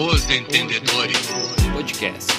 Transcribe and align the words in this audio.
Os 0.00 0.30
Entendedores 0.30 1.26
Podcast. 1.72 2.32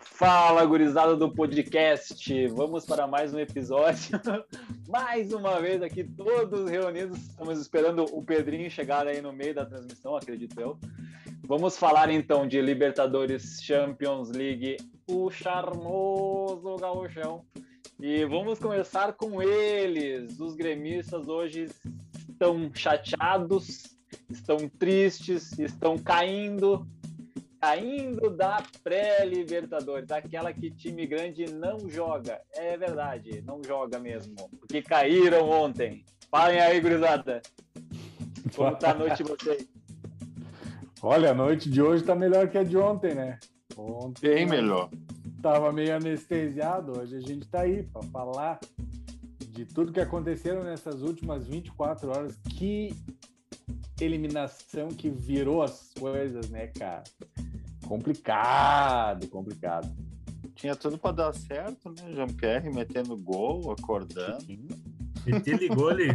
Fala, 0.00 0.64
gurizada 0.64 1.14
do 1.14 1.30
podcast. 1.30 2.46
Vamos 2.46 2.86
para 2.86 3.06
mais 3.06 3.34
um 3.34 3.38
episódio. 3.38 4.18
mais 4.88 5.30
uma 5.30 5.60
vez 5.60 5.82
aqui, 5.82 6.04
todos 6.04 6.70
reunidos. 6.70 7.18
Estamos 7.18 7.60
esperando 7.60 8.06
o 8.16 8.24
Pedrinho 8.24 8.70
chegar 8.70 9.06
aí 9.06 9.20
no 9.20 9.30
meio 9.30 9.54
da 9.54 9.66
transmissão, 9.66 10.16
acredito 10.16 10.58
eu. 10.58 10.78
Vamos 11.46 11.76
falar 11.76 12.08
então 12.08 12.48
de 12.48 12.62
Libertadores 12.62 13.62
Champions 13.62 14.30
League, 14.30 14.78
o 15.06 15.30
charmoso 15.30 16.76
gauchão. 16.76 17.44
E 18.00 18.24
vamos 18.24 18.58
começar 18.58 19.12
com 19.12 19.42
eles. 19.42 20.40
Os 20.40 20.54
gremistas 20.54 21.28
hoje 21.28 21.68
estão 22.40 22.70
chateados, 22.74 23.98
estão 24.30 24.56
tristes, 24.66 25.58
estão 25.58 25.98
caindo, 25.98 26.86
caindo 27.60 28.30
da 28.30 28.62
pré-Libertadores, 28.82 30.10
aquela 30.10 30.50
que 30.50 30.70
time 30.70 31.06
grande 31.06 31.44
não 31.52 31.86
joga. 31.86 32.40
É 32.54 32.78
verdade, 32.78 33.42
não 33.42 33.62
joga 33.62 33.98
mesmo, 33.98 34.34
porque 34.58 34.80
caíram 34.80 35.50
ontem. 35.50 36.02
Falem 36.30 36.60
aí, 36.60 36.80
gurizada. 36.80 37.42
Como 38.56 38.74
tá 38.76 38.92
a 38.92 38.94
noite 38.94 39.22
de 39.22 39.24
vocês? 39.24 39.68
Olha, 41.02 41.32
a 41.32 41.34
noite 41.34 41.68
de 41.68 41.82
hoje 41.82 42.04
tá 42.04 42.14
melhor 42.14 42.48
que 42.48 42.56
a 42.56 42.64
de 42.64 42.76
ontem, 42.76 43.14
né? 43.14 43.38
Ontem 43.76 44.30
Bem 44.30 44.46
melhor 44.46 44.88
tava 45.40 45.72
meio 45.72 45.96
anestesiado. 45.96 46.98
Hoje 46.98 47.16
a 47.16 47.20
gente 47.20 47.48
tá 47.48 47.60
aí 47.60 47.82
para 47.82 48.02
falar 48.08 48.60
de 49.60 49.66
tudo 49.66 49.92
que 49.92 50.00
aconteceram 50.00 50.64
nessas 50.64 51.02
últimas 51.02 51.46
24 51.46 52.10
horas. 52.10 52.34
Que 52.56 52.94
eliminação 54.00 54.88
que 54.88 55.10
virou 55.10 55.62
as 55.62 55.92
coisas, 55.98 56.48
né, 56.48 56.68
cara? 56.68 57.04
Complicado, 57.86 59.28
complicado. 59.28 59.94
Tinha 60.54 60.74
tudo 60.74 60.96
para 60.96 61.12
dar 61.12 61.34
certo, 61.34 61.90
né? 61.90 62.14
Jean-Pierre 62.14 62.70
metendo 62.70 63.14
gol, 63.18 63.70
acordando. 63.72 64.46
Ele 65.26 65.56
ligou 65.58 65.90
ali. 65.90 66.08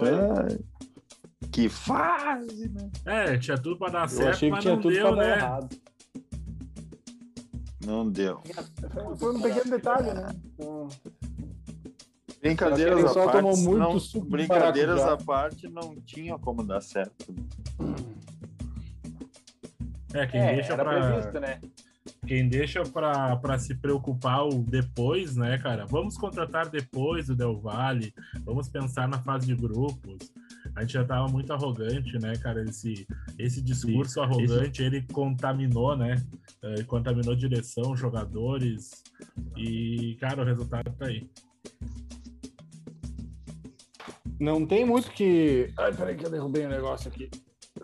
É, 0.00 1.48
que 1.52 1.68
fase, 1.68 2.70
né? 2.70 2.90
É, 3.04 3.36
tinha 3.36 3.58
tudo 3.58 3.76
para 3.76 3.92
dar 3.92 4.04
Eu 4.04 4.08
certo, 4.08 4.30
achei 4.30 4.48
que 4.48 4.54
mas 4.54 4.62
tinha 4.62 4.74
não 4.76 4.82
tudo 4.82 4.94
deu, 4.94 5.06
pra 5.08 5.16
dar 5.16 5.26
né? 5.26 5.36
errado. 5.36 5.76
Não 7.84 8.10
deu. 8.10 8.40
Foi 9.18 9.34
um 9.34 9.42
pequeno 9.42 9.70
detalhe, 9.70 10.14
né? 10.14 10.26
Então, 10.54 10.88
Brincadeiras 12.44 12.98
Ele 12.98 13.06
à 13.06 13.08
só 13.08 13.24
parte, 13.24 13.36
tomou 13.38 13.56
muito 13.56 13.78
não, 13.78 13.98
suco 13.98 14.26
de 14.26 14.30
brincadeiras 14.32 15.00
à 15.00 15.16
parte, 15.16 15.66
não 15.66 15.96
tinha 16.02 16.38
como 16.38 16.62
dar 16.62 16.82
certo. 16.82 17.34
É, 20.12 20.26
quem 20.26 20.40
É, 20.42 20.54
deixa 20.56 20.76
pra, 20.76 21.10
previsto, 21.10 21.40
né? 21.40 21.58
quem 22.26 22.46
deixa 22.46 22.82
pra, 22.82 23.34
pra 23.36 23.58
se 23.58 23.74
preocupar 23.74 24.46
o 24.46 24.62
depois, 24.62 25.34
né, 25.36 25.56
cara? 25.56 25.86
Vamos 25.86 26.18
contratar 26.18 26.68
depois 26.68 27.30
o 27.30 27.34
Del 27.34 27.58
Valle, 27.58 28.12
vamos 28.44 28.68
pensar 28.68 29.08
na 29.08 29.18
fase 29.22 29.46
de 29.46 29.54
grupos. 29.54 30.30
A 30.76 30.82
gente 30.82 30.92
já 30.92 31.04
tava 31.04 31.26
muito 31.28 31.50
arrogante, 31.50 32.18
né, 32.18 32.36
cara? 32.36 32.62
Esse, 32.62 33.06
esse 33.38 33.62
discurso 33.62 34.20
arrogante, 34.20 34.82
ele 34.82 35.00
contaminou, 35.12 35.96
né? 35.96 36.22
Eh, 36.62 36.82
contaminou 36.84 37.34
direção, 37.34 37.96
jogadores. 37.96 39.02
E, 39.56 40.16
cara, 40.20 40.42
o 40.42 40.44
resultado 40.44 40.92
tá 40.98 41.06
aí. 41.06 41.26
Não 44.40 44.66
tem 44.66 44.84
muito 44.84 45.10
que. 45.10 45.72
Ai, 45.78 45.92
peraí 45.94 46.16
que 46.16 46.26
eu 46.26 46.30
derrubei 46.30 46.66
um 46.66 46.70
negócio 46.70 47.08
aqui. 47.08 47.30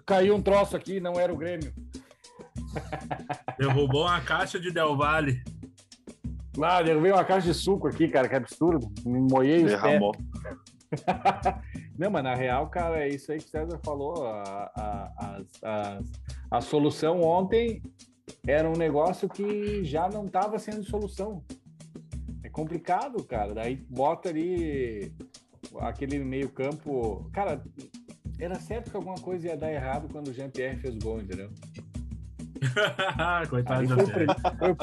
Caiu 0.06 0.34
um 0.34 0.42
troço 0.42 0.76
aqui, 0.76 1.00
não 1.00 1.14
era 1.18 1.32
o 1.32 1.36
Grêmio. 1.36 1.72
Derrubou 3.58 4.02
uma 4.02 4.20
caixa 4.20 4.58
de 4.58 4.70
Del 4.70 4.96
Valle. 4.96 5.42
Ah, 6.62 6.82
derrubei 6.82 7.12
uma 7.12 7.24
caixa 7.24 7.46
de 7.48 7.54
suco 7.54 7.86
aqui, 7.86 8.08
cara, 8.08 8.28
que 8.28 8.34
absurdo. 8.34 8.90
Me 9.04 9.20
moiei 9.20 9.64
os 9.64 9.70
pés. 9.72 9.82
Derramou. 9.82 10.12
Não, 11.96 12.10
mas 12.10 12.24
na 12.24 12.34
real, 12.34 12.68
cara, 12.68 13.04
é 13.04 13.08
isso 13.08 13.30
aí 13.30 13.38
que 13.38 13.46
o 13.46 13.48
César 13.48 13.78
falou. 13.84 14.26
A, 14.26 14.72
a, 14.74 15.36
as- 15.36 16.04
a 16.50 16.60
solução 16.60 17.22
ontem 17.22 17.82
era 18.46 18.68
um 18.68 18.72
negócio 18.76 19.28
que 19.28 19.84
já 19.84 20.08
não 20.08 20.24
estava 20.26 20.58
sendo 20.58 20.82
solução. 20.82 21.44
É 22.42 22.48
complicado, 22.48 23.22
cara. 23.24 23.54
Daí 23.54 23.76
bota 23.88 24.28
ali 24.30 25.14
aquele 25.78 26.18
meio-campo. 26.18 27.28
Cara, 27.32 27.62
era 28.38 28.54
certo 28.56 28.90
que 28.90 28.96
alguma 28.96 29.16
coisa 29.16 29.48
ia 29.48 29.56
dar 29.56 29.72
errado 29.72 30.08
quando 30.10 30.28
o 30.28 30.32
Jean-Pierre 30.32 30.78
fez 30.78 30.96
gol, 30.98 31.20
entendeu? 31.20 31.50
Coitado 33.48 33.86
do 33.86 33.94
Jean-Pierre. 33.96 34.26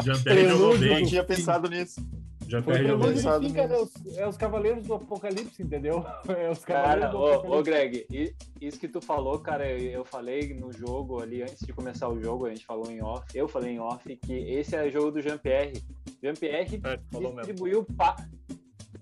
Jean-Pierre 0.03 0.49
jogou 0.49 0.77
bem. 0.77 1.01
Não 1.01 1.07
tinha 1.07 1.23
pensado 1.23 1.69
nisso. 1.69 2.01
Jean-Pierre 2.47 2.87
jogou 2.87 3.07
bem. 3.13 3.57
é 3.57 3.77
os, 3.81 4.17
é 4.17 4.27
os 4.27 4.37
Cavaleiros 4.37 4.87
do 4.87 4.93
Apocalipse, 4.93 5.61
entendeu? 5.61 6.03
É 6.29 6.49
os 6.49 6.63
Cavaleiros 6.63 7.01
Cara, 7.01 7.07
do 7.11 7.17
ô, 7.19 7.25
Apocalipse. 7.33 7.59
ô 7.59 7.63
Greg, 7.63 8.05
i- 8.09 8.33
isso 8.61 8.79
que 8.79 8.87
tu 8.87 9.01
falou, 9.01 9.37
cara, 9.39 9.69
eu 9.69 9.77
eu 9.97 10.05
falei 10.05 10.53
no 10.53 10.71
jogo 10.71 11.21
ali, 11.21 11.41
antes 11.41 11.59
de 11.65 11.73
começar 11.73 12.07
o 12.09 12.19
jogo, 12.21 12.45
a 12.45 12.49
gente 12.49 12.65
falou 12.65 12.89
em 12.89 13.01
off, 13.01 13.25
eu 13.35 13.47
falei 13.47 13.73
em 13.73 13.79
off, 13.79 14.15
que 14.15 14.33
esse 14.33 14.75
é 14.75 14.85
o 14.87 14.91
jogo 14.91 15.11
do 15.11 15.21
Jean-Pierre. 15.21 15.83
Jean-Pierre 16.23 16.79
É, 16.83 16.97
distribuiu, 17.19 17.83
pa... 17.97 18.15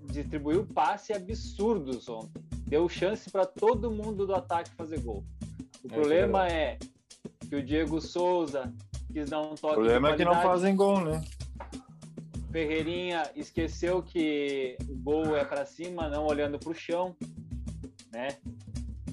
distribuiu 0.05 0.65
passe 0.65 1.13
absurdos 1.13 2.07
ontem. 2.09 2.43
Deu 2.67 2.87
chance 2.89 3.29
para 3.29 3.45
todo 3.45 3.91
mundo 3.91 4.25
do 4.25 4.33
ataque 4.33 4.71
fazer 4.75 4.99
gol. 4.99 5.23
O 5.83 5.87
É, 5.87 5.93
problema 5.93 6.47
é 6.47 6.77
que 7.47 7.55
o 7.55 7.63
Diego 7.63 8.01
Souza 8.01 8.73
quis 9.11 9.29
dar 9.29 9.41
um 9.41 9.55
toque 9.55 9.73
O 9.73 9.75
problema 9.75 10.09
é 10.09 10.15
que 10.15 10.25
não 10.25 10.41
fazem 10.41 10.75
gol, 10.75 11.01
né? 11.01 11.23
Ferreirinha 12.51 13.29
esqueceu 13.35 14.01
que 14.01 14.77
o 14.89 14.95
gol 14.95 15.35
é 15.35 15.43
para 15.43 15.65
cima, 15.65 16.07
não 16.07 16.25
olhando 16.25 16.57
para 16.57 16.69
o 16.69 16.73
chão, 16.73 17.15
né? 18.11 18.29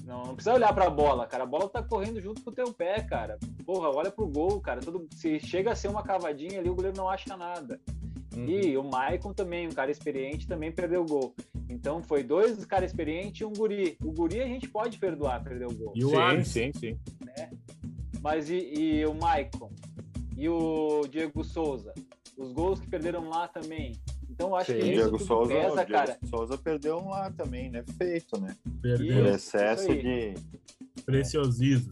Não, 0.05 0.23
não 0.23 0.35
precisa 0.35 0.55
olhar 0.55 0.73
para 0.73 0.87
a 0.87 0.89
bola, 0.89 1.27
cara. 1.27 1.43
A 1.43 1.47
bola 1.47 1.67
tá 1.69 1.83
correndo 1.83 2.21
junto 2.21 2.41
com 2.41 2.49
o 2.49 2.53
teu 2.53 2.73
pé, 2.73 3.01
cara. 3.01 3.37
Porra, 3.65 3.89
olha 3.89 4.11
pro 4.11 4.27
gol, 4.27 4.59
cara. 4.61 4.81
Todo, 4.81 5.07
se 5.11 5.39
chega 5.39 5.71
a 5.71 5.75
ser 5.75 5.89
uma 5.89 6.03
cavadinha 6.03 6.59
ali, 6.59 6.69
o 6.69 6.75
goleiro 6.75 6.97
não 6.97 7.09
acha 7.09 7.35
nada. 7.35 7.79
Uhum. 8.35 8.49
E 8.49 8.77
o 8.77 8.83
Maicon 8.83 9.33
também, 9.33 9.67
um 9.67 9.71
cara 9.71 9.91
experiente, 9.91 10.47
também 10.47 10.71
perdeu 10.71 11.01
o 11.01 11.05
gol. 11.05 11.35
Então 11.69 12.01
foi 12.01 12.23
dois 12.23 12.65
caras 12.65 12.91
experientes 12.91 13.41
e 13.41 13.45
um 13.45 13.53
guri. 13.53 13.97
O 14.03 14.11
guri 14.11 14.41
a 14.41 14.47
gente 14.47 14.67
pode 14.67 14.97
perdoar 14.97 15.43
perder 15.43 15.67
o 15.67 15.73
gol. 15.73 15.93
E 15.95 16.03
o 16.03 16.09
sim, 16.09 16.43
sim, 16.43 16.71
sim. 16.73 16.99
Mas 18.21 18.49
e, 18.49 18.73
e 18.73 19.05
o 19.05 19.13
Maicon? 19.13 19.71
E 20.37 20.49
o 20.49 21.01
Diego 21.09 21.43
Souza? 21.43 21.93
Os 22.37 22.51
gols 22.51 22.79
que 22.79 22.87
perderam 22.87 23.29
lá 23.29 23.47
também. 23.47 23.93
Então 24.33 24.49
eu 24.49 24.55
acho 24.55 24.71
Sim. 24.71 24.79
que 24.79 24.85
Diego 24.85 25.11
tudo 25.11 25.25
Souza, 25.25 25.53
pesa, 25.53 25.81
o 25.81 25.85
Diego. 25.85 26.27
Souza 26.27 26.57
perdeu 26.57 26.97
um 26.97 27.09
lá 27.09 27.29
também, 27.31 27.69
né? 27.69 27.83
Feito, 27.97 28.41
né? 28.41 28.55
Perdeu. 28.81 29.23
Por 29.23 29.25
excesso 29.27 29.87
de. 29.89 30.33
Preciosismo. 31.05 31.91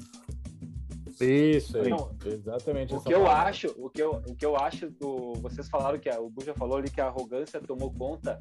Isso. 1.26 1.78
Não, 1.78 2.16
Exatamente 2.26 2.94
O 2.94 3.02
que 3.02 3.14
eu 3.14 3.24
palavra. 3.24 3.50
acho, 3.50 3.68
o 3.78 3.90
que 3.90 4.02
eu, 4.02 4.22
o 4.28 4.36
que 4.36 4.46
eu 4.46 4.56
acho, 4.56 4.90
do, 4.90 5.34
vocês 5.36 5.70
falaram 5.70 6.00
que 6.00 6.09
a, 6.09 6.20
o 6.20 6.30
Buja 6.30 6.54
falou 6.54 6.78
ali 6.78 6.90
que 6.90 7.02
a 7.02 7.08
arrogância 7.08 7.59
tomou 7.59 7.92
conta. 7.94 8.40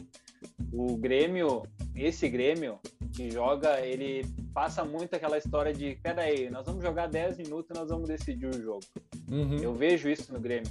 O 0.73 0.97
Grêmio, 0.97 1.63
esse 1.95 2.29
Grêmio 2.29 2.79
que 3.15 3.31
joga, 3.31 3.81
ele 3.81 4.25
passa 4.55 4.85
muito 4.85 5.15
aquela 5.15 5.37
história 5.39 5.73
de, 5.73 5.97
pera 5.97 6.23
aí, 6.23 6.49
nós 6.51 6.65
vamos 6.65 6.83
jogar 6.83 7.09
10 7.09 7.39
minutos 7.39 7.71
e 7.71 7.79
nós 7.79 7.89
vamos 7.89 8.09
decidir 8.09 8.47
o 8.47 8.63
jogo. 8.63 8.85
Uhum. 9.31 9.59
Eu 9.59 9.75
vejo 9.75 10.09
isso 10.09 10.33
no 10.33 10.41
Grêmio. 10.41 10.71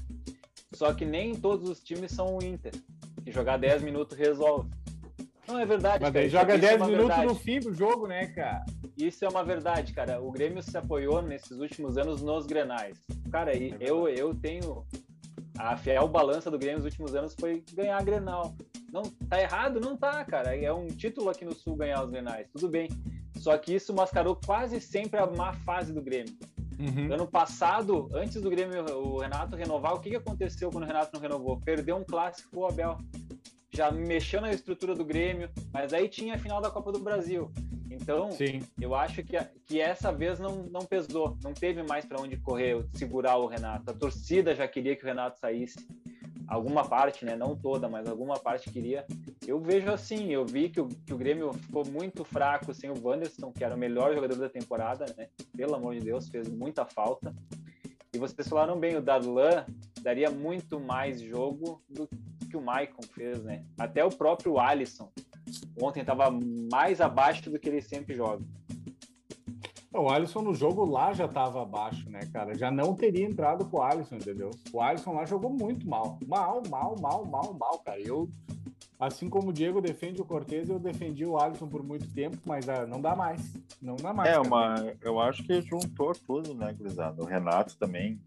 Só 0.73 0.93
que 0.93 1.05
nem 1.05 1.35
todos 1.35 1.69
os 1.69 1.81
times 1.81 2.11
são 2.11 2.37
o 2.37 2.43
Inter, 2.43 2.73
que 3.23 3.31
jogar 3.31 3.57
10 3.57 3.81
minutos 3.81 4.17
resolve. 4.17 4.69
Não 5.47 5.59
é 5.59 5.65
verdade. 5.65 6.03
Mas 6.03 6.13
cara, 6.13 6.29
joga 6.29 6.55
isso 6.55 6.65
é 6.65 6.69
10 6.69 6.81
uma 6.81 6.87
minutos 6.87 7.07
verdade. 7.07 7.27
no 7.27 7.35
fim 7.35 7.59
do 7.59 7.73
jogo, 7.73 8.07
né, 8.07 8.27
cara? 8.27 8.63
Isso 8.99 9.23
é 9.23 9.29
uma 9.29 9.43
verdade, 9.43 9.93
cara. 9.93 10.21
O 10.21 10.29
Grêmio 10.29 10.61
se 10.61 10.77
apoiou 10.77 11.21
nesses 11.21 11.57
últimos 11.57 11.97
anos 11.97 12.21
nos 12.21 12.45
Grenais. 12.45 12.99
Cara, 13.31 13.55
É 13.55 13.77
eu, 13.79 14.09
eu 14.09 14.35
tenho 14.35 14.85
a 15.57 15.75
fiel 15.77 16.07
balança 16.07 16.51
do 16.51 16.59
Grêmio 16.59 16.77
nos 16.77 16.85
últimos 16.85 17.15
anos 17.15 17.33
foi 17.37 17.63
ganhar 17.73 17.97
a 17.97 18.03
Grenal. 18.03 18.55
Não 18.91 19.03
tá 19.03 19.41
errado, 19.41 19.79
não 19.79 19.95
tá, 19.95 20.23
cara. 20.25 20.55
É 20.55 20.71
um 20.71 20.87
título 20.87 21.29
aqui 21.29 21.45
no 21.45 21.53
Sul 21.53 21.75
ganhar 21.75 22.03
os 22.03 22.09
Grenais, 22.09 22.47
tudo 22.51 22.67
bem. 22.67 22.89
Só 23.37 23.57
que 23.57 23.73
isso 23.73 23.93
mascarou 23.93 24.35
quase 24.35 24.81
sempre 24.81 25.19
a 25.19 25.25
má 25.27 25.53
fase 25.53 25.93
do 25.93 26.01
Grêmio. 26.01 26.33
Uhum. 26.79 27.13
Ano 27.13 27.27
passado, 27.27 28.09
antes 28.13 28.41
do 28.41 28.49
Grêmio, 28.49 28.85
o 28.97 29.19
Renato 29.19 29.55
renovar, 29.55 29.93
o 29.93 29.99
que, 29.99 30.09
que 30.09 30.15
aconteceu 30.15 30.69
quando 30.69 30.85
o 30.85 30.87
Renato 30.87 31.11
não 31.13 31.21
renovou? 31.21 31.59
Perdeu 31.59 31.97
um 31.97 32.03
clássico 32.03 32.49
pro 32.49 32.65
Abel. 32.65 32.97
Já 33.69 33.91
mexeu 33.91 34.41
na 34.41 34.51
estrutura 34.51 34.95
do 34.95 35.05
Grêmio, 35.05 35.49
mas 35.73 35.93
aí 35.93 36.07
tinha 36.07 36.35
a 36.35 36.37
final 36.37 36.61
da 36.61 36.71
Copa 36.71 36.91
do 36.91 36.99
Brasil. 36.99 37.51
Então, 37.89 38.31
Sim. 38.31 38.61
eu 38.79 38.93
acho 38.93 39.23
que, 39.23 39.37
que 39.65 39.81
essa 39.81 40.11
vez 40.11 40.39
não, 40.39 40.63
não 40.63 40.81
pesou, 40.81 41.37
não 41.43 41.53
teve 41.53 41.81
mais 41.83 42.05
para 42.05 42.21
onde 42.21 42.37
correr, 42.37 42.85
segurar 42.93 43.37
o 43.37 43.47
Renato. 43.47 43.89
A 43.89 43.93
torcida 43.93 44.55
já 44.55 44.67
queria 44.67 44.95
que 44.95 45.03
o 45.03 45.07
Renato 45.07 45.39
saísse, 45.39 45.87
alguma 46.47 46.87
parte, 46.87 47.25
né? 47.25 47.35
Não 47.35 47.55
toda, 47.55 47.89
mas 47.89 48.07
alguma 48.07 48.35
parte 48.39 48.69
queria. 48.71 49.05
Eu 49.45 49.59
vejo 49.59 49.91
assim, 49.91 50.31
eu 50.31 50.45
vi 50.45 50.69
que 50.69 50.79
o, 50.79 50.87
que 50.87 51.13
o 51.13 51.17
Grêmio 51.17 51.53
ficou 51.53 51.85
muito 51.85 52.23
fraco 52.23 52.73
sem 52.73 52.89
o 52.89 52.99
Wanderson, 53.01 53.51
que 53.51 53.63
era 53.63 53.75
o 53.75 53.79
melhor 53.79 54.13
jogador 54.13 54.35
da 54.35 54.49
temporada, 54.49 55.05
né? 55.17 55.29
Pelo 55.55 55.75
amor 55.75 55.95
de 55.95 56.01
Deus, 56.01 56.29
fez 56.29 56.47
muita 56.49 56.85
falta. 56.85 57.35
E 58.13 58.17
vocês 58.17 58.47
falaram 58.47 58.79
bem, 58.79 58.97
o 58.97 59.01
Darlan 59.01 59.65
daria 60.01 60.31
muito 60.31 60.79
mais 60.79 61.21
jogo 61.21 61.81
do 61.87 62.09
que 62.49 62.57
o 62.57 62.61
Maicon 62.61 63.03
fez, 63.13 63.43
né? 63.43 63.63
Até 63.77 64.03
o 64.03 64.09
próprio 64.09 64.59
Alisson 64.59 65.11
ontem 65.81 66.01
estava 66.01 66.29
mais 66.71 67.01
abaixo 67.01 67.49
do 67.49 67.59
que 67.59 67.69
ele 67.69 67.81
sempre 67.81 68.15
joga. 68.15 68.43
O 69.91 70.07
Alisson 70.07 70.41
no 70.41 70.53
jogo 70.53 70.85
lá 70.85 71.13
já 71.13 71.25
estava 71.25 71.63
abaixo, 71.63 72.07
né, 72.09 72.19
cara? 72.31 72.55
Já 72.55 72.69
não 72.69 72.93
teria 72.93 73.25
entrado 73.25 73.65
com 73.65 73.77
o 73.77 73.81
Alisson, 73.81 74.17
entendeu? 74.17 74.51
O 74.71 74.81
Alisson 74.81 75.13
lá 75.13 75.25
jogou 75.25 75.49
muito 75.49 75.87
mal. 75.87 76.19
Mal, 76.27 76.61
mal, 76.69 76.95
mal, 76.99 77.25
mal, 77.25 77.53
mal, 77.59 77.79
cara. 77.79 77.99
Eu, 77.99 78.29
assim 78.99 79.27
como 79.27 79.49
o 79.49 79.53
Diego 79.53 79.81
defende 79.81 80.21
o 80.21 80.25
Cortez, 80.25 80.69
eu 80.69 80.77
defendi 80.77 81.25
o 81.25 81.39
Alisson 81.39 81.67
por 81.67 81.81
muito 81.81 82.07
tempo, 82.13 82.37
mas 82.45 82.69
ah, 82.69 82.85
não 82.85 83.01
dá 83.01 83.15
mais. 83.15 83.41
Não 83.81 83.95
dá 83.95 84.13
mais. 84.13 84.29
É, 84.29 84.33
cara. 84.33 84.47
uma, 84.47 84.93
eu 85.01 85.19
acho 85.19 85.43
que 85.43 85.59
juntou 85.61 86.13
tudo, 86.13 86.53
né, 86.53 86.71
Grisado? 86.71 87.23
O 87.23 87.25
Renato 87.25 87.75
também, 87.75 88.21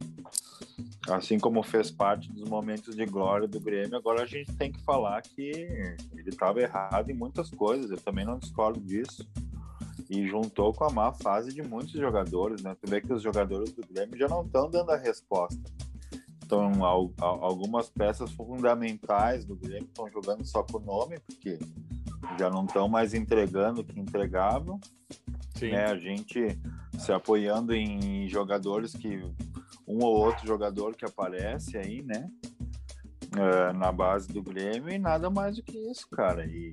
assim 1.09 1.39
como 1.39 1.63
fez 1.63 1.91
parte 1.91 2.31
dos 2.33 2.49
momentos 2.49 2.95
de 2.95 3.05
glória 3.05 3.49
do 3.49 3.61
Grêmio, 3.61 3.97
agora 3.97 4.23
a 4.23 4.27
gente 4.27 4.53
tem 4.55 4.71
que 4.71 4.81
falar 4.83 5.21
que 5.23 5.51
ele 6.17 6.29
estava 6.29 6.61
errado 6.61 7.11
em 7.11 7.15
muitas 7.15 7.51
coisas. 7.51 7.91
Eu 7.91 7.99
também 7.99 8.25
não 8.25 8.39
discordo 8.39 8.81
disso 8.81 9.27
e 10.09 10.27
juntou 10.27 10.73
com 10.73 10.85
a 10.85 10.91
má 10.91 11.13
fase 11.13 11.55
de 11.55 11.63
muitos 11.63 11.93
jogadores, 11.93 12.63
né? 12.63 12.77
Tu 12.81 12.91
vê 12.91 13.01
que 13.01 13.13
os 13.13 13.23
jogadores 13.23 13.73
do 13.73 13.87
Grêmio 13.87 14.19
já 14.19 14.29
não 14.29 14.43
estão 14.43 14.69
dando 14.69 14.91
a 14.91 14.97
resposta. 14.97 15.63
Então, 16.45 16.85
al 16.85 17.11
algumas 17.19 17.89
peças 17.89 18.31
fundamentais 18.33 19.45
do 19.45 19.57
Grêmio 19.57 19.89
estão 19.89 20.11
jogando 20.11 20.45
só 20.45 20.63
com 20.63 20.77
o 20.77 20.81
nome, 20.81 21.19
porque 21.21 21.59
já 22.39 22.51
não 22.51 22.67
estão 22.67 22.89
mais 22.89 23.15
entregando 23.15 23.81
o 23.81 23.85
que 23.85 23.99
entregavam. 23.99 24.79
Sim. 25.55 25.71
Né? 25.71 25.87
A 25.87 25.97
gente 25.97 26.59
se 26.99 27.11
apoiando 27.11 27.75
em 27.75 28.29
jogadores 28.29 28.93
que 28.95 29.25
um 29.87 30.05
ou 30.05 30.17
outro 30.17 30.47
jogador 30.47 30.95
que 30.95 31.05
aparece 31.05 31.77
aí, 31.77 32.03
né? 32.03 32.31
Uh, 33.35 33.77
na 33.77 33.91
base 33.91 34.29
do 34.29 34.43
Grêmio 34.43 34.91
e 34.91 34.99
nada 34.99 35.31
mais 35.31 35.57
do 35.57 35.63
que 35.63 35.79
isso, 35.91 36.09
cara. 36.11 36.45
E 36.47 36.73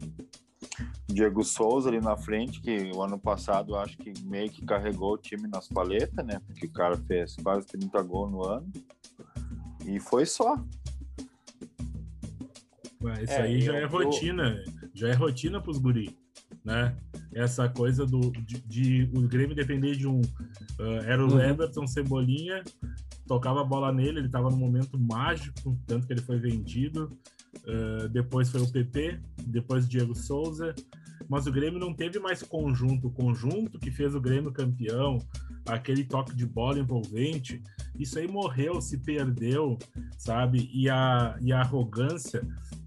Diego 1.07 1.44
Souza 1.44 1.89
ali 1.89 2.00
na 2.00 2.15
frente, 2.15 2.61
que 2.61 2.91
o 2.94 3.01
ano 3.01 3.17
passado 3.17 3.75
acho 3.75 3.97
que 3.97 4.13
meio 4.25 4.50
que 4.50 4.65
carregou 4.65 5.13
o 5.13 5.17
time 5.17 5.47
nas 5.47 5.67
paletas, 5.67 6.25
né? 6.25 6.39
Porque 6.45 6.67
o 6.67 6.71
cara 6.71 6.97
fez 6.97 7.35
quase 7.38 7.65
30 7.67 8.01
gols 8.03 8.31
no 8.31 8.44
ano. 8.44 8.71
E 9.85 10.00
foi 10.00 10.25
só. 10.25 10.56
Ué, 13.01 13.23
isso 13.23 13.33
é, 13.33 13.41
aí 13.41 13.61
já 13.61 13.75
é 13.75 13.85
rotina, 13.85 14.63
já 14.94 15.07
é 15.07 15.13
rotina 15.13 15.61
pros 15.61 15.77
guri, 15.77 16.15
né? 16.63 16.95
Essa 17.33 17.69
coisa 17.69 18.06
do, 18.06 18.31
de, 18.31 18.59
de 18.61 19.09
o 19.15 19.21
Grêmio 19.21 19.56
depender 19.56 19.95
de 19.95 20.07
um. 20.07 20.19
Uh, 20.19 21.01
era 21.06 21.25
o 21.25 21.31
uhum. 21.31 21.39
Everton 21.39 21.88
Cebolinha, 21.88 22.63
tocava 23.29 23.61
a 23.61 23.63
bola 23.63 23.93
nele, 23.93 24.17
ele 24.17 24.25
estava 24.25 24.49
no 24.49 24.57
momento 24.57 24.99
mágico, 24.99 25.79
tanto 25.85 26.07
que 26.07 26.13
ele 26.13 26.21
foi 26.21 26.39
vendido. 26.39 27.15
Uh, 27.57 28.09
depois 28.09 28.49
foi 28.49 28.59
o 28.59 28.71
PP, 28.71 29.19
depois 29.45 29.85
o 29.85 29.87
Diego 29.87 30.15
Souza, 30.15 30.73
mas 31.29 31.45
o 31.45 31.51
Grêmio 31.51 31.79
não 31.79 31.93
teve 31.93 32.17
mais 32.17 32.41
conjunto. 32.41 33.07
O 33.07 33.11
conjunto 33.11 33.77
que 33.77 33.91
fez 33.91 34.15
o 34.15 34.19
Grêmio 34.19 34.51
campeão, 34.51 35.19
aquele 35.67 36.03
toque 36.03 36.35
de 36.35 36.43
bola 36.43 36.79
envolvente, 36.79 37.61
isso 37.99 38.17
aí 38.17 38.27
morreu, 38.27 38.81
se 38.81 38.97
perdeu, 38.97 39.77
sabe? 40.17 40.67
E 40.73 40.89
a, 40.89 41.37
e 41.39 41.53
a 41.53 41.61
arrogância 41.61 42.41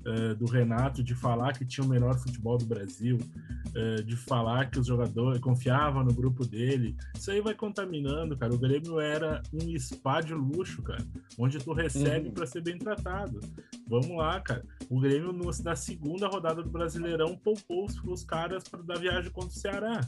uh, 0.07 0.35
do 0.35 0.47
Renato 0.47 1.03
de 1.03 1.15
falar 1.15 1.53
que 1.53 1.65
tinha 1.65 1.85
o 1.85 1.89
melhor 1.89 2.19
futebol 2.19 2.59
do 2.59 2.67
Brasil, 2.67 3.19
uh, 3.19 4.03
de 4.03 4.17
falar 4.17 4.71
que 4.71 4.79
os 4.79 4.87
jogadores 4.87 5.41
confiavam 5.41 6.05
no 6.05 6.13
grupo 6.13 6.47
dele, 6.47 6.97
isso 7.17 7.31
aí 7.31 7.41
vai 7.41 7.55
contaminando, 7.55 8.37
cara. 8.37 8.55
O 8.55 8.59
Grêmio 8.59 9.01
era 9.01 9.43
um 9.53 9.79
spa 9.79 10.21
de 10.21 10.35
luxo, 10.35 10.83
cara, 10.83 11.05
onde 11.39 11.59
tu 11.59 11.73
recebe 11.73 12.29
uhum. 12.29 12.35
para 12.35 12.47
ser 12.47 12.63
bem 12.63 12.79
tratado. 12.79 13.41
Vamos 13.87 14.17
lá, 14.17 14.41
cara. 14.41 14.65
O 14.89 15.01
Grêmio, 15.01 15.33
no, 15.33 15.51
na 15.63 15.77
segunda 15.77 16.29
rodada 16.29 16.63
do 16.63 16.71
Brasileirão, 16.71 17.37
poupou 17.37 17.87
os, 17.87 18.03
os 18.05 18.25
caras 18.25 18.65
para 18.65 18.83
dar 18.83 18.99
viagem 18.99 19.31
contra 19.31 19.51
o 19.51 19.53
Ceará, 19.53 20.01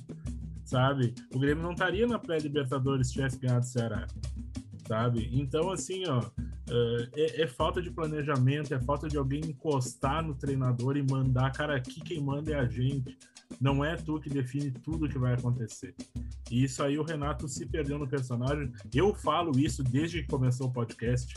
sabe? 0.65 1.15
O 1.35 1.39
Grêmio 1.39 1.63
não 1.63 1.73
estaria 1.73 2.07
na 2.07 2.19
pré-Libertadores 2.19 3.09
se 3.09 3.15
tivesse 3.15 3.39
ganhado 3.39 3.65
o 3.65 3.69
Ceará, 3.69 4.07
sabe? 4.87 5.29
Então, 5.33 5.71
assim, 5.71 6.05
ó, 6.09 6.23
é, 7.15 7.43
é, 7.43 7.47
falta 7.47 7.83
de 7.83 7.91
planejamento, 7.91 8.73
é 8.73 8.81
falta 8.81 9.09
de 9.09 9.17
alguém 9.17 9.41
encostar 9.41 10.25
no 10.25 10.35
treinador 10.35 10.97
e 10.97 11.03
mandar, 11.03 11.53
cara, 11.53 11.77
aqui 11.77 12.01
quem 12.01 12.21
manda 12.21 12.53
é 12.53 12.55
a 12.55 12.67
gente. 12.67 13.17
Não 13.61 13.85
é 13.85 13.95
tu 13.95 14.19
que 14.19 14.31
define 14.31 14.71
tudo 14.71 15.05
o 15.05 15.09
que 15.09 15.19
vai 15.19 15.35
acontecer. 15.35 15.95
E 16.51 16.65
isso 16.65 16.83
aí 16.83 16.99
o 16.99 17.05
Renato 17.05 17.47
se 17.47 17.67
perdeu 17.67 17.99
no 17.99 18.09
personagem. 18.09 18.73
Eu 18.93 19.15
falo 19.15 19.59
isso 19.59 19.83
desde 19.83 20.23
que 20.23 20.29
começou 20.29 20.69
o 20.69 20.73
podcast 20.73 21.35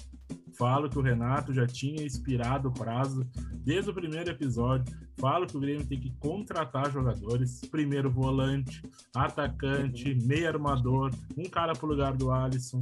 Falo 0.58 0.90
que 0.90 0.98
o 0.98 1.02
Renato 1.02 1.54
já 1.54 1.68
tinha 1.68 2.04
expirado 2.04 2.70
o 2.70 2.74
prazo 2.74 3.24
desde 3.64 3.92
o 3.92 3.94
primeiro 3.94 4.32
episódio. 4.32 4.92
Falo 5.20 5.46
que 5.46 5.56
o 5.56 5.60
Grêmio 5.60 5.86
tem 5.86 6.00
que 6.00 6.12
contratar 6.20 6.92
jogadores, 6.92 7.62
primeiro 7.70 8.10
volante, 8.10 8.82
atacante, 9.16 10.16
meio 10.16 10.48
armador, 10.48 11.12
um 11.38 11.44
cara 11.44 11.74
pro 11.74 11.88
lugar 11.88 12.14
do 12.14 12.32
Alisson. 12.32 12.80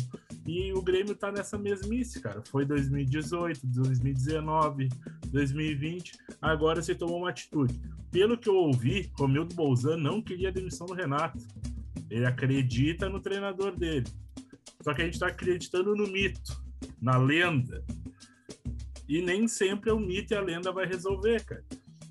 E 0.48 0.72
o 0.72 0.82
Grêmio 0.82 1.16
tá 1.16 1.34
nessa 1.34 1.58
mesmice, 1.58 2.22
cara. 2.22 2.42
Foi 2.50 2.66
2018, 2.66 3.68
2019, 3.68 4.88
2020. 5.28 6.18
Agora 6.42 6.82
você 6.82 6.96
tomou 6.96 7.20
uma 7.20 7.30
atitude. 7.30 7.78
Pelo 8.10 8.38
que 8.38 8.48
eu 8.48 8.56
ouvi, 8.56 9.12
Romildo 9.20 9.54
Bolzan 9.54 9.98
não 9.98 10.22
queria 10.22 10.48
a 10.48 10.54
demissão 10.54 10.88
do 10.88 10.94
Renato. 10.94 11.40
Ele 12.10 12.26
acredita 12.26 13.10
no 13.10 13.20
treinador 13.20 13.76
dele. 13.76 14.08
Só 14.82 14.94
que 14.94 15.02
a 15.02 15.06
gente 15.06 15.16
está 15.16 15.28
acreditando 15.28 15.94
no 15.94 16.08
mito 16.08 16.65
na 17.02 17.18
lenda. 17.18 17.84
E 19.08 19.22
nem 19.22 19.48
sempre 19.48 19.92
o 19.92 20.00
mito 20.00 20.34
e 20.34 20.38
a 20.38 20.42
lenda 20.42 20.72
vai 20.72 20.86
resolver, 20.86 21.44
cara. 21.44 21.64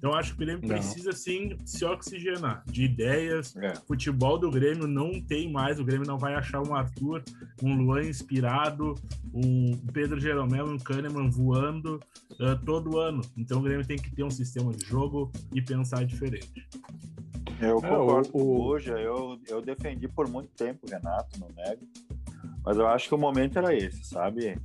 Então 0.04 0.12
acho 0.14 0.36
que 0.36 0.42
o 0.42 0.44
Grêmio 0.44 0.60
não. 0.60 0.68
precisa 0.68 1.12
sim 1.12 1.56
se 1.64 1.82
oxigenar 1.82 2.62
de 2.66 2.84
ideias. 2.84 3.56
É. 3.56 3.74
Futebol 3.86 4.38
do 4.38 4.50
Grêmio 4.50 4.86
não 4.86 5.18
tem 5.18 5.50
mais. 5.50 5.80
O 5.80 5.84
Grêmio 5.84 6.06
não 6.06 6.18
vai 6.18 6.34
achar 6.34 6.60
um 6.60 6.74
Arthur, 6.74 7.24
um 7.62 7.74
Luan 7.74 8.02
inspirado, 8.02 8.94
um 9.32 9.74
Pedro 9.94 10.20
Jeromel, 10.20 10.66
um 10.66 10.76
Kahneman 10.76 11.30
voando 11.30 11.98
uh, 12.32 12.62
todo 12.66 12.98
ano. 12.98 13.22
Então 13.34 13.60
o 13.60 13.62
Grêmio 13.62 13.86
tem 13.86 13.96
que 13.96 14.14
ter 14.14 14.22
um 14.22 14.30
sistema 14.30 14.74
de 14.74 14.84
jogo 14.84 15.32
e 15.54 15.62
pensar 15.62 16.04
diferente. 16.04 16.68
Eu 17.58 17.76
concordo 17.76 18.28
é, 18.28 18.31
o, 18.34 18.44
o... 18.44 18.62
hoje. 18.62 18.90
Eu, 18.90 19.40
eu 19.48 19.62
defendi 19.62 20.06
por 20.06 20.28
muito 20.28 20.50
tempo, 20.50 20.86
Renato, 20.86 21.40
não 21.40 21.48
nego. 21.56 21.88
Mas 22.64 22.78
eu 22.78 22.86
acho 22.86 23.08
que 23.08 23.14
o 23.14 23.18
momento 23.18 23.58
era 23.58 23.74
esse, 23.74 24.04
sabe? 24.04 24.58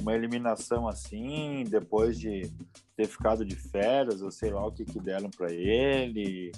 Uma 0.00 0.14
eliminação 0.14 0.88
assim, 0.88 1.64
depois 1.68 2.18
de 2.18 2.50
ter 2.96 3.06
ficado 3.06 3.44
de 3.44 3.54
férias, 3.54 4.20
ou 4.20 4.30
sei 4.30 4.50
lá 4.50 4.66
o 4.66 4.72
que, 4.72 4.84
que 4.84 4.98
deram 4.98 5.30
para 5.30 5.52
ele, 5.52 6.50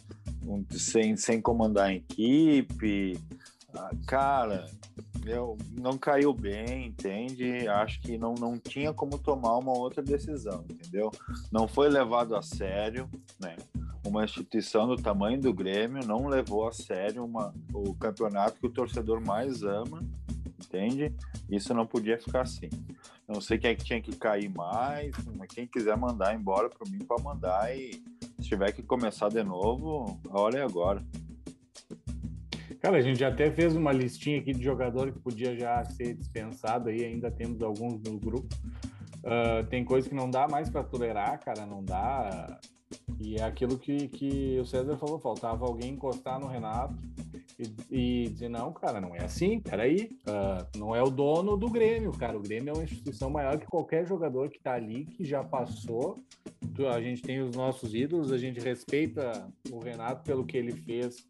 um, 0.42 0.64
sem, 0.70 1.16
sem 1.16 1.40
comandar 1.40 1.88
a 1.88 1.94
equipe. 1.94 3.18
Ah, 3.74 3.90
cara, 4.06 4.64
eu, 5.26 5.58
não 5.72 5.98
caiu 5.98 6.32
bem, 6.32 6.86
entende? 6.86 7.68
Acho 7.68 8.00
que 8.00 8.16
não, 8.16 8.34
não 8.34 8.58
tinha 8.58 8.94
como 8.94 9.18
tomar 9.18 9.58
uma 9.58 9.76
outra 9.76 10.02
decisão, 10.02 10.64
entendeu? 10.70 11.10
Não 11.52 11.68
foi 11.68 11.90
levado 11.90 12.34
a 12.34 12.40
sério, 12.40 13.10
né? 13.38 13.56
Uma 14.06 14.24
instituição 14.24 14.86
do 14.86 14.96
tamanho 14.96 15.38
do 15.38 15.52
Grêmio 15.52 16.06
não 16.06 16.28
levou 16.28 16.66
a 16.66 16.72
sério 16.72 17.24
uma, 17.24 17.52
o 17.74 17.94
campeonato 17.94 18.58
que 18.58 18.66
o 18.66 18.70
torcedor 18.70 19.20
mais 19.20 19.62
ama 19.62 20.02
entende? 20.68 21.14
Isso 21.50 21.72
não 21.72 21.86
podia 21.86 22.18
ficar 22.18 22.42
assim. 22.42 22.68
Não 23.26 23.40
sei 23.40 23.58
quem 23.58 23.70
é 23.70 23.74
que 23.74 23.84
tinha 23.84 24.00
que 24.00 24.14
cair 24.16 24.48
mais, 24.50 25.12
mas 25.36 25.48
quem 25.48 25.66
quiser 25.66 25.96
mandar 25.96 26.34
embora 26.34 26.68
para 26.68 26.88
mim 26.90 26.98
pode 26.98 27.22
mandar 27.22 27.76
e 27.76 28.02
se 28.38 28.48
tiver 28.48 28.72
que 28.72 28.82
começar 28.82 29.28
de 29.28 29.42
novo, 29.42 30.20
a 30.30 30.40
hora 30.40 30.58
é 30.58 30.62
agora. 30.62 31.04
Cara, 32.80 32.98
a 32.98 33.00
gente 33.00 33.24
até 33.24 33.50
fez 33.50 33.74
uma 33.74 33.92
listinha 33.92 34.38
aqui 34.38 34.52
de 34.52 34.62
jogador 34.62 35.10
que 35.10 35.18
podia 35.18 35.56
já 35.56 35.84
ser 35.84 36.14
dispensado 36.14 36.88
aí, 36.88 37.04
ainda 37.04 37.30
temos 37.30 37.60
alguns 37.60 38.00
no 38.02 38.18
grupo. 38.18 38.48
Uh, 39.18 39.66
tem 39.68 39.84
coisa 39.84 40.08
que 40.08 40.14
não 40.14 40.30
dá 40.30 40.46
mais 40.46 40.70
para 40.70 40.84
tolerar, 40.84 41.40
cara, 41.40 41.66
não 41.66 41.84
dá. 41.84 42.60
E 43.18 43.36
é 43.36 43.42
aquilo 43.42 43.76
que, 43.76 44.08
que 44.08 44.58
o 44.60 44.64
César 44.64 44.96
falou, 44.96 45.18
faltava 45.18 45.66
alguém 45.66 45.94
encostar 45.94 46.38
no 46.38 46.46
Renato 46.46 46.96
e, 47.58 48.24
e 48.24 48.28
dizer, 48.28 48.48
não, 48.48 48.72
cara, 48.72 49.00
não 49.00 49.14
é 49.14 49.24
assim, 49.24 49.58
peraí, 49.58 50.16
uh, 50.28 50.78
não 50.78 50.94
é 50.94 51.02
o 51.02 51.10
dono 51.10 51.56
do 51.56 51.68
Grêmio, 51.68 52.12
cara, 52.12 52.38
o 52.38 52.42
Grêmio 52.42 52.70
é 52.70 52.72
uma 52.72 52.84
instituição 52.84 53.28
maior 53.28 53.58
que 53.58 53.66
qualquer 53.66 54.06
jogador 54.06 54.48
que 54.48 54.60
tá 54.60 54.74
ali, 54.74 55.04
que 55.06 55.24
já 55.24 55.42
passou, 55.42 56.22
a 56.92 57.00
gente 57.00 57.22
tem 57.22 57.40
os 57.40 57.56
nossos 57.56 57.94
ídolos, 57.94 58.30
a 58.30 58.38
gente 58.38 58.60
respeita 58.60 59.48
o 59.72 59.80
Renato 59.80 60.22
pelo 60.22 60.44
que 60.44 60.56
ele 60.56 60.72
fez, 60.72 61.26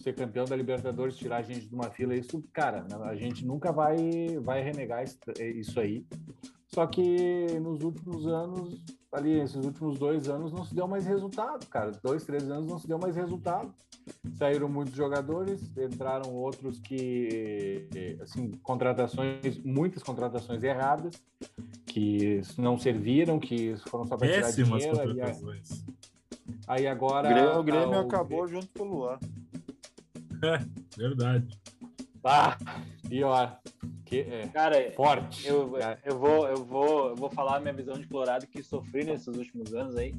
ser 0.00 0.14
campeão 0.14 0.44
da 0.44 0.56
Libertadores, 0.56 1.16
tirar 1.16 1.36
a 1.36 1.42
gente 1.42 1.68
de 1.68 1.74
uma 1.74 1.90
fila, 1.90 2.16
isso, 2.16 2.42
cara, 2.52 2.84
a 3.04 3.14
gente 3.14 3.46
nunca 3.46 3.70
vai, 3.70 3.96
vai 4.42 4.62
renegar 4.62 5.04
isso 5.38 5.78
aí, 5.78 6.04
só 6.66 6.86
que 6.86 7.46
nos 7.60 7.82
últimos 7.82 8.26
anos 8.26 8.82
ali, 9.12 9.40
esses 9.40 9.62
últimos 9.64 9.98
dois 9.98 10.28
anos, 10.28 10.52
não 10.52 10.64
se 10.64 10.74
deu 10.74 10.88
mais 10.88 11.04
resultado, 11.04 11.66
cara. 11.66 11.92
Dois, 12.02 12.24
três 12.24 12.50
anos 12.50 12.70
não 12.70 12.78
se 12.78 12.88
deu 12.88 12.98
mais 12.98 13.14
resultado. 13.14 13.72
Saíram 14.34 14.68
muitos 14.68 14.94
jogadores, 14.94 15.60
entraram 15.76 16.34
outros 16.34 16.78
que, 16.80 17.86
assim, 18.20 18.50
contratações, 18.62 19.58
muitas 19.62 20.02
contratações 20.02 20.62
erradas, 20.62 21.14
que 21.86 22.40
não 22.58 22.78
serviram, 22.78 23.38
que 23.38 23.76
foram 23.86 24.06
só 24.06 24.16
para 24.16 24.32
tirar 24.32 24.50
dinheiro. 24.50 24.96
Contratações. 24.96 25.84
Aí, 26.66 26.80
aí 26.80 26.86
agora. 26.86 27.28
O 27.28 27.32
Grêmio, 27.32 27.58
o 27.58 27.62
Grêmio 27.62 27.98
acabou 28.00 28.48
junto 28.48 28.68
com 28.76 28.84
o 28.84 28.88
Luan. 28.88 29.18
É, 30.42 30.64
verdade. 30.96 31.61
Ah, 32.24 32.56
pior. 33.08 33.58
Que, 34.04 34.20
é, 34.20 34.48
Cara, 34.48 34.92
forte. 34.92 35.46
Eu, 35.46 35.76
eu, 36.04 36.18
vou, 36.18 36.48
eu, 36.48 36.64
vou, 36.64 37.08
eu 37.08 37.16
vou 37.16 37.30
falar 37.30 37.56
a 37.56 37.60
minha 37.60 37.72
visão 37.72 37.94
de 37.94 38.06
Colorado 38.06 38.46
que 38.46 38.62
sofri 38.62 39.04
nesses 39.04 39.26
últimos 39.28 39.74
anos 39.74 39.96
aí 39.96 40.14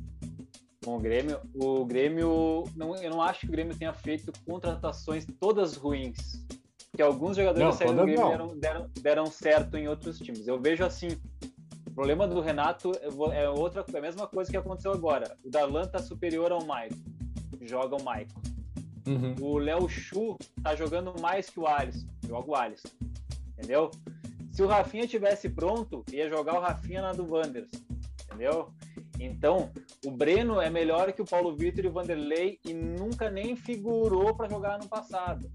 com 0.83 0.97
o 0.97 0.99
Grêmio. 0.99 1.39
O 1.55 1.85
Grêmio, 1.85 2.63
não, 2.75 2.95
eu 2.95 3.09
não 3.09 3.21
acho 3.21 3.41
que 3.41 3.47
o 3.47 3.51
Grêmio 3.51 3.75
tenha 3.75 3.93
feito 3.93 4.31
contratações 4.45 5.25
todas 5.39 5.75
ruins. 5.75 6.45
Porque 6.91 7.01
alguns 7.01 7.37
jogadores 7.37 7.65
não, 7.65 7.71
saíram 7.71 7.95
do 7.95 8.03
Grêmio 8.03 8.29
deram, 8.29 8.47
deram, 8.59 8.89
deram, 9.01 9.25
certo 9.25 9.77
em 9.77 9.87
outros 9.87 10.19
times. 10.19 10.47
Eu 10.47 10.59
vejo 10.59 10.83
assim. 10.83 11.07
O 11.87 11.91
problema 11.93 12.27
do 12.27 12.41
Renato 12.41 12.91
é 13.31 13.47
outra 13.49 13.85
é 13.93 13.97
a 13.97 14.01
mesma 14.01 14.27
coisa 14.27 14.49
que 14.49 14.57
aconteceu 14.57 14.91
agora. 14.91 15.37
O 15.43 15.49
Darlan 15.49 15.85
tá 15.85 15.99
superior 15.99 16.51
ao 16.51 16.65
Maicon. 16.65 16.97
Joga 17.61 17.95
o 17.95 18.03
Maicon. 18.03 18.41
Uhum. 19.07 19.35
O 19.41 19.57
Léo 19.57 19.87
Chu 19.89 20.37
tá 20.61 20.75
jogando 20.75 21.13
mais 21.19 21.49
que 21.49 21.59
o 21.59 21.67
Alisson. 21.67 22.07
Joga 22.27 22.51
o 22.51 22.55
Alisson. 22.55 22.89
Entendeu? 23.57 23.91
Se 24.51 24.61
o 24.61 24.67
Rafinha 24.67 25.07
tivesse 25.07 25.49
pronto, 25.49 26.03
ia 26.11 26.29
jogar 26.29 26.55
o 26.55 26.61
Rafinha 26.61 27.01
na 27.01 27.11
do 27.11 27.29
Wanderers. 27.29 27.71
Entendeu? 28.25 28.69
Então, 29.19 29.71
o 30.05 30.11
Breno 30.11 30.59
é 30.59 30.69
melhor 30.69 31.11
que 31.13 31.21
o 31.21 31.25
Paulo 31.25 31.55
Vitor 31.55 31.85
e 31.85 31.87
o 31.87 31.91
Vanderlei 31.91 32.59
e 32.65 32.73
nunca 32.73 33.29
nem 33.29 33.55
figurou 33.55 34.35
para 34.35 34.49
jogar 34.49 34.79
no 34.79 34.87
passado. 34.87 35.49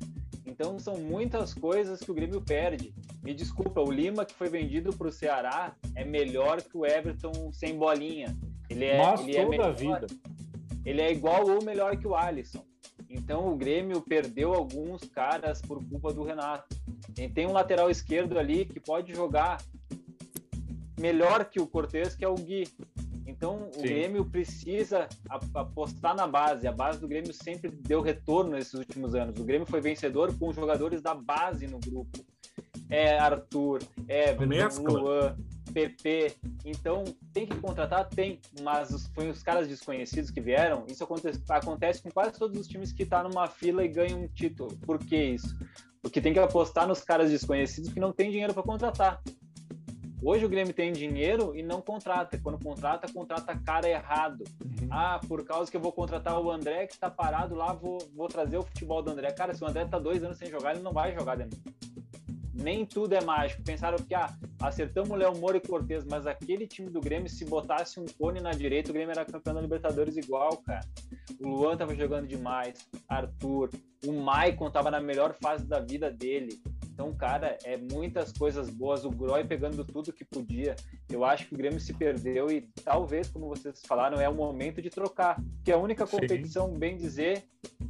Então, 0.46 0.78
são 0.78 0.96
muitas 0.96 1.52
coisas 1.52 2.00
que 2.00 2.10
o 2.10 2.14
Grêmio 2.14 2.40
perde. 2.40 2.94
Me 3.22 3.34
desculpa, 3.34 3.80
o 3.80 3.90
Lima 3.90 4.24
que 4.24 4.34
foi 4.34 4.48
vendido 4.48 4.96
para 4.96 5.08
o 5.08 5.12
Ceará 5.12 5.76
é 5.94 6.04
melhor 6.04 6.62
que 6.62 6.76
o 6.76 6.86
Everton 6.86 7.52
sem 7.52 7.76
bolinha. 7.76 8.36
Ele 8.70 8.84
é, 8.84 8.98
Mas 8.98 9.20
ele 9.20 9.36
é 9.36 9.44
toda 9.44 9.46
é 9.46 9.50
melhor, 9.50 9.68
a 9.68 9.72
vida. 9.72 10.06
Ele 10.84 11.02
é 11.02 11.12
igual 11.12 11.48
ou 11.48 11.62
melhor 11.62 11.96
que 11.96 12.06
o 12.06 12.14
Alisson. 12.14 12.64
Então, 13.10 13.50
o 13.52 13.56
Grêmio 13.56 14.00
perdeu 14.02 14.52
alguns 14.52 15.02
caras 15.04 15.62
por 15.62 15.82
culpa 15.88 16.12
do 16.12 16.22
Renato. 16.22 16.76
E 17.18 17.28
tem 17.28 17.46
um 17.46 17.52
lateral 17.52 17.90
esquerdo 17.90 18.38
ali 18.38 18.64
que 18.66 18.78
pode 18.78 19.14
jogar 19.14 19.62
melhor 20.98 21.44
que 21.46 21.60
o 21.60 21.66
Cortez, 21.66 22.14
que 22.14 22.24
é 22.24 22.28
o 22.28 22.34
Gui. 22.34 22.68
Então, 23.26 23.68
o 23.68 23.74
Sim. 23.74 23.82
Grêmio 23.82 24.24
precisa 24.24 25.08
apostar 25.54 26.14
na 26.14 26.26
base. 26.26 26.66
A 26.66 26.72
base 26.72 26.98
do 26.98 27.08
Grêmio 27.08 27.32
sempre 27.32 27.70
deu 27.70 28.00
retorno 28.00 28.52
nesses 28.52 28.74
últimos 28.74 29.14
anos. 29.14 29.38
O 29.38 29.44
Grêmio 29.44 29.66
foi 29.66 29.80
vencedor 29.80 30.36
com 30.38 30.52
jogadores 30.52 31.00
da 31.00 31.14
base 31.14 31.66
no 31.66 31.78
grupo. 31.78 32.18
É 32.90 33.18
Arthur, 33.18 33.82
é 34.08 34.32
Luan, 34.32 35.36
PP. 35.68 36.34
Então, 36.64 37.04
tem 37.32 37.46
que 37.46 37.56
contratar? 37.56 38.08
Tem. 38.08 38.40
Mas 38.62 39.06
foi 39.14 39.28
os 39.28 39.42
caras 39.42 39.68
desconhecidos 39.68 40.30
que 40.30 40.40
vieram. 40.40 40.84
Isso 40.88 41.04
acontece, 41.04 41.40
acontece 41.48 42.02
com 42.02 42.10
quase 42.10 42.32
todos 42.32 42.58
os 42.58 42.66
times 42.66 42.92
que 42.92 43.04
estão 43.04 43.22
tá 43.22 43.28
numa 43.28 43.46
fila 43.46 43.84
e 43.84 43.88
ganham 43.88 44.22
um 44.22 44.28
título. 44.28 44.76
Por 44.78 44.98
que 44.98 45.16
isso? 45.16 45.56
Porque 46.02 46.20
tem 46.20 46.32
que 46.32 46.38
apostar 46.38 46.86
nos 46.86 47.02
caras 47.02 47.30
desconhecidos 47.30 47.92
que 47.92 48.00
não 48.00 48.12
tem 48.12 48.30
dinheiro 48.30 48.54
para 48.54 48.62
contratar. 48.62 49.20
Hoje 50.20 50.44
o 50.44 50.48
Grêmio 50.48 50.74
tem 50.74 50.92
dinheiro 50.92 51.54
e 51.54 51.62
não 51.62 51.80
contrata. 51.80 52.38
Quando 52.38 52.62
contrata, 52.62 53.12
contrata 53.12 53.56
cara 53.64 53.88
errado. 53.88 54.42
Uhum. 54.64 54.88
Ah, 54.90 55.20
por 55.28 55.44
causa 55.44 55.70
que 55.70 55.76
eu 55.76 55.80
vou 55.80 55.92
contratar 55.92 56.40
o 56.40 56.50
André 56.50 56.86
que 56.86 56.94
está 56.94 57.08
parado 57.08 57.54
lá, 57.54 57.72
vou, 57.72 57.98
vou 58.14 58.26
trazer 58.26 58.56
o 58.56 58.62
futebol 58.62 59.00
do 59.00 59.10
André. 59.10 59.30
Cara, 59.30 59.54
se 59.54 59.62
o 59.62 59.66
André 59.66 59.84
está 59.84 59.98
dois 59.98 60.24
anos 60.24 60.38
sem 60.38 60.50
jogar, 60.50 60.74
ele 60.74 60.82
não 60.82 60.92
vai 60.92 61.14
jogar 61.14 61.36
dentro. 61.36 61.58
Nem 62.58 62.84
tudo 62.84 63.14
é 63.14 63.20
mágico. 63.20 63.62
Pensaram 63.62 63.98
que 63.98 64.14
ah, 64.14 64.36
acertamos 64.60 65.10
o 65.10 65.14
Léo 65.14 65.36
Moura 65.38 65.56
e 65.56 65.60
Cortez, 65.60 66.04
mas 66.04 66.26
aquele 66.26 66.66
time 66.66 66.90
do 66.90 67.00
Grêmio, 67.00 67.28
se 67.28 67.44
botasse 67.44 68.00
um 68.00 68.06
cone 68.18 68.40
na 68.40 68.50
direita, 68.50 68.90
o 68.90 68.92
Grêmio 68.92 69.12
era 69.12 69.24
campeão 69.24 69.54
da 69.54 69.60
Libertadores 69.60 70.16
igual, 70.16 70.56
cara. 70.58 70.84
O 71.40 71.48
Luan 71.48 71.76
tava 71.76 71.94
jogando 71.94 72.26
demais, 72.26 72.88
Arthur, 73.08 73.70
o 74.06 74.12
Maicon 74.12 74.70
tava 74.70 74.90
na 74.90 75.00
melhor 75.00 75.34
fase 75.40 75.64
da 75.64 75.80
vida 75.80 76.10
dele. 76.10 76.60
Então, 76.98 77.14
cara, 77.14 77.56
é 77.64 77.76
muitas 77.76 78.32
coisas 78.32 78.68
boas. 78.68 79.04
O 79.04 79.10
Groy 79.10 79.44
pegando 79.44 79.84
tudo 79.84 80.12
que 80.12 80.24
podia. 80.24 80.74
Eu 81.08 81.24
acho 81.24 81.46
que 81.46 81.54
o 81.54 81.56
Grêmio 81.56 81.78
se 81.78 81.94
perdeu 81.94 82.50
e 82.50 82.62
talvez, 82.82 83.30
como 83.30 83.46
vocês 83.46 83.82
falaram, 83.86 84.20
é 84.20 84.28
o 84.28 84.34
momento 84.34 84.82
de 84.82 84.90
trocar. 84.90 85.40
Que 85.64 85.70
é 85.70 85.74
a 85.74 85.78
única 85.78 86.04
competição, 86.08 86.72
Sim. 86.72 86.76
bem 86.76 86.96
dizer, 86.96 87.44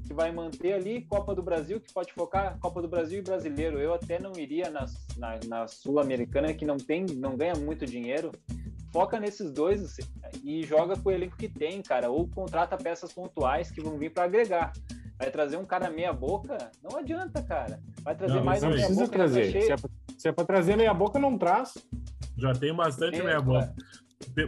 que 0.06 0.12
vai 0.12 0.30
manter 0.30 0.74
ali 0.74 1.06
Copa 1.06 1.34
do 1.34 1.42
Brasil, 1.42 1.80
que 1.80 1.90
pode 1.90 2.12
focar 2.12 2.58
Copa 2.58 2.82
do 2.82 2.88
Brasil 2.88 3.20
e 3.20 3.22
Brasileiro. 3.22 3.78
Eu 3.78 3.94
até 3.94 4.18
não 4.18 4.32
iria 4.36 4.68
na, 4.68 4.84
na, 5.16 5.40
na 5.46 5.66
Sul-Americana, 5.66 6.52
que 6.52 6.66
não 6.66 6.76
tem, 6.76 7.06
não 7.06 7.34
ganha 7.34 7.54
muito 7.54 7.86
dinheiro. 7.86 8.30
Foca 8.92 9.18
nesses 9.18 9.50
dois 9.50 9.96
e 10.44 10.64
joga 10.64 10.98
com 10.98 11.08
o 11.08 11.12
elenco 11.12 11.36
que 11.38 11.48
tem, 11.48 11.80
cara. 11.80 12.10
Ou 12.10 12.28
contrata 12.28 12.76
peças 12.76 13.10
pontuais 13.10 13.70
que 13.70 13.80
vão 13.80 13.96
vir 13.96 14.12
para 14.12 14.24
agregar. 14.24 14.70
Vai 15.18 15.30
trazer 15.30 15.56
um 15.56 15.64
cara 15.64 15.90
meia 15.90 16.12
boca? 16.12 16.56
Não 16.82 16.96
adianta, 16.96 17.42
cara. 17.42 17.80
Vai 18.02 18.14
trazer 18.14 18.34
não, 18.34 18.44
mais 18.44 18.62
não 18.62 18.70
meia 18.70 18.80
precisa 18.80 19.04
boca. 19.04 19.16
Trazer. 19.16 19.50
Se, 19.50 19.72
é 19.72 19.76
pra, 19.76 19.90
se 20.16 20.28
é 20.28 20.32
pra 20.32 20.44
trazer 20.44 20.76
meia 20.76 20.94
boca, 20.94 21.18
não 21.18 21.36
traz. 21.36 21.74
Já 22.36 22.52
tem 22.52 22.74
bastante 22.74 23.20
é, 23.20 23.24
meia 23.24 23.40
boca. 23.40 23.74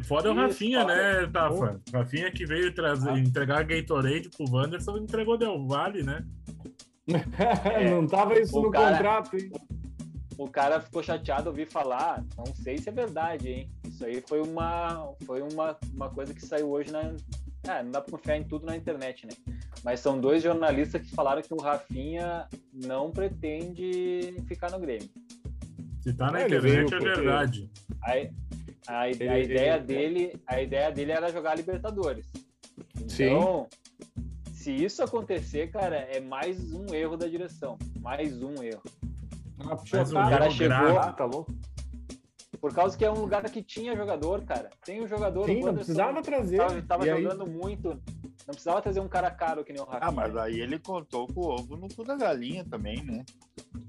Foda 0.05 0.29
é 0.29 0.33
o 0.33 0.35
Rafinha, 0.35 0.85
né, 0.85 1.27
Tafa? 1.27 1.81
Rafinha 1.93 2.31
que 2.31 2.47
veio 2.47 2.73
trazer, 2.75 3.11
ah. 3.11 3.19
entregar 3.19 3.65
Gatorade 3.65 4.29
pro 4.29 4.51
Wanderson 4.51 4.99
entregou 4.99 5.37
Del 5.37 5.67
Valle, 5.67 6.03
né? 6.03 6.25
É, 7.65 7.91
não 7.91 8.07
tava 8.07 8.39
isso 8.39 8.61
no 8.61 8.71
cara, 8.71 8.97
contrato, 8.97 9.37
hein? 9.37 9.51
O 10.39 10.49
cara 10.49 10.81
ficou 10.81 11.03
chateado 11.03 11.51
ouvir 11.51 11.67
falar, 11.67 12.25
não 12.37 12.47
sei 12.55 12.79
se 12.79 12.89
é 12.89 12.93
verdade, 12.93 13.49
hein? 13.49 13.71
Isso 13.87 14.05
aí 14.05 14.23
foi 14.27 14.41
uma, 14.41 15.13
foi 15.27 15.43
uma, 15.43 15.77
uma 15.93 16.09
coisa 16.09 16.33
que 16.33 16.45
saiu 16.45 16.71
hoje 16.71 16.93
na. 16.93 17.15
É, 17.69 17.83
não 17.83 17.91
dá 17.91 18.01
pra 18.01 18.13
confiar 18.13 18.37
em 18.37 18.45
tudo 18.45 18.65
na 18.65 18.77
internet, 18.77 19.27
né? 19.27 19.33
Mas 19.83 20.01
são 20.01 20.21
dois 20.21 20.43
jornalistas 20.43 21.01
que 21.03 21.15
falaram 21.15 21.41
que 21.41 21.53
o 21.55 21.61
Rafinha 21.61 22.47
não 22.73 23.11
pretende 23.11 24.35
ficar 24.47 24.71
no 24.71 24.79
Grêmio. 24.79 25.09
Se 26.01 26.13
tá 26.13 26.31
na 26.31 26.43
é, 26.43 26.47
internet 26.47 26.95
é 26.95 26.99
verdade. 26.99 27.71
A, 28.03 28.13
a, 28.87 29.01
a 29.01 29.09
ele, 29.09 29.45
ideia 29.45 29.75
ele... 29.77 29.85
dele, 29.85 30.41
a 30.47 30.61
ideia 30.61 30.91
dele 30.91 31.13
era 31.13 31.33
jogar 31.33 31.57
Libertadores. 31.57 32.27
Então, 32.99 33.67
Sim. 33.71 34.53
se 34.53 34.73
isso 34.73 35.03
acontecer, 35.03 35.71
cara, 35.71 35.97
é 35.97 36.21
mais 36.21 36.73
um 36.73 36.95
erro 36.95 37.17
da 37.17 37.27
direção. 37.27 37.79
Mais 38.01 38.43
um 38.43 38.63
erro. 38.63 38.83
Ah, 39.61 39.75
o 39.75 40.13
cara 40.13 40.51
chegou. 40.51 40.99
Ah, 40.99 41.13
tá 41.13 41.25
louco. 41.25 41.55
Por 42.61 42.75
causa 42.75 42.97
que 42.97 43.05
é 43.05 43.11
um 43.11 43.19
lugar 43.19 43.43
que 43.51 43.63
tinha 43.63 43.97
jogador, 43.97 44.45
cara. 44.45 44.69
Tem 44.85 45.03
um 45.03 45.09
jogador. 45.09 45.47
Sim, 45.47 45.63
não 45.63 45.75
precisava 45.75 46.23
trazer. 46.23 46.59
Tava, 46.59 46.83
tava 46.83 47.07
jogando 47.07 47.45
aí... 47.45 47.51
muito. 47.51 48.03
Não 48.51 48.55
precisava 48.55 48.83
trazer 48.83 48.99
um 48.99 49.07
cara 49.07 49.31
caro 49.31 49.65
que 49.65 49.73
nem 49.73 49.81
o 49.81 49.85
Rafinha. 49.85 50.09
Ah, 50.09 50.11
mas 50.11 50.37
aí 50.37 50.61
ele 50.61 50.77
contou 50.77 51.29
com 51.29 51.41
o 51.41 51.51
ovo 51.51 51.77
no 51.77 51.89
cu 51.89 52.03
da 52.03 52.17
galinha 52.17 52.65
também, 52.65 53.01
né? 53.05 53.25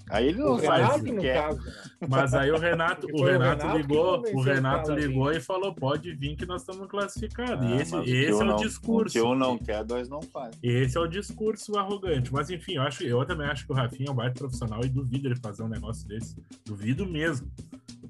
Aí 0.08 0.27
ele 0.27 0.38
não 0.38 0.53
o 0.53 0.60
faz 0.60 1.01
Renato, 1.01 1.24
caso, 1.24 1.62
né? 1.62 1.74
Mas 2.08 2.34
aí 2.36 2.51
o 2.51 2.60
Renato, 2.60 3.08
o 3.08 3.25
Renato, 3.25 3.65
Renato 3.65 3.77
ligou, 3.77 4.24
o 4.36 4.41
Renato 4.44 4.91
ligou 4.94 5.32
e 5.32 5.41
falou: 5.41 5.74
pode 5.74 6.13
vir 6.13 6.36
que 6.36 6.46
nós 6.46 6.62
estamos 6.62 6.88
classificados. 6.88 7.65
Ah, 7.65 7.70
e 7.72 7.82
esse, 7.82 7.96
esse 7.96 8.30
é 8.30 8.36
o 8.36 8.46
não, 8.46 8.56
discurso. 8.58 9.13
que 9.13 9.22
um 9.22 9.34
não 9.34 9.58
quer, 9.58 9.84
dois 9.84 10.08
não 10.08 10.22
faz. 10.22 10.56
Esse 10.62 10.96
é 10.96 11.01
o 11.01 11.08
discurso 11.08 11.75
arrogante. 11.75 12.32
Mas 12.32 12.51
enfim, 12.51 12.75
eu, 12.75 12.84
acho, 12.84 13.03
eu 13.03 13.25
também 13.25 13.48
acho 13.48 13.65
que 13.65 13.72
o 13.72 13.75
Rafinha 13.75 14.10
é 14.10 14.12
um 14.12 14.15
baita 14.15 14.38
profissional 14.38 14.82
e 14.84 14.89
duvido 14.89 15.27
ele 15.27 15.38
fazer 15.38 15.63
um 15.63 15.70
negócio 15.70 16.08
desse. 16.08 16.36
Duvido 16.63 17.03
mesmo. 17.03 17.50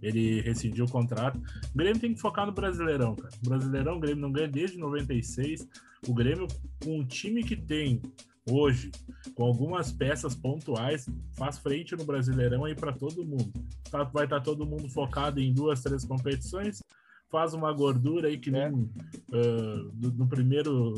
Ele 0.01 0.41
rescindiu 0.41 0.85
o 0.85 0.91
contrato. 0.91 1.37
O 1.73 1.77
Grêmio 1.77 1.99
tem 1.99 2.13
que 2.13 2.21
focar 2.21 2.45
no 2.45 2.51
Brasileirão, 2.51 3.15
cara. 3.15 3.33
O 3.43 3.49
Brasileirão, 3.49 3.97
o 3.97 3.99
Grêmio 3.99 4.21
não 4.21 4.31
ganha 4.31 4.47
desde 4.47 4.77
96. 4.77 5.67
O 6.07 6.13
Grêmio, 6.13 6.47
com 6.83 6.99
o 6.99 7.05
time 7.05 7.43
que 7.43 7.55
tem 7.55 8.01
hoje, 8.49 8.91
com 9.35 9.43
algumas 9.43 9.91
peças 9.91 10.35
pontuais, 10.35 11.07
faz 11.33 11.59
frente 11.59 11.95
no 11.95 12.03
Brasileirão 12.03 12.65
aí 12.65 12.75
para 12.75 12.91
todo 12.91 13.25
mundo. 13.25 13.51
Tá, 13.89 14.03
vai 14.03 14.25
estar 14.25 14.39
tá 14.39 14.43
todo 14.43 14.65
mundo 14.65 14.89
focado 14.89 15.39
em 15.39 15.53
duas, 15.53 15.81
três 15.81 16.03
competições, 16.05 16.81
faz 17.29 17.53
uma 17.53 17.71
gordura 17.71 18.27
aí 18.27 18.37
que 18.37 18.51
nem 18.51 18.61
é. 18.61 18.69
uh, 18.69 20.27
primeiro, 20.27 20.93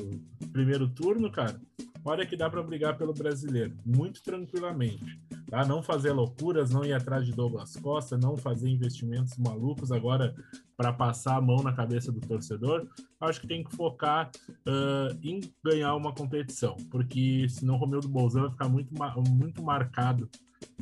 primeiro 0.52 0.90
turno, 0.90 1.32
cara. 1.32 1.60
Olha 2.06 2.26
que 2.26 2.36
dá 2.36 2.50
para 2.50 2.62
brigar 2.62 2.98
pelo 2.98 3.14
brasileiro, 3.14 3.74
muito 3.86 4.22
tranquilamente. 4.22 5.20
Tá? 5.50 5.66
Não 5.66 5.82
fazer 5.82 6.12
loucuras, 6.12 6.70
não 6.70 6.84
ir 6.84 6.94
atrás 6.94 7.26
de 7.26 7.32
Douglas 7.32 7.76
Costa, 7.78 8.18
não 8.18 8.36
fazer 8.36 8.70
investimentos 8.70 9.38
malucos 9.38 9.92
agora 9.92 10.36
para 10.76 10.92
passar 10.92 11.38
a 11.38 11.42
mão 11.42 11.64
na 11.64 11.72
cabeça 11.72 12.12
do 12.12 12.20
torcedor. 12.20 12.88
Acho 13.22 13.40
que 13.40 13.48
tem 13.48 13.64
que 13.64 13.74
focar 13.76 14.30
uh, 14.68 15.18
em 15.24 15.40
ganhar 15.64 15.96
uma 15.96 16.14
competição, 16.14 16.76
porque 16.92 17.48
senão 17.48 17.76
o 17.76 17.78
Romeu 17.78 18.02
do 18.02 18.10
Bolzão 18.10 18.42
vai 18.42 18.52
ficar 18.52 18.68
muito, 18.68 18.94
muito 19.30 19.64
marcado 19.64 20.30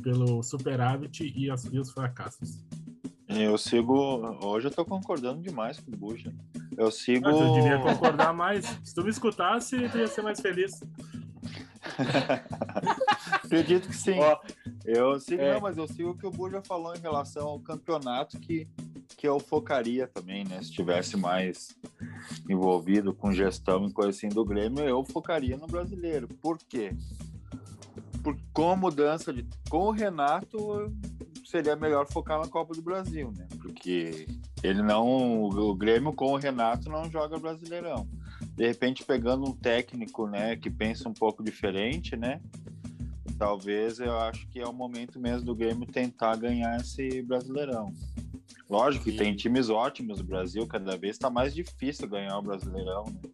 pelo 0.02 0.42
superávit 0.42 1.32
e, 1.36 1.50
as, 1.50 1.64
e 1.64 1.78
os 1.78 1.90
fracassos. 1.90 2.64
Eu 3.28 3.56
sigo. 3.56 3.94
Hoje 4.44 4.68
eu 4.68 4.70
tô 4.70 4.84
concordando 4.84 5.40
demais 5.40 5.78
com 5.78 5.90
o 5.90 5.96
Buja. 5.96 6.32
eu 6.76 6.90
sigo. 6.90 7.28
Ah, 7.28 7.32
tu 7.32 7.54
devia 7.54 7.78
concordar 7.78 8.32
mais. 8.34 8.66
Se 8.84 8.94
tu 8.94 9.02
me 9.02 9.10
escutasse, 9.10 9.88
tu 9.88 9.98
ia 9.98 10.06
ser 10.06 10.22
mais 10.22 10.40
feliz. 10.40 10.80
Acredito 13.44 13.88
que 13.88 13.96
sim. 13.96 14.18
Ó, 14.18 14.38
eu 14.84 15.18
sigo, 15.20 15.42
é. 15.42 15.54
não, 15.54 15.60
mas 15.60 15.76
eu 15.76 15.86
sigo 15.86 16.10
o 16.10 16.16
que 16.16 16.26
o 16.26 16.30
Burja 16.30 16.62
falou 16.62 16.94
em 16.94 17.00
relação 17.00 17.48
ao 17.48 17.60
campeonato 17.60 18.38
que, 18.38 18.68
que 19.16 19.26
eu 19.26 19.38
focaria 19.38 20.06
também, 20.06 20.44
né? 20.44 20.56
Se 20.56 20.70
estivesse 20.70 21.16
mais 21.16 21.76
envolvido 22.48 23.14
com 23.14 23.32
gestão 23.32 23.86
e 23.86 23.92
coisa 23.92 24.10
assim 24.10 24.28
do 24.28 24.44
Grêmio, 24.44 24.84
eu 24.84 25.04
focaria 25.04 25.56
no 25.56 25.66
brasileiro. 25.66 26.28
Por 26.40 26.58
quê? 26.58 26.94
Por, 28.22 28.36
com 28.52 28.70
a 28.70 28.76
mudança 28.76 29.32
de. 29.32 29.46
Com 29.68 29.88
o 29.88 29.90
Renato, 29.90 30.92
seria 31.44 31.74
melhor 31.74 32.06
focar 32.06 32.40
na 32.40 32.48
Copa 32.48 32.74
do 32.74 32.82
Brasil, 32.82 33.32
né? 33.36 33.46
Porque 33.60 34.26
ele 34.62 34.82
não. 34.82 35.44
O 35.44 35.74
Grêmio 35.74 36.12
com 36.12 36.32
o 36.32 36.36
Renato 36.36 36.88
não 36.88 37.10
joga 37.10 37.38
Brasileirão. 37.38 38.08
De 38.62 38.68
repente, 38.68 39.04
pegando 39.04 39.44
um 39.44 39.52
técnico, 39.52 40.28
né, 40.28 40.54
que 40.54 40.70
pensa 40.70 41.08
um 41.08 41.12
pouco 41.12 41.42
diferente, 41.42 42.16
né? 42.16 42.40
Talvez 43.36 43.98
eu 43.98 44.16
acho 44.20 44.46
que 44.50 44.60
é 44.60 44.64
o 44.64 44.72
momento 44.72 45.18
mesmo 45.18 45.46
do 45.46 45.52
Grêmio 45.52 45.84
tentar 45.84 46.36
ganhar 46.36 46.76
esse 46.76 47.22
Brasileirão. 47.22 47.92
Lógico 48.70 49.06
que 49.06 49.16
tem 49.16 49.34
times 49.34 49.68
ótimos 49.68 50.20
no 50.20 50.24
Brasil, 50.24 50.64
cada 50.64 50.96
vez 50.96 51.16
está 51.16 51.28
mais 51.28 51.52
difícil 51.52 52.08
ganhar 52.08 52.38
o 52.38 52.42
Brasileirão, 52.42 53.06
né? 53.06 53.30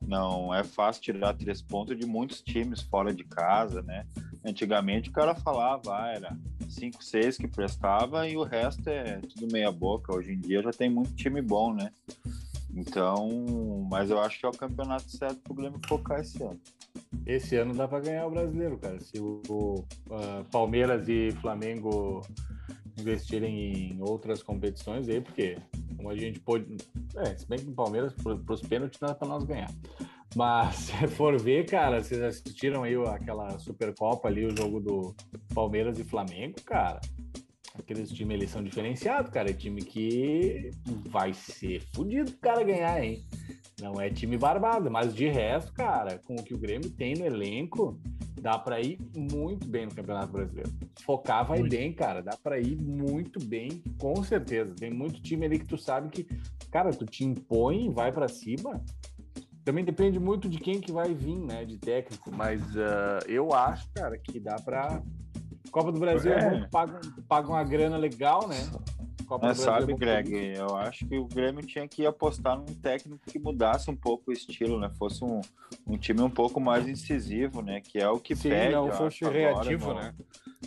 Não 0.00 0.54
é 0.54 0.64
fácil 0.64 1.02
tirar 1.02 1.34
três 1.34 1.60
pontos 1.60 1.94
de 1.98 2.06
muitos 2.06 2.40
times 2.40 2.80
fora 2.80 3.12
de 3.12 3.24
casa, 3.24 3.82
né? 3.82 4.06
Antigamente 4.42 5.10
o 5.10 5.12
cara 5.12 5.34
falava, 5.34 5.94
ah, 5.94 6.10
era 6.10 6.34
cinco, 6.70 7.04
seis 7.04 7.36
que 7.36 7.46
prestava 7.46 8.26
e 8.26 8.34
o 8.34 8.44
resto 8.44 8.88
é 8.88 9.20
tudo 9.20 9.52
meia 9.52 9.70
boca. 9.70 10.16
Hoje 10.16 10.32
em 10.32 10.40
dia 10.40 10.62
já 10.62 10.70
tem 10.70 10.88
muito 10.88 11.14
time 11.14 11.42
bom, 11.42 11.74
né? 11.74 11.92
Então, 12.74 13.86
mas 13.90 14.10
eu 14.10 14.20
acho 14.20 14.38
que 14.38 14.46
é 14.46 14.48
o 14.48 14.52
campeonato 14.52 15.10
certo 15.10 15.40
para 15.40 15.52
o 15.52 15.56
Grêmio 15.56 15.80
focar 15.86 16.20
esse 16.20 16.42
ano. 16.42 16.60
Esse 17.26 17.56
ano 17.56 17.74
dá 17.74 17.88
para 17.88 18.00
ganhar 18.00 18.26
o 18.26 18.30
brasileiro, 18.30 18.78
cara. 18.78 19.00
Se 19.00 19.18
o, 19.18 19.42
o 19.48 19.80
uh, 19.80 20.44
Palmeiras 20.50 21.08
e 21.08 21.30
Flamengo 21.40 22.22
investirem 22.98 23.92
em 23.92 24.02
outras 24.02 24.42
competições 24.42 25.08
aí, 25.08 25.20
porque 25.20 25.56
como 26.00 26.10
a 26.10 26.16
gente 26.16 26.40
pode. 26.40 26.76
É, 27.16 27.36
se 27.36 27.46
bem 27.46 27.58
que 27.58 27.68
o 27.68 27.74
Palmeiras, 27.74 28.14
para 28.14 28.54
os 28.54 28.62
pênaltis, 28.62 28.98
dá 28.98 29.14
para 29.14 29.28
nós 29.28 29.44
ganhar. 29.44 29.70
Mas 30.34 30.76
se 30.96 31.06
for 31.08 31.38
ver, 31.38 31.66
cara, 31.66 32.02
vocês 32.02 32.22
assistiram 32.22 32.82
aí 32.82 32.94
aquela 33.06 33.58
Supercopa 33.58 34.28
ali, 34.28 34.46
o 34.46 34.56
jogo 34.56 34.80
do 34.80 35.14
Palmeiras 35.54 35.98
e 35.98 36.04
Flamengo, 36.04 36.56
cara. 36.64 37.00
Aqueles 37.78 38.10
times 38.10 38.34
eles 38.34 38.50
são 38.50 38.62
diferenciados, 38.62 39.30
cara. 39.30 39.50
É 39.50 39.52
time 39.52 39.82
que 39.82 40.70
vai 41.08 41.32
ser 41.32 41.80
fodido 41.94 42.30
o 42.30 42.36
cara 42.38 42.64
ganhar, 42.64 43.02
hein? 43.02 43.24
Não 43.80 44.00
é 44.00 44.10
time 44.10 44.36
barbado, 44.36 44.90
mas 44.90 45.14
de 45.14 45.28
resto, 45.28 45.72
cara, 45.72 46.18
com 46.18 46.34
o 46.34 46.42
que 46.42 46.52
o 46.52 46.58
Grêmio 46.58 46.90
tem 46.90 47.14
no 47.14 47.24
elenco, 47.24 47.98
dá 48.40 48.58
para 48.58 48.80
ir 48.80 48.98
muito 49.16 49.66
bem 49.66 49.86
no 49.86 49.94
Campeonato 49.94 50.32
Brasileiro. 50.32 50.70
Focar 51.04 51.46
vai 51.46 51.60
muito. 51.60 51.70
bem, 51.70 51.92
cara. 51.92 52.22
Dá 52.22 52.36
para 52.36 52.58
ir 52.58 52.76
muito 52.76 53.42
bem, 53.44 53.82
com 53.98 54.22
certeza. 54.22 54.74
Tem 54.74 54.90
muito 54.90 55.22
time 55.22 55.46
ali 55.46 55.58
que 55.58 55.66
tu 55.66 55.78
sabe 55.78 56.10
que, 56.10 56.26
cara, 56.70 56.90
tu 56.90 57.06
te 57.06 57.24
impõe, 57.24 57.90
vai 57.90 58.12
para 58.12 58.28
cima. 58.28 58.82
Também 59.64 59.84
depende 59.84 60.18
muito 60.18 60.48
de 60.48 60.58
quem 60.58 60.80
que 60.80 60.90
vai 60.90 61.14
vir, 61.14 61.38
né, 61.38 61.64
de 61.64 61.78
técnico. 61.78 62.30
Mas 62.34 62.60
uh, 62.74 63.24
eu 63.28 63.52
acho, 63.52 63.88
cara, 63.94 64.18
que 64.18 64.40
dá 64.40 64.56
para 64.56 65.02
Copa 65.70 65.92
do 65.92 66.00
Brasil 66.00 66.32
é. 66.32 66.66
paga, 66.68 67.00
paga 67.28 67.48
uma 67.48 67.64
grana 67.64 67.96
legal, 67.96 68.48
né? 68.48 68.56
Copa 69.30 69.46
Mas 69.46 69.58
sabe, 69.58 69.92
é 69.92 69.96
Greg, 69.96 70.56
eu 70.56 70.76
acho 70.76 71.06
que 71.06 71.16
o 71.16 71.24
Grêmio 71.24 71.64
tinha 71.64 71.86
que 71.86 72.04
apostar 72.04 72.58
num 72.58 72.64
técnico 72.64 73.20
que 73.30 73.38
mudasse 73.38 73.88
um 73.88 73.94
pouco 73.94 74.30
o 74.30 74.32
estilo, 74.32 74.80
né? 74.80 74.90
Fosse 74.98 75.24
um, 75.24 75.40
um 75.86 75.96
time 75.96 76.20
um 76.20 76.28
pouco 76.28 76.60
mais 76.60 76.88
incisivo, 76.88 77.62
né? 77.62 77.80
Que 77.80 78.00
é 78.00 78.08
o 78.08 78.18
que 78.18 78.34
Sim, 78.34 78.48
pede. 78.48 78.74
não 78.74 78.90
fosse 78.90 79.24
reativo, 79.24 79.94
no... 79.94 80.00
né? 80.00 80.14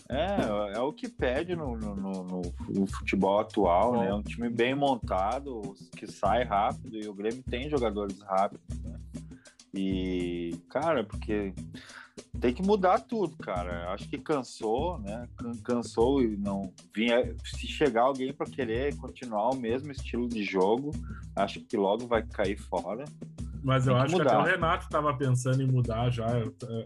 É, 0.09 0.77
é 0.77 0.79
o 0.79 0.93
que 0.93 1.09
pede 1.09 1.57
no, 1.57 1.75
no, 1.75 1.93
no, 1.93 2.41
no 2.69 2.87
futebol 2.87 3.37
atual, 3.39 3.99
né? 3.99 4.13
Um 4.13 4.23
time 4.23 4.47
bem 4.47 4.73
montado, 4.73 5.61
que 5.97 6.07
sai 6.07 6.45
rápido, 6.45 6.97
e 6.97 7.05
o 7.05 7.13
Grêmio 7.13 7.43
tem 7.43 7.69
jogadores 7.69 8.17
rápidos, 8.21 8.79
né? 8.81 8.97
E, 9.73 10.55
cara, 10.69 11.03
porque 11.03 11.53
tem 12.39 12.53
que 12.53 12.61
mudar 12.61 12.99
tudo, 12.99 13.35
cara. 13.37 13.91
Acho 13.91 14.07
que 14.07 14.17
cansou, 14.17 14.99
né? 14.99 15.27
Cansou 15.63 16.21
e 16.21 16.37
não 16.37 16.71
vinha. 16.95 17.35
Se 17.43 17.67
chegar 17.67 18.03
alguém 18.03 18.31
para 18.31 18.49
querer 18.49 18.95
continuar 18.97 19.49
o 19.49 19.55
mesmo 19.55 19.91
estilo 19.91 20.27
de 20.27 20.43
jogo, 20.43 20.91
acho 21.35 21.61
que 21.61 21.75
logo 21.75 22.05
vai 22.05 22.21
cair 22.23 22.57
fora. 22.57 23.05
Mas 23.63 23.87
eu 23.87 23.95
acho 23.95 24.11
mudar. 24.11 24.25
que 24.25 24.35
até 24.35 24.43
o 24.43 24.45
Renato 24.45 24.85
estava 24.85 25.15
pensando 25.15 25.63
em 25.63 25.67
mudar 25.67 26.09
já. 26.11 26.27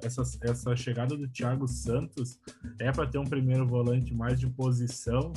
Essa, 0.02 0.21
essa 0.41 0.76
chegada 0.76 1.17
do 1.17 1.28
Thiago 1.28 1.67
Santos 1.67 2.39
é 2.80 2.91
para 2.91 3.08
ter 3.08 3.17
um 3.17 3.26
primeiro 3.26 3.67
volante 3.67 4.13
mais 4.13 4.39
de 4.39 4.47
posição 4.47 5.34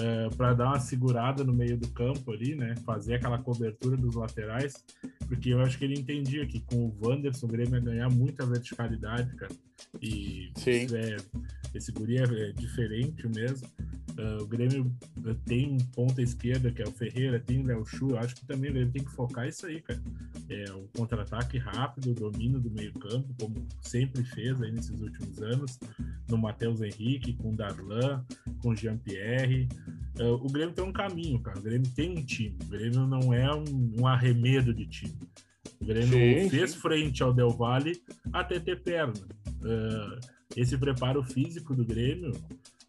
é, 0.00 0.28
para 0.36 0.54
dar 0.54 0.66
uma 0.66 0.80
segurada 0.80 1.44
no 1.44 1.52
meio 1.52 1.76
do 1.76 1.88
campo 1.88 2.32
ali, 2.32 2.54
né? 2.54 2.74
Fazer 2.84 3.14
aquela 3.14 3.38
cobertura 3.38 3.96
dos 3.96 4.14
laterais, 4.14 4.84
porque 5.28 5.50
eu 5.50 5.60
acho 5.60 5.78
que 5.78 5.84
ele 5.84 5.98
entendia 5.98 6.46
que 6.46 6.60
com 6.60 6.76
o 6.86 6.96
Wanderson 7.02 7.46
o 7.46 7.48
Grêmio 7.48 7.76
ia 7.76 7.80
ganhar 7.80 8.10
muita 8.10 8.46
verticalidade, 8.46 9.34
cara. 9.36 9.52
E 10.00 10.50
Sim. 10.56 10.86
É, 10.94 11.16
esse 11.74 11.92
guri 11.92 12.18
é, 12.18 12.22
é 12.22 12.52
diferente 12.52 13.26
mesmo. 13.28 13.68
Uh, 14.18 14.42
o 14.42 14.46
Grêmio 14.46 14.92
tem 15.46 15.72
um 15.72 15.78
ponta 15.78 16.20
esquerda, 16.20 16.70
que 16.70 16.82
é 16.82 16.84
o 16.84 16.92
Ferreira, 16.92 17.38
tem 17.40 17.60
o 17.60 17.66
Léo 17.66 17.86
Chu, 17.86 18.16
acho 18.16 18.34
que 18.34 18.44
também 18.44 18.70
ele 18.70 18.90
tem 18.90 19.04
que 19.04 19.10
focar 19.10 19.46
isso 19.48 19.66
aí, 19.66 19.80
cara. 19.80 20.02
É 20.48 20.64
o 20.72 20.88
contra-ataque 20.96 21.58
rápido, 21.58 22.10
o 22.10 22.14
domínio 22.14 22.60
do 22.60 22.70
meio-campo, 22.70 23.34
como 23.38 23.66
sempre 23.80 24.22
fez 24.24 24.60
aí 24.60 24.72
nesses 24.72 25.00
últimos 25.00 25.40
anos, 25.40 25.78
no 26.28 26.36
Matheus 26.36 26.80
Henrique, 26.82 27.34
com 27.34 27.50
o 27.50 27.56
Darlan, 27.56 28.24
com 28.62 28.70
o 28.70 28.76
Jean-Pierre. 28.76 29.68
Uh, 30.18 30.34
o 30.34 30.50
Grêmio 30.50 30.74
tem 30.74 30.84
um 30.84 30.92
caminho, 30.92 31.40
cara. 31.40 31.58
O 31.58 31.62
Grêmio 31.62 31.90
tem 31.92 32.18
um 32.18 32.22
time. 32.22 32.58
O 32.62 32.66
Grêmio 32.66 33.06
não 33.06 33.32
é 33.32 33.54
um, 33.54 34.00
um 34.00 34.06
arremedo 34.06 34.74
de 34.74 34.86
time. 34.86 35.16
O 35.80 35.84
Grêmio 35.84 36.42
sim, 36.42 36.50
fez 36.50 36.72
sim. 36.72 36.78
frente 36.78 37.22
ao 37.22 37.32
Del 37.32 37.50
Valle 37.50 38.00
até 38.32 38.58
ter 38.58 38.82
perna. 38.82 39.14
Uh, 39.62 40.20
esse 40.56 40.76
preparo 40.76 41.22
físico 41.22 41.74
do 41.74 41.84
Grêmio 41.84 42.32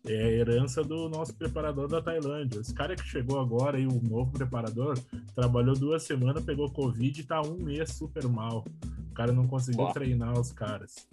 é 0.05 0.15
a 0.15 0.31
herança 0.31 0.83
do 0.83 1.07
nosso 1.09 1.33
preparador 1.33 1.87
da 1.87 2.01
Tailândia. 2.01 2.59
Esse 2.59 2.73
cara 2.73 2.95
que 2.95 3.03
chegou 3.03 3.39
agora 3.39 3.79
e 3.79 3.85
o 3.85 4.01
novo 4.01 4.31
preparador 4.31 4.97
trabalhou 5.35 5.75
duas 5.75 6.03
semanas, 6.03 6.43
pegou 6.43 6.71
Covid 6.71 7.21
e 7.21 7.23
tá 7.23 7.41
um 7.41 7.57
mês 7.57 7.91
super 7.91 8.27
mal. 8.27 8.65
O 9.09 9.13
cara 9.13 9.31
não 9.31 9.45
conseguiu 9.45 9.87
treinar 9.87 10.39
os 10.39 10.51
caras, 10.51 11.07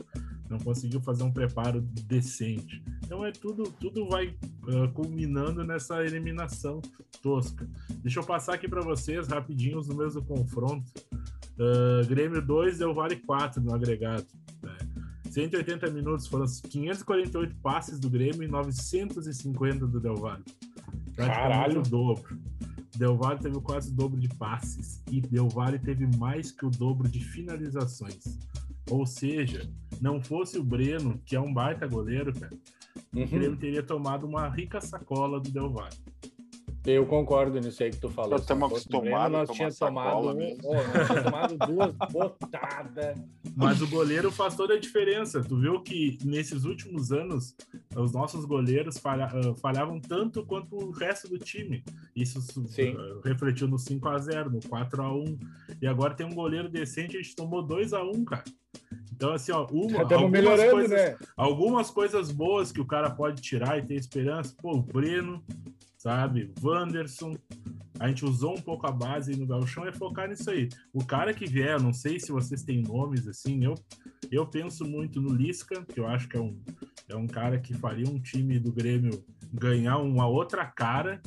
não 0.48 0.58
conseguiu 0.58 1.00
fazer 1.00 1.24
um 1.24 1.32
preparo 1.32 1.80
decente. 1.80 2.82
Então 3.04 3.24
é 3.24 3.32
tudo, 3.32 3.64
tudo 3.72 4.08
vai 4.08 4.28
uh, 4.28 4.88
culminando 4.94 5.64
nessa 5.64 6.02
eliminação 6.04 6.80
tosca. 7.22 7.68
Deixa 8.02 8.20
eu 8.20 8.24
passar 8.24 8.54
aqui 8.54 8.68
para 8.68 8.80
vocês 8.80 9.28
rapidinho 9.28 9.78
os 9.78 9.88
números 9.88 10.14
do 10.14 10.22
confronto. 10.22 10.90
Uh, 11.58 12.06
Grêmio 12.06 12.40
2 12.40 12.78
deu 12.78 12.94
vale 12.94 13.16
4 13.16 13.60
no 13.60 13.74
agregado. 13.74 14.26
Né? 14.62 14.76
180 15.28 15.90
minutos 15.90 16.26
foram 16.26 16.46
548 16.46 17.56
passes 17.56 17.98
do 17.98 18.08
Grêmio 18.08 18.44
e 18.44 18.48
950 18.48 19.86
do 19.86 20.00
Del 20.00 20.16
Valle. 20.16 20.44
Praticamente 21.14 21.78
o 21.78 21.82
dobro. 21.82 22.38
Del 22.96 23.16
Valle 23.16 23.40
teve 23.40 23.60
quase 23.60 23.90
o 23.90 23.94
dobro 23.94 24.18
de 24.18 24.28
passes 24.28 25.02
e 25.10 25.20
Del 25.20 25.48
Valle 25.48 25.78
teve 25.78 26.06
mais 26.16 26.50
que 26.50 26.64
o 26.64 26.70
dobro 26.70 27.08
de 27.08 27.20
finalizações. 27.20 28.38
Ou 28.90 29.04
seja, 29.04 29.68
não 30.00 30.22
fosse 30.22 30.58
o 30.58 30.64
Breno, 30.64 31.20
que 31.24 31.36
é 31.36 31.40
um 31.40 31.52
baita 31.52 31.86
goleiro, 31.86 32.32
cara, 32.32 32.56
uhum. 33.14 33.22
o 33.22 33.26
Grêmio 33.26 33.56
teria 33.56 33.82
tomado 33.82 34.26
uma 34.26 34.48
rica 34.48 34.80
sacola 34.80 35.38
do 35.38 35.50
Del 35.50 35.70
Valle. 35.70 35.96
Eu 36.90 37.04
concordo 37.04 37.60
nisso 37.60 37.82
aí 37.82 37.90
que 37.90 37.98
tu 37.98 38.08
falou. 38.08 38.36
Estamos 38.36 38.70
acostumados 38.70 39.32
nós 39.32 39.50
tínhamos 39.50 39.78
tomado, 39.78 40.28
um, 40.28 40.58
oh, 40.64 40.74
nós 40.74 41.22
tomado 41.22 41.58
duas 41.58 41.94
botadas. 42.10 43.18
Mas 43.54 43.82
o 43.82 43.88
goleiro 43.88 44.30
faz 44.30 44.56
toda 44.56 44.74
a 44.74 44.80
diferença. 44.80 45.42
Tu 45.42 45.56
viu 45.58 45.82
que 45.82 46.18
nesses 46.24 46.64
últimos 46.64 47.12
anos 47.12 47.54
os 47.94 48.12
nossos 48.12 48.46
goleiros 48.46 48.96
falha, 48.96 49.28
uh, 49.34 49.54
falhavam 49.56 50.00
tanto 50.00 50.44
quanto 50.46 50.76
o 50.76 50.90
resto 50.90 51.28
do 51.28 51.38
time. 51.38 51.84
Isso 52.16 52.38
uh, 52.38 53.20
refletiu 53.22 53.68
no 53.68 53.78
5 53.78 54.08
a 54.08 54.18
0 54.18 54.50
no 54.50 54.60
4 54.66 55.02
a 55.02 55.14
1 55.14 55.38
E 55.82 55.86
agora 55.86 56.14
tem 56.14 56.26
um 56.26 56.34
goleiro 56.34 56.70
decente, 56.70 57.18
a 57.18 57.22
gente 57.22 57.36
tomou 57.36 57.62
2 57.62 57.92
a 57.92 58.02
1 58.02 58.24
cara. 58.24 58.44
Então, 59.12 59.32
assim, 59.32 59.50
ó, 59.50 59.66
uma, 59.72 60.02
algumas, 60.02 60.70
coisas, 60.70 60.90
né? 60.90 61.16
algumas 61.36 61.90
coisas 61.90 62.30
boas 62.30 62.70
que 62.70 62.80
o 62.80 62.86
cara 62.86 63.10
pode 63.10 63.42
tirar 63.42 63.76
e 63.76 63.82
ter 63.82 63.96
esperança. 63.96 64.54
Pô, 64.62 64.76
o 64.76 64.82
Breno, 64.82 65.42
sabe? 66.08 66.50
Wanderson, 66.62 67.36
a 68.00 68.08
gente 68.08 68.24
usou 68.24 68.56
um 68.56 68.60
pouco 68.62 68.86
a 68.86 68.90
base 68.90 69.36
no 69.36 69.46
Galchão 69.46 69.86
é 69.86 69.92
focar 69.92 70.26
nisso 70.26 70.50
aí. 70.50 70.70
O 70.90 71.04
cara 71.04 71.34
que 71.34 71.44
vier, 71.44 71.78
não 71.78 71.92
sei 71.92 72.18
se 72.18 72.32
vocês 72.32 72.62
têm 72.62 72.80
nomes 72.80 73.28
assim, 73.28 73.62
eu, 73.62 73.74
eu 74.30 74.46
penso 74.46 74.86
muito 74.86 75.20
no 75.20 75.34
Lisca, 75.34 75.84
que 75.84 76.00
eu 76.00 76.08
acho 76.08 76.26
que 76.26 76.38
é 76.38 76.40
um, 76.40 76.58
é 77.10 77.14
um 77.14 77.26
cara 77.26 77.58
que 77.58 77.74
faria 77.74 78.08
um 78.08 78.18
time 78.18 78.58
do 78.58 78.72
Grêmio 78.72 79.22
ganhar 79.52 79.98
uma 79.98 80.26
outra 80.26 80.64
cara. 80.64 81.20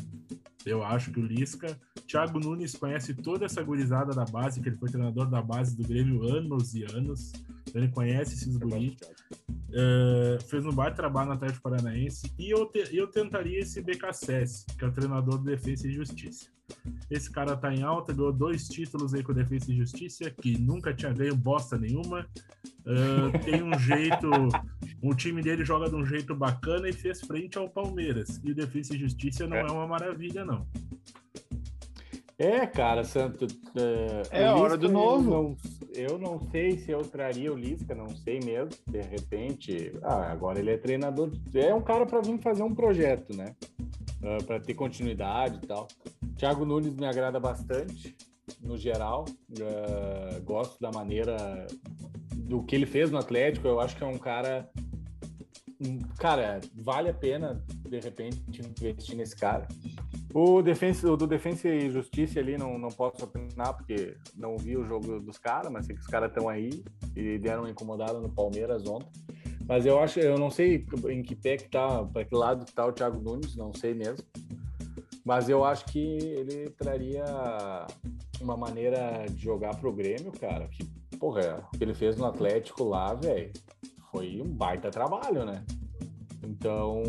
Eu 0.66 0.84
acho 0.84 1.12
que 1.12 1.20
o 1.20 1.26
Lisca. 1.26 1.80
Thiago 2.08 2.40
Nunes 2.40 2.76
conhece 2.76 3.14
toda 3.14 3.46
essa 3.46 3.64
gurizada 3.64 4.14
da 4.14 4.26
base, 4.26 4.62
que 4.62 4.70
ele 4.70 4.78
foi 4.78 4.90
treinador 4.90 5.30
da 5.30 5.42
base 5.42 5.76
do 5.76 5.88
Grêmio 5.88 6.24
anos 6.24 6.74
e 6.76 6.84
anos. 6.84 7.32
Ele 7.74 7.88
conhece 7.88 8.36
esses 8.36 8.58
guris. 8.58 8.98
Uh, 9.50 10.44
fez 10.50 10.66
um 10.66 10.72
baita 10.72 10.98
trabalho 10.98 11.30
no 11.30 11.36
Atlético 11.36 11.62
Paranaense. 11.62 12.32
E 12.38 12.52
eu, 12.52 12.66
te, 12.66 12.84
eu 12.96 13.08
tentaria 13.08 13.60
esse 13.60 13.82
BKSS, 13.82 14.66
que 14.78 14.84
é 14.84 14.88
o 14.88 14.92
treinador 14.92 15.38
de 15.40 15.46
Defesa 15.46 15.88
e 15.88 15.92
Justiça. 15.92 16.50
Esse 17.10 17.30
cara 17.30 17.56
tá 17.56 17.74
em 17.74 17.84
alta, 17.84 18.14
ganhou 18.14 18.32
dois 18.32 18.68
títulos 18.68 19.14
aí 19.14 19.24
com 19.24 19.34
Defesa 19.34 19.72
e 19.72 19.76
Justiça, 19.76 20.30
que 20.30 20.58
nunca 20.58 20.94
tinha 20.94 21.12
ganho 21.12 21.36
bosta 21.36 21.78
nenhuma. 21.78 22.28
Uh, 22.82 23.38
tem 23.44 23.62
um 23.62 23.78
jeito. 23.80 24.30
O 25.02 25.16
time 25.16 25.42
dele 25.42 25.66
joga 25.66 25.90
de 25.90 25.96
um 25.96 26.06
jeito 26.06 26.36
bacana 26.36 26.88
e 26.88 26.94
fez 26.94 27.22
frente 27.22 27.58
ao 27.58 27.70
Palmeiras. 27.70 28.40
E 28.44 28.52
o 28.52 28.56
Defesa 28.56 28.96
e 28.96 29.00
Justiça 29.00 29.48
não 29.48 29.58
é, 29.58 29.62
é 29.62 29.72
uma 29.72 29.88
maravilha, 29.88 30.46
não. 30.46 30.51
É, 32.42 32.66
cara, 32.66 33.04
Santo. 33.04 33.46
Uh, 33.46 34.26
é 34.32 34.48
a 34.48 34.56
hora 34.56 34.76
do 34.76 34.90
novo. 34.90 35.30
Não, 35.30 35.58
eu 35.94 36.18
não 36.18 36.40
sei 36.50 36.76
se 36.76 36.90
eu 36.90 37.04
traria 37.04 37.54
o 37.54 37.56
Lisca, 37.56 37.94
não 37.94 38.10
sei 38.10 38.40
mesmo. 38.40 38.72
De 38.88 39.00
repente, 39.00 39.94
ah, 40.02 40.32
agora 40.32 40.58
ele 40.58 40.72
é 40.72 40.78
treinador. 40.78 41.32
É 41.54 41.72
um 41.72 41.84
cara 41.84 42.04
para 42.04 42.20
vir 42.20 42.40
fazer 42.40 42.64
um 42.64 42.74
projeto, 42.74 43.38
né? 43.38 43.56
Uh, 44.24 44.26
ah, 44.26 44.44
para 44.44 44.60
ter 44.60 44.74
continuidade 44.74 45.60
e 45.62 45.68
tal. 45.68 45.88
Thiago 46.36 46.66
Nunes 46.66 46.96
me 46.96 47.06
agrada 47.06 47.40
bastante, 47.40 48.16
no 48.60 48.76
geral. 48.76 49.26
Uh, 49.52 50.42
gosto 50.44 50.82
da 50.82 50.92
maneira 50.92 51.68
do 52.36 52.64
que 52.64 52.76
ele 52.76 52.88
fez 52.88 53.12
no 53.12 53.20
Atlético. 53.20 53.68
Eu 53.68 53.80
acho 53.80 53.96
que 53.96 54.04
é 54.04 54.08
um 54.08 54.18
cara. 54.18 54.68
Cara, 56.18 56.60
vale 56.74 57.10
a 57.10 57.14
pena, 57.14 57.64
de 57.88 58.00
repente, 58.00 58.42
investir 58.80 59.16
nesse 59.16 59.36
cara. 59.36 59.68
O, 60.34 60.62
defensa, 60.62 61.12
o 61.12 61.18
do 61.18 61.28
Defensa 61.28 61.68
e 61.68 61.90
Justiça 61.90 62.40
ali 62.40 62.58
não, 62.58 62.78
não 62.78 62.90
posso 62.90 63.24
opinar, 63.26 63.76
porque 63.76 64.16
não 64.36 64.58
vi 64.58 64.78
o 64.78 64.86
jogo 64.86 65.20
dos 65.20 65.38
caras, 65.38 65.72
mas 65.72 65.86
sei 65.86 65.96
que 65.96 66.02
os 66.02 66.08
caras 66.08 66.30
estão 66.30 66.48
aí 66.48 66.84
e 67.16 67.38
deram 67.38 67.64
uma 67.64 67.70
incomodada 67.70 68.20
no 68.20 68.30
Palmeiras 68.30 68.88
ontem. 68.88 69.10
Mas 69.68 69.86
eu 69.86 70.00
acho, 70.00 70.20
eu 70.20 70.38
não 70.38 70.50
sei 70.50 70.86
em 71.10 71.22
que 71.22 71.36
pé 71.36 71.58
que 71.58 71.70
tá, 71.70 72.04
para 72.04 72.26
que 72.26 72.36
lado 72.36 72.66
que 72.66 72.74
tá 72.74 72.86
o 72.86 72.92
Thiago 72.92 73.22
Nunes, 73.22 73.56
não 73.56 73.74
sei 73.74 73.94
mesmo. 73.94 74.26
Mas 75.24 75.50
eu 75.50 75.64
acho 75.64 75.86
que 75.86 76.00
ele 76.00 76.70
traria 76.72 77.24
uma 78.40 78.58
maneira 78.58 79.26
de 79.30 79.42
jogar 79.42 79.76
pro 79.76 79.94
Grêmio, 79.94 80.32
cara, 80.32 80.68
que, 80.68 80.84
porra, 81.18 81.68
o 81.74 81.78
que 81.78 81.84
ele 81.84 81.94
fez 81.94 82.18
no 82.18 82.26
Atlético 82.26 82.84
lá, 82.84 83.14
velho, 83.14 83.52
foi 84.12 84.42
um 84.42 84.50
baita 84.50 84.90
trabalho, 84.90 85.46
né? 85.46 85.64
Então, 86.44 87.04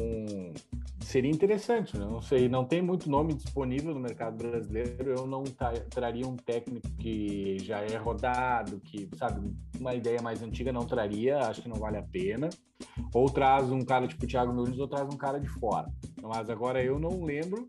seria 1.12 1.30
interessante, 1.30 1.96
né? 1.98 2.06
Não 2.06 2.22
sei, 2.22 2.48
não 2.48 2.64
tem 2.64 2.80
muito 2.80 3.10
nome 3.10 3.34
disponível 3.34 3.92
no 3.92 4.00
mercado 4.00 4.36
brasileiro. 4.36 5.10
Eu 5.10 5.26
não 5.26 5.44
traria 5.90 6.26
um 6.26 6.36
técnico 6.36 6.88
que 6.98 7.58
já 7.58 7.80
é 7.80 7.96
rodado, 7.98 8.80
que, 8.80 9.10
sabe, 9.16 9.54
uma 9.78 9.94
ideia 9.94 10.22
mais 10.22 10.42
antiga 10.42 10.72
não 10.72 10.86
traria, 10.86 11.38
acho 11.40 11.60
que 11.60 11.68
não 11.68 11.76
vale 11.76 11.98
a 11.98 12.02
pena. 12.02 12.48
Ou 13.12 13.28
traz 13.28 13.70
um 13.70 13.82
cara 13.82 14.08
tipo 14.08 14.26
Thiago 14.26 14.54
Nunes 14.54 14.78
ou 14.78 14.88
traz 14.88 15.06
um 15.06 15.18
cara 15.18 15.38
de 15.38 15.48
fora. 15.48 15.86
Mas 16.22 16.48
agora 16.48 16.82
eu 16.82 16.98
não 16.98 17.22
lembro 17.22 17.68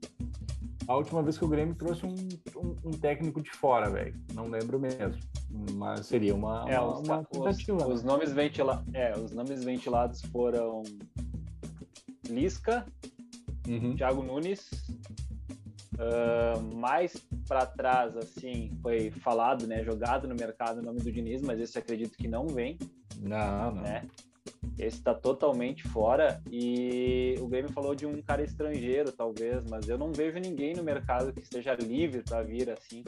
a 0.88 0.96
última 0.96 1.22
vez 1.22 1.38
que 1.38 1.44
o 1.44 1.48
Grêmio 1.48 1.76
trouxe 1.76 2.06
um, 2.06 2.16
um, 2.56 2.76
um 2.86 2.92
técnico 2.92 3.42
de 3.42 3.52
fora, 3.52 3.90
velho. 3.90 4.16
Não 4.34 4.48
lembro 4.48 4.80
mesmo. 4.80 5.22
Mas 5.74 6.06
seria 6.06 6.34
uma, 6.34 6.66
é, 6.70 6.80
uma, 6.80 6.94
os, 6.94 7.08
uma 7.08 7.24
tentativa. 7.26 7.78
Os, 7.78 7.84
né? 7.84 7.94
os, 7.94 8.04
nomes 8.04 8.32
ventila 8.32 8.86
é, 8.94 9.14
os 9.18 9.34
nomes 9.34 9.64
ventilados 9.66 10.22
foram 10.22 10.84
Lisca, 12.30 12.86
uhum. 13.68 13.96
Thiago 13.96 14.24
Nunes. 14.24 14.70
Uh, 15.94 16.76
mais 16.76 17.16
para 17.48 17.68
trás, 17.68 18.18
assim, 18.18 18.72
foi 18.82 19.12
falado, 19.12 19.68
né? 19.68 19.84
Jogado 19.84 20.28
no 20.28 20.36
mercado 20.36 20.80
o 20.80 20.82
nome 20.82 21.00
do 21.00 21.12
Diniz, 21.12 21.42
mas 21.42 21.60
esse 21.60 21.78
acredito 21.78 22.18
que 22.18 22.28
não 22.28 22.48
vem. 22.48 22.78
Não, 23.22 23.76
não. 23.76 23.82
Né? 23.82 24.08
Esse 24.78 24.98
está 24.98 25.14
totalmente 25.14 25.84
fora. 25.84 26.42
E 26.52 27.36
o 27.40 27.48
Grêmio 27.48 27.72
falou 27.72 27.94
de 27.94 28.06
um 28.06 28.22
cara 28.22 28.44
estrangeiro, 28.44 29.12
talvez, 29.12 29.64
mas 29.70 29.88
eu 29.88 29.98
não 29.98 30.12
vejo 30.12 30.40
ninguém 30.40 30.74
no 30.74 30.84
mercado 30.84 31.32
que 31.32 31.42
esteja 31.42 31.76
livre 31.76 32.24
para 32.24 32.42
vir 32.42 32.70
assim, 32.72 33.04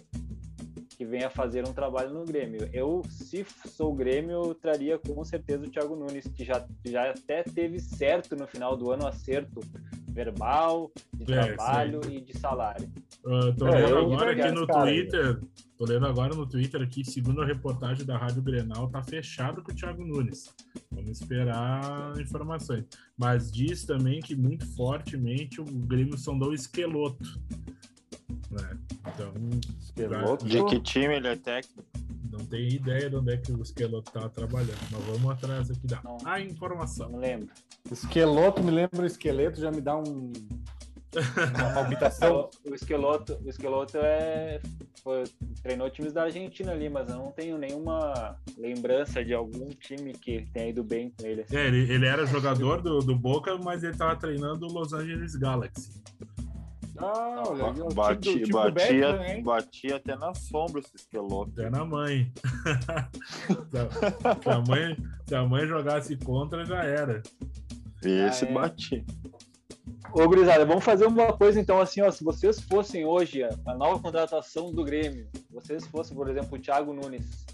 que 0.95 1.05
venha 1.05 1.29
fazer 1.29 1.67
um 1.67 1.73
trabalho 1.73 2.13
no 2.13 2.23
Grêmio. 2.23 2.69
Eu, 2.71 3.01
se 3.09 3.45
sou 3.65 3.93
Grêmio, 3.93 4.53
traria 4.53 4.97
com 4.99 5.23
certeza 5.25 5.65
o 5.65 5.69
Thiago 5.69 5.95
Nunes, 5.95 6.27
que 6.27 6.45
já, 6.45 6.65
já 6.85 7.09
até 7.09 7.43
teve 7.43 7.79
certo 7.79 8.35
no 8.35 8.47
final 8.47 8.77
do 8.77 8.91
ano 8.91 9.07
acerto 9.07 9.59
verbal, 10.15 10.89
de 11.13 11.33
é, 11.33 11.53
trabalho 11.53 12.01
sim. 12.05 12.15
e 12.15 12.21
de 12.21 12.39
salário. 12.39 12.89
Uh, 13.25 13.53
tô 13.57 13.67
é, 13.67 13.81
lendo 13.81 13.97
agora 13.97 14.31
aqui 14.31 14.51
no 14.51 14.65
Twitter, 14.65 15.41
tô 15.77 15.85
lendo 15.85 16.05
agora 16.05 16.33
no 16.33 16.47
Twitter 16.47 16.81
aqui, 16.81 17.03
segundo 17.03 17.41
a 17.41 17.45
reportagem 17.45 18.05
da 18.05 18.17
Rádio 18.17 18.41
Grenal, 18.41 18.89
tá 18.89 19.03
fechado 19.03 19.61
com 19.61 19.73
o 19.73 19.75
Thiago 19.75 20.05
Nunes. 20.05 20.55
Vamos 20.89 21.19
esperar 21.19 22.17
informações. 22.17 22.85
Mas 23.17 23.51
diz 23.51 23.85
também 23.85 24.21
que 24.21 24.35
muito 24.35 24.65
fortemente 24.73 25.59
o 25.59 25.65
Grêmio 25.65 26.17
sondou 26.17 26.51
o 26.51 26.55
esqueloto. 26.55 27.37
Né? 28.49 28.77
Então, 29.07 29.33
esqueloto? 29.79 30.45
De 30.45 30.63
que 30.65 30.79
time 30.79 31.15
ele 31.15 31.27
é 31.27 31.35
técnico? 31.35 31.83
Não 32.31 32.45
tenho 32.45 32.67
ideia 32.67 33.09
de 33.09 33.15
onde 33.15 33.33
é 33.33 33.37
que 33.37 33.51
o 33.51 33.61
esqueloto 33.61 34.09
estava 34.09 34.29
trabalhando, 34.29 34.77
mas 34.91 35.03
vamos 35.03 35.31
atrás 35.31 35.71
aqui 35.71 35.87
da 35.87 36.01
não, 36.03 36.17
a 36.25 36.41
informação. 36.41 37.09
Não 37.09 37.19
lembro. 37.19 37.49
Esqueloto 37.89 38.61
me 38.61 38.71
lembra 38.71 39.03
o 39.03 39.05
esqueleto, 39.05 39.59
já 39.59 39.71
me 39.71 39.79
dá 39.79 39.95
um. 39.95 40.33
Uma 41.57 41.73
palpitação. 41.73 42.49
o, 42.69 42.75
esqueloto, 42.75 43.39
o 43.41 43.49
esqueloto 43.49 43.97
é. 43.99 44.61
Foi, 45.01 45.23
treinou 45.61 45.89
times 45.89 46.11
da 46.11 46.23
Argentina 46.23 46.71
ali, 46.71 46.89
mas 46.89 47.07
eu 47.09 47.15
não 47.15 47.31
tenho 47.31 47.57
nenhuma 47.57 48.37
lembrança 48.57 49.23
de 49.23 49.33
algum 49.33 49.69
time 49.69 50.11
que 50.13 50.47
tenha 50.51 50.69
ido 50.69 50.83
bem 50.83 51.11
com 51.11 51.25
ele. 51.25 51.43
Assim. 51.43 51.55
É, 51.55 51.67
ele, 51.67 51.93
ele 51.93 52.05
era 52.05 52.25
jogador 52.25 52.81
do, 52.81 52.99
do 52.99 53.15
Boca, 53.15 53.55
mas 53.57 53.83
ele 53.83 53.93
estava 53.93 54.15
treinando 54.15 54.65
o 54.65 54.73
Los 54.73 54.91
Angeles 54.91 55.35
Galaxy. 55.35 56.01
Ah, 56.97 57.43
olha, 57.47 57.73
bati, 57.93 58.43
tipo 58.43 58.53
batia, 58.53 59.13
Beto, 59.13 59.43
batia 59.43 59.95
até 59.97 60.15
na 60.15 60.33
sombra 60.33 60.79
esse 60.79 60.95
esqueloto. 60.95 61.51
Até 61.51 61.69
na 61.69 61.83
mãe. 61.83 62.31
se, 64.41 64.49
a 64.49 64.61
mãe 64.61 64.97
se 65.27 65.35
a 65.35 65.45
mãe 65.45 65.67
jogasse 65.67 66.15
contra, 66.17 66.65
já 66.65 66.83
era. 66.83 67.21
Esse 68.03 68.45
ah, 68.45 68.49
é. 68.49 68.53
bati. 68.53 69.05
Ô, 70.13 70.29
Grisada, 70.29 70.65
vamos 70.65 70.83
fazer 70.83 71.05
uma 71.05 71.33
coisa 71.33 71.59
então, 71.59 71.81
assim, 71.81 72.01
ó, 72.01 72.09
se 72.09 72.23
vocês 72.23 72.61
fossem 72.61 73.05
hoje 73.05 73.43
a 73.43 73.75
nova 73.75 73.99
contratação 73.99 74.71
do 74.71 74.83
Grêmio, 74.83 75.27
vocês 75.49 75.85
fossem, 75.87 76.15
por 76.15 76.29
exemplo, 76.29 76.57
o 76.57 76.61
Thiago 76.61 76.93
Nunes, 76.93 77.45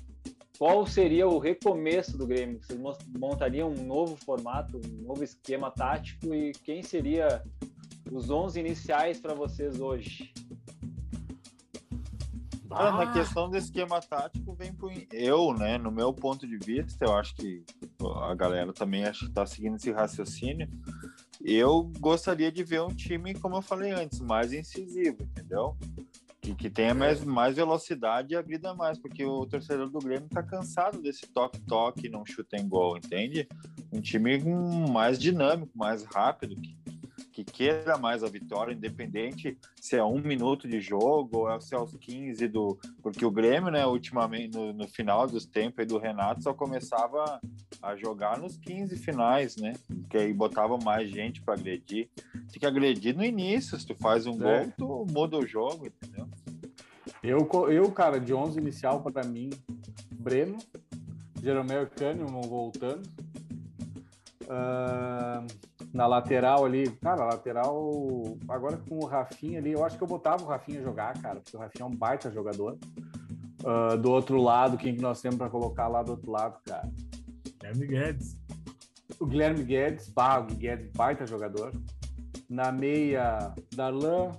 qual 0.60 0.86
seria 0.86 1.27
o 1.27 1.39
recomeço 1.39 2.15
do 2.15 2.27
Grêmio? 2.27 2.60
Vocês 2.62 2.80
montariam 3.17 3.71
um 3.71 3.84
novo 3.84 4.15
formato, 4.15 4.77
um 4.77 5.08
novo 5.08 5.23
esquema 5.23 5.71
tático 5.71 6.36
e 6.36 6.51
quem 6.51 6.84
seria 6.84 7.41
os 8.12 8.30
11 8.30 8.60
iniciais 8.60 9.19
para 9.19 9.34
vocês 9.34 9.80
hoje? 9.80 10.34
Ah, 12.69 12.91
na 12.91 13.12
questão 13.12 13.50
do 13.50 13.58
esquema 13.58 14.00
tático, 14.00 14.54
vem 14.54 14.74
por 14.74 14.91
eu, 15.12 15.54
né? 15.54 15.78
No 15.78 15.91
meu 15.91 16.13
ponto 16.13 16.47
de 16.47 16.58
vista, 16.58 17.06
eu 17.06 17.13
acho 17.15 17.36
que 17.36 17.63
a 18.21 18.34
galera 18.34 18.71
também 18.71 19.04
acho 19.04 19.21
que 19.21 19.32
está 19.32 19.45
seguindo 19.45 19.76
esse 19.76 19.91
raciocínio. 19.91 20.69
Eu 21.43 21.91
gostaria 22.00 22.52
de 22.52 22.63
ver 22.63 22.82
um 22.82 22.93
time, 22.93 23.34
como 23.34 23.58
eu 23.58 23.62
falei 23.62 23.91
antes, 23.91 24.19
mais 24.19 24.54
incisivo, 24.54 25.24
entendeu? 25.24 25.76
Que, 26.39 26.56
que 26.56 26.69
tenha 26.69 26.93
mais, 26.93 27.24
mais 27.24 27.56
velocidade 27.56 28.34
e 28.34 28.38
agrida 28.38 28.74
mais, 28.74 28.97
porque 28.97 29.26
o 29.26 29.45
torcedor 29.45 29.89
do 29.89 30.00
Grêmio 30.00 30.28
está 30.28 30.41
cansado 30.41 31.02
desse 31.02 31.28
toque-toque, 31.28 32.10
não 32.10 32.26
chuta 32.26 32.56
em 32.56 32.67
gol, 32.67 32.97
entende? 32.97 33.47
Um 33.91 34.00
time 34.00 34.39
mais 34.89 35.19
dinâmico, 35.19 35.71
mais 35.76 36.04
rápido, 36.04 36.56
que 36.56 36.80
que 37.43 37.51
queira 37.51 37.97
mais 37.97 38.23
a 38.23 38.27
vitória, 38.27 38.73
independente 38.73 39.58
se 39.80 39.95
é 39.95 40.04
um 40.04 40.19
minuto 40.21 40.67
de 40.67 40.80
jogo 40.80 41.49
ou 41.49 41.62
se 41.62 41.75
é 41.75 41.77
aos 41.77 41.95
15 41.95 42.47
do. 42.47 42.77
Porque 43.01 43.25
o 43.25 43.32
Grêmio, 43.32 43.71
né, 43.71 43.86
ultimamente, 43.86 44.56
no, 44.56 44.73
no 44.73 44.88
final 44.88 45.27
dos 45.27 45.45
tempos 45.45 45.86
do 45.88 45.97
Renato, 45.97 46.43
só 46.43 46.54
começava 46.54 47.39
a 47.82 47.95
jogar 47.95 48.38
nos 48.38 48.58
15 48.58 48.95
finais, 48.97 49.56
né? 49.56 49.73
Que 50.10 50.17
aí 50.17 50.34
botava 50.34 50.77
mais 50.77 51.10
gente 51.10 51.41
para 51.41 51.56
agredir. 51.56 52.10
Tem 52.34 52.60
que 52.60 52.65
agredir 52.65 53.15
no 53.15 53.23
início, 53.23 53.80
se 53.80 53.86
tu 53.86 53.95
faz 53.95 54.25
um 54.25 54.34
é. 54.45 54.65
gol, 54.65 54.73
tu 54.77 55.06
muda 55.12 55.38
o 55.38 55.45
jogo, 55.45 55.88
entendeu? 55.88 56.27
Eu, 57.23 57.47
eu 57.69 57.91
cara, 57.91 58.19
de 58.19 58.34
11 58.34 58.60
inicial 58.60 59.01
para 59.01 59.23
mim, 59.27 59.51
Breno, 60.12 60.58
Jeromel 61.41 61.84
e 61.84 61.88
Kahneman 61.88 62.41
voltando. 62.41 63.08
Uh, 64.51 65.47
Na 65.93 66.07
lateral 66.07 66.65
ali, 66.65 66.89
cara, 66.97 67.25
lateral, 67.25 68.37
agora 68.49 68.77
com 68.77 68.99
o 68.99 69.05
Rafinha 69.05 69.59
ali, 69.59 69.71
eu 69.71 69.83
acho 69.83 69.97
que 69.97 70.03
eu 70.03 70.07
botava 70.07 70.43
o 70.43 70.47
Rafinha 70.47 70.81
jogar, 70.81 71.13
cara, 71.21 71.39
porque 71.39 71.55
o 71.55 71.59
Rafinha 71.59 71.85
é 71.85 71.87
um 71.87 71.95
baita 71.95 72.29
jogador. 72.31 72.77
Uh, 73.63 73.97
do 73.97 74.11
outro 74.11 74.41
lado, 74.41 74.77
quem 74.77 74.95
que 74.95 75.01
nós 75.01 75.21
temos 75.21 75.37
para 75.37 75.49
colocar 75.49 75.87
lá 75.87 76.01
do 76.01 76.11
outro 76.11 76.31
lado, 76.31 76.59
cara? 76.65 76.89
Guilherme 77.59 77.87
Guedes. 77.87 78.37
O 79.19 79.25
Guilherme 79.25 79.63
Guedes, 79.63 80.09
bah, 80.09 80.39
o 80.39 80.45
Guedes, 80.55 80.91
baita 80.93 81.25
jogador. 81.25 81.71
Na 82.49 82.71
meia, 82.71 83.53
Darlan. 83.75 84.31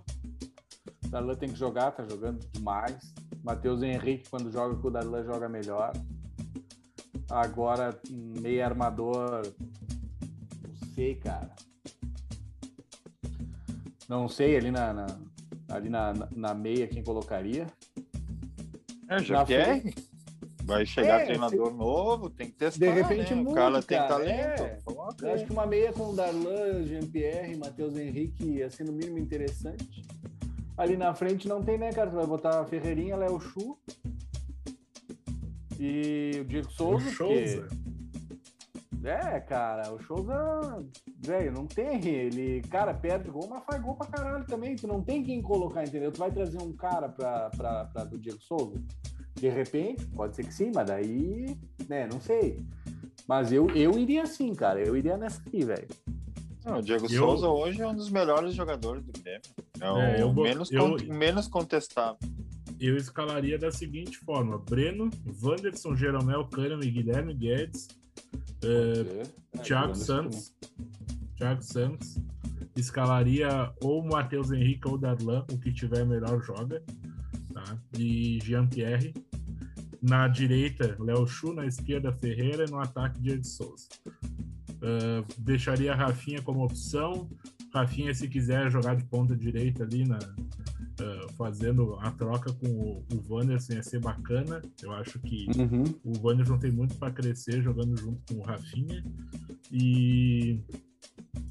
Darlan 1.08 1.34
tem 1.34 1.50
que 1.50 1.58
jogar, 1.58 1.92
tá 1.92 2.04
jogando 2.08 2.40
demais. 2.52 3.14
Matheus 3.44 3.82
Henrique, 3.82 4.28
quando 4.28 4.50
joga 4.50 4.74
com 4.76 4.88
o 4.88 4.90
Darlan, 4.90 5.24
joga 5.24 5.48
melhor. 5.48 5.92
Agora, 7.30 7.98
meia 8.10 8.66
armador, 8.66 9.42
sei, 10.94 11.14
cara. 11.14 11.50
Não 14.08 14.28
sei 14.28 14.56
ali 14.56 14.70
na, 14.70 14.92
na 14.92 15.06
ali 15.68 15.88
na, 15.88 16.12
na, 16.12 16.28
na, 16.34 16.54
meia 16.54 16.86
quem 16.86 17.02
colocaria. 17.02 17.66
É, 19.08 19.18
já 19.20 19.44
quer? 19.44 19.82
Vai 20.64 20.86
chegar 20.86 21.22
é, 21.22 21.24
treinador 21.26 21.70
se... 21.70 21.76
novo, 21.76 22.30
tem 22.30 22.48
que 22.48 22.52
testar. 22.54 22.86
De 22.86 22.92
repente, 22.92 23.34
né? 23.34 23.42
o 23.42 23.52
cara, 23.52 23.82
tem 23.82 23.98
talento. 23.98 24.62
É. 24.62 24.78
Eu 24.86 25.34
acho 25.34 25.44
que 25.44 25.52
uma 25.52 25.66
meia 25.66 25.92
com 25.92 26.14
Darlan, 26.14 26.84
Jean-Pierre, 26.84 27.56
Matheus 27.56 27.96
Henrique 27.96 28.44
ia 28.44 28.70
ser 28.70 28.84
no 28.84 28.92
mínimo 28.92 29.18
interessante. 29.18 30.04
Ali 30.76 30.96
na 30.96 31.14
frente 31.14 31.48
não 31.48 31.62
tem, 31.62 31.78
né, 31.78 31.90
cara? 31.92 32.10
Tu 32.10 32.16
vai 32.16 32.26
botar 32.26 32.60
a 32.60 32.64
Ferreirinha, 32.64 33.16
Léo 33.16 33.40
Chu 33.40 33.78
e 35.78 36.38
o 36.40 36.44
Diego 36.44 36.70
Souza. 36.70 37.08
O 37.08 37.12
Souza. 37.12 37.62
Porque... 37.62 37.91
É, 39.04 39.40
cara, 39.40 39.92
o 39.92 40.02
Souza, 40.04 40.84
velho, 41.18 41.52
não 41.52 41.66
tem. 41.66 42.06
Ele, 42.06 42.62
cara, 42.62 42.94
perde 42.94 43.30
gol, 43.30 43.48
mas 43.48 43.64
faz 43.64 43.82
gol 43.82 43.96
pra 43.96 44.06
caralho 44.06 44.44
também. 44.46 44.76
Tu 44.76 44.86
não 44.86 45.02
tem 45.02 45.24
quem 45.24 45.42
colocar, 45.42 45.82
entendeu? 45.82 46.12
Tu 46.12 46.18
vai 46.18 46.30
trazer 46.30 46.58
um 46.62 46.72
cara 46.72 47.08
pra, 47.08 47.50
pra, 47.50 47.84
pra 47.86 48.04
do 48.04 48.18
Diego 48.18 48.40
Souza? 48.40 48.80
De 49.34 49.48
repente, 49.48 50.06
pode 50.06 50.36
ser 50.36 50.44
que 50.44 50.54
sim, 50.54 50.70
mas 50.74 50.86
daí, 50.86 51.56
né, 51.88 52.06
não 52.06 52.20
sei. 52.20 52.64
Mas 53.26 53.52
eu, 53.52 53.68
eu 53.70 53.98
iria 53.98 54.22
assim, 54.22 54.54
cara. 54.54 54.80
Eu 54.80 54.96
iria 54.96 55.16
nessa 55.16 55.40
aqui, 55.40 55.64
velho. 55.64 55.88
o 56.64 56.80
Diego 56.80 57.06
eu... 57.06 57.08
Souza 57.08 57.48
hoje 57.48 57.82
é 57.82 57.86
um 57.86 57.94
dos 57.94 58.08
melhores 58.08 58.54
jogadores 58.54 59.02
do 59.02 59.12
Grêmio. 59.20 59.42
É 59.80 59.90
o 59.90 59.98
é, 59.98 60.22
eu, 60.22 60.32
menos, 60.32 60.70
eu, 60.70 60.96
menos 61.08 61.48
contestável 61.48 62.18
eu 62.82 62.96
escalaria 62.96 63.56
da 63.56 63.70
seguinte 63.70 64.18
forma: 64.18 64.58
Breno, 64.58 65.08
Wanderson, 65.40 65.94
Jeromel, 65.94 66.44
Kahneman 66.46 66.84
e 66.84 66.90
Guilherme 66.90 67.32
Guedes, 67.32 67.88
uh, 68.64 69.58
Thiago 69.62 69.94
Santos, 69.94 70.54
Thiago 71.36 71.62
Santos. 71.62 72.18
Escalaria 72.74 73.70
ou 73.82 74.02
Matheus 74.02 74.50
Henrique 74.50 74.88
ou 74.88 74.96
Darlan, 74.96 75.44
o 75.52 75.58
que 75.58 75.70
tiver 75.70 76.06
melhor 76.06 76.40
joga, 76.42 76.82
tá? 77.52 77.76
E 77.98 78.38
Jean-Pierre. 78.42 79.12
Na 80.00 80.26
direita, 80.26 80.96
Léo 80.98 81.26
Chu, 81.26 81.52
na 81.52 81.66
esquerda, 81.66 82.12
Ferreira, 82.12 82.64
e 82.66 82.70
no 82.70 82.80
ataque, 82.80 83.20
Diego 83.20 83.44
Souza. 83.44 83.88
Uh, 84.08 85.24
deixaria 85.38 85.94
Rafinha 85.94 86.42
como 86.42 86.64
opção. 86.64 87.28
Rafinha, 87.72 88.12
se 88.12 88.26
quiser 88.26 88.70
jogar 88.70 88.96
de 88.96 89.04
ponta 89.04 89.36
direita 89.36 89.84
ali 89.84 90.04
na, 90.04 90.18
uh, 91.00 91.32
fazendo 91.34 91.94
a 92.00 92.10
troca 92.12 92.52
com 92.52 92.68
o, 92.68 93.06
o 93.12 93.34
Wanderson 93.34 93.74
ia 93.74 93.82
ser 93.82 94.00
bacana. 94.00 94.62
Eu 94.82 94.92
acho 94.92 95.18
que 95.20 95.46
uhum. 95.56 95.84
o 96.04 96.26
Wanderson 96.26 96.58
tem 96.58 96.70
muito 96.70 96.96
para 96.96 97.12
crescer 97.12 97.62
jogando 97.62 97.96
junto 97.96 98.20
com 98.32 98.40
o 98.40 98.44
Rafinha. 98.44 99.04
E, 99.70 100.60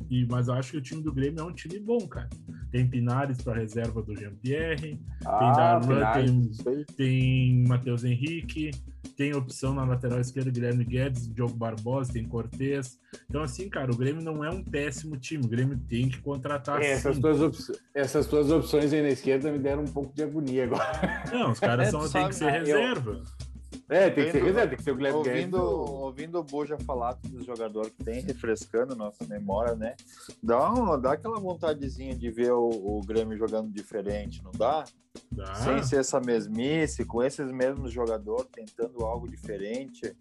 e, 0.09 0.25
mas 0.25 0.49
eu 0.49 0.53
acho 0.55 0.71
que 0.71 0.77
o 0.77 0.81
time 0.81 1.01
do 1.01 1.13
Grêmio 1.13 1.39
é 1.39 1.43
um 1.43 1.53
time 1.53 1.79
bom, 1.79 2.05
cara. 2.05 2.29
Tem 2.69 2.85
Pinares 2.85 3.41
para 3.41 3.59
reserva 3.59 4.01
do 4.01 4.13
Jean-Pierre, 4.13 4.99
ah, 5.25 5.37
tem 5.39 5.51
Darlan, 5.53 6.51
tem, 6.63 6.85
tem 6.95 7.63
Matheus 7.65 8.03
Henrique, 8.03 8.71
tem 9.15 9.33
opção 9.33 9.73
na 9.73 9.85
lateral 9.85 10.19
esquerda, 10.19 10.51
Guilherme 10.51 10.83
Guedes, 10.83 11.33
Diogo 11.33 11.53
Barbosa, 11.53 12.11
tem 12.11 12.25
Cortez. 12.25 12.99
Então, 13.29 13.41
assim, 13.41 13.69
cara, 13.69 13.91
o 13.91 13.95
Grêmio 13.95 14.21
não 14.21 14.43
é 14.43 14.49
um 14.49 14.63
péssimo 14.63 15.17
time. 15.17 15.45
O 15.45 15.49
Grêmio 15.49 15.79
tem 15.87 16.09
que 16.09 16.19
contratar. 16.19 16.81
É, 16.81 16.91
essas, 16.91 17.17
tuas 17.19 17.41
op... 17.41 17.55
essas 17.93 18.27
tuas 18.27 18.51
opções 18.51 18.91
aí 18.91 19.01
na 19.01 19.09
esquerda 19.09 19.51
me 19.51 19.59
deram 19.59 19.83
um 19.83 19.87
pouco 19.87 20.13
de 20.13 20.23
agonia 20.23 20.65
agora. 20.65 21.23
Não, 21.31 21.51
os 21.51 21.59
caras 21.59 21.87
é, 21.89 21.91
são, 21.91 22.09
tem 22.09 22.27
que 22.27 22.35
ser 22.35 22.49
reserva. 22.49 23.11
Eu... 23.11 23.50
É, 23.91 24.09
tem 24.09 24.23
que 24.23 24.31
ser 24.31 24.41
reserva, 24.41 24.67
tem 24.69 24.77
que 24.77 24.83
ser 24.83 24.91
o 24.91 24.95
Guilherme 24.95 25.17
ouvindo, 25.17 25.33
Guedes. 25.33 25.53
Ouvindo 25.53 26.39
o 26.39 26.43
Boja 26.43 26.77
falar 26.77 27.11
dos 27.25 27.45
jogadores 27.45 27.91
que 27.91 28.01
tem, 28.01 28.21
refrescando 28.21 28.95
nossa 28.95 29.25
memória, 29.25 29.75
né? 29.75 29.97
Dá, 30.41 30.71
uma, 30.71 30.97
dá 30.97 31.11
aquela 31.11 31.37
vontadezinha 31.37 32.15
de 32.15 32.31
ver 32.31 32.53
o, 32.53 32.69
o 32.69 33.01
Grêmio 33.01 33.37
jogando 33.37 33.69
diferente, 33.69 34.41
não 34.41 34.51
dá? 34.53 34.85
dá? 35.29 35.55
Sem 35.55 35.83
ser 35.83 35.99
essa 35.99 36.21
mesmice, 36.21 37.03
com 37.03 37.21
esses 37.21 37.51
mesmos 37.51 37.91
jogadores 37.91 38.47
tentando 38.49 39.03
algo 39.03 39.29
diferente. 39.29 40.15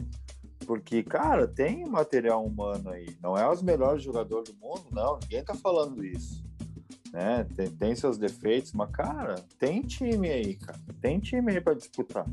Porque, 0.66 1.04
cara, 1.04 1.46
tem 1.46 1.87
material 1.87 2.44
humano 2.44 2.90
aí. 2.90 3.16
Não 3.22 3.38
é 3.38 3.48
os 3.48 3.62
melhores 3.62 4.02
jogadores 4.02 4.50
do 4.50 4.59
mundo, 4.59 4.87
não. 4.90 5.16
Ninguém 5.22 5.44
tá 5.44 5.54
falando 5.54 6.04
isso. 6.04 6.44
Né? 7.12 7.46
Tem, 7.54 7.70
tem 7.70 7.94
seus 7.94 8.18
defeitos, 8.18 8.72
mas, 8.72 8.90
cara, 8.90 9.37
tem 9.61 9.83
time 9.83 10.28
aí, 10.28 10.56
cara. 10.56 10.80
Tem 11.00 11.20
time 11.20 11.52
aí 11.52 11.61
para 11.61 11.74
disputar. 11.74 12.26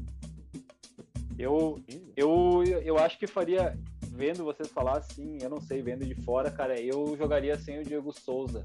Eu, 1.37 1.79
eu, 2.15 2.63
eu 2.63 2.97
acho 2.97 3.19
que 3.19 3.27
faria, 3.27 3.77
vendo 4.09 4.43
vocês 4.43 4.69
falar 4.69 4.97
assim, 4.97 5.37
eu 5.41 5.49
não 5.49 5.61
sei, 5.61 5.81
vendo 5.81 6.05
de 6.05 6.15
fora, 6.15 6.49
cara, 6.49 6.79
eu 6.79 7.15
jogaria 7.15 7.57
sem 7.57 7.79
o 7.79 7.83
Diego 7.83 8.11
Souza 8.11 8.63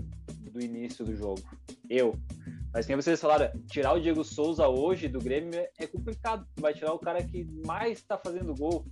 do 0.51 0.61
início 0.61 1.05
do 1.05 1.15
jogo. 1.15 1.43
Eu. 1.89 2.15
Mas 2.73 2.87
sem 2.87 2.97
vocês 2.97 3.21
falaram, 3.21 3.51
tirar 3.67 3.93
o 3.93 4.01
Diego 4.01 4.25
Souza 4.25 4.67
hoje 4.67 5.09
do 5.09 5.19
Grêmio 5.19 5.67
é 5.79 5.87
complicado. 5.87 6.47
Vai 6.59 6.73
tirar 6.73 6.95
o 6.95 6.99
cara 6.99 7.23
que 7.23 7.45
mais 7.67 7.99
está 7.99 8.17
fazendo 8.17 8.55
gol, 8.55 8.87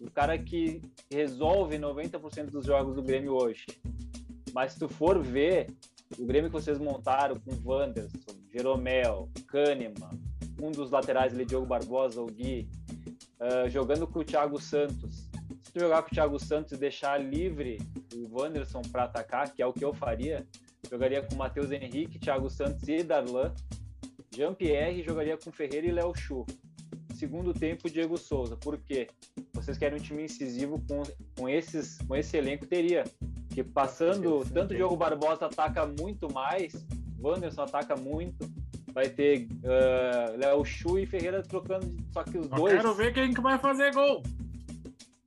o 0.00 0.10
cara 0.10 0.36
que 0.36 0.82
resolve 1.12 1.78
90% 1.78 2.46
dos 2.46 2.66
jogos 2.66 2.96
do 2.96 3.02
Grêmio 3.02 3.34
hoje. 3.34 3.66
Mas 4.52 4.72
se 4.72 4.80
tu 4.80 4.88
for 4.88 5.22
ver 5.22 5.68
o 6.18 6.26
Grêmio 6.26 6.50
que 6.50 6.60
vocês 6.60 6.78
montaram 6.78 7.36
com 7.38 7.52
Wanderson, 7.64 8.18
Jeromel, 8.52 9.28
Kahneman, 9.46 10.18
um 10.60 10.72
dos 10.72 10.90
laterais 10.90 11.32
ali, 11.32 11.44
Diogo 11.44 11.66
Barbosa, 11.66 12.20
o 12.20 12.26
Gui, 12.26 12.68
uh, 13.40 13.68
jogando 13.68 14.06
com 14.06 14.20
o 14.20 14.24
Thiago 14.24 14.60
Santos. 14.60 15.28
Se 15.62 15.72
tu 15.72 15.80
jogar 15.80 16.02
com 16.02 16.08
o 16.08 16.14
Thiago 16.14 16.38
Santos 16.38 16.72
e 16.72 16.76
deixar 16.76 17.18
livre 17.18 17.78
o 18.14 18.38
Wanderson 18.38 18.82
para 18.82 19.04
atacar, 19.04 19.52
que 19.52 19.62
é 19.62 19.66
o 19.66 19.72
que 19.72 19.84
eu 19.84 19.92
faria, 19.92 20.46
jogaria 20.90 21.22
com 21.22 21.36
Matheus 21.36 21.70
Henrique, 21.70 22.18
Thiago 22.18 22.50
Santos 22.50 22.86
e 22.88 23.02
Darlan. 23.02 23.54
Jean-Pierre 24.34 25.02
jogaria 25.02 25.36
com 25.36 25.50
Ferreira 25.50 25.86
e 25.86 25.92
Léo 25.92 26.14
Chu. 26.14 26.46
Segundo 27.14 27.52
tempo, 27.52 27.90
Diego 27.90 28.16
Souza. 28.16 28.56
Por 28.56 28.78
quê? 28.78 29.08
Vocês 29.52 29.76
querem 29.76 29.98
um 29.98 30.02
time 30.02 30.24
incisivo 30.24 30.80
com, 30.88 31.02
com, 31.36 31.48
esses, 31.48 31.98
com 31.98 32.16
esse 32.16 32.36
elenco? 32.36 32.66
Teria. 32.66 33.04
Que 33.50 33.62
passando, 33.62 34.44
tanto 34.54 34.72
o 34.72 34.76
Diogo 34.76 34.96
Barbosa 34.96 35.46
ataca 35.46 35.84
muito 35.84 36.32
mais, 36.32 36.72
Wanderson 37.20 37.62
ataca 37.62 37.96
muito, 37.96 38.48
vai 38.92 39.08
ter 39.08 39.46
uh, 39.46 40.36
Léo 40.38 40.64
Chu 40.64 40.98
e 40.98 41.06
Ferreira 41.06 41.42
trocando, 41.42 41.94
só 42.12 42.22
que 42.22 42.38
os 42.38 42.50
Eu 42.50 42.56
dois. 42.56 42.74
Quero 42.74 42.94
ver 42.94 43.12
quem 43.12 43.32
que 43.32 43.40
vai 43.40 43.58
fazer 43.58 43.92
gol. 43.92 44.22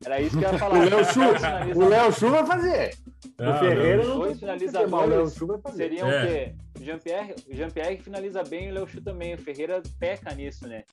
Era 0.06 0.22
isso 0.22 0.38
que 0.38 0.46
eu 0.46 0.52
ia 0.52 0.58
falar. 0.60 0.80
o 0.80 0.90
Léo 0.90 1.06
Chu, 1.06 1.80
o 1.80 1.88
Léo 1.88 2.12
Chu 2.12 2.30
vai 2.30 2.46
fazer. 2.46 2.98
Ah, 3.38 3.56
o 3.56 3.60
Ferreira 3.60 4.06
não 4.06 4.20
dois 4.20 4.40
finalizadores 4.40 5.34
seriam 5.76 6.10
é. 6.10 6.24
o 6.24 6.28
quê? 6.28 6.56
O 6.80 6.84
Jean-Pierre, 6.84 7.36
Jean 7.50 7.70
-Pierre 7.70 8.02
finaliza 8.02 8.44
bem 8.44 8.68
e 8.68 8.72
o 8.72 8.74
Léo 8.74 8.88
Chu 8.88 9.02
também. 9.02 9.34
O 9.34 9.38
Ferreira 9.38 9.82
peca 10.00 10.34
nisso, 10.36 10.68
né? 10.68 10.84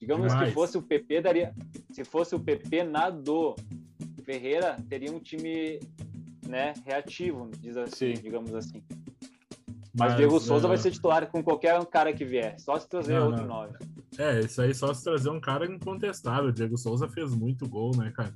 Digamos 0.00 0.28
Demais. 0.28 0.48
que 0.48 0.54
fosse 0.54 0.76
o 0.76 0.82
PP, 0.82 1.22
daria. 1.22 1.54
Se 1.90 2.04
fosse 2.04 2.34
o 2.34 2.40
PP 2.40 2.84
na 2.84 3.08
do 3.08 3.56
Ferreira, 4.24 4.76
teria 4.88 5.10
um 5.10 5.20
time 5.20 5.80
né, 6.46 6.74
reativo, 6.84 7.48
diz 7.60 7.76
assim, 7.76 8.14
Sim. 8.14 8.22
digamos 8.22 8.54
assim. 8.54 8.82
Mas, 9.98 10.10
Mas 10.10 10.16
Diego 10.16 10.38
Souza 10.38 10.68
vai 10.68 10.76
ser 10.76 10.90
titular 10.90 11.26
com 11.26 11.42
qualquer 11.42 11.82
cara 11.86 12.12
que 12.12 12.24
vier, 12.24 12.54
só 12.60 12.78
se 12.78 12.86
trazer 12.86 13.14
não, 13.14 13.28
outro 13.28 13.46
nove. 13.46 13.72
É, 14.18 14.40
isso 14.40 14.60
aí 14.60 14.74
só 14.74 14.92
se 14.92 15.02
trazer 15.02 15.30
um 15.30 15.40
cara 15.40 15.66
incontestável. 15.66 16.50
O 16.50 16.52
Diego 16.52 16.76
Souza 16.76 17.08
fez 17.08 17.34
muito 17.34 17.66
gol, 17.66 17.96
né, 17.96 18.12
cara? 18.14 18.32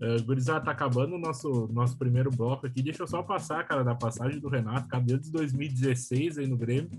Uh, 0.00 0.22
Gurizada, 0.24 0.64
tá 0.64 0.70
acabando 0.70 1.14
o 1.16 1.18
nosso, 1.18 1.68
nosso 1.70 1.98
primeiro 1.98 2.30
bloco 2.30 2.66
aqui. 2.66 2.82
Deixa 2.82 3.02
eu 3.02 3.06
só 3.06 3.22
passar, 3.22 3.62
cara, 3.66 3.84
da 3.84 3.94
passagem 3.94 4.40
do 4.40 4.48
Renato. 4.48 4.88
Cabelo 4.88 5.20
de 5.20 5.30
2016 5.30 6.38
aí 6.38 6.46
no 6.46 6.56
Grêmio. 6.56 6.90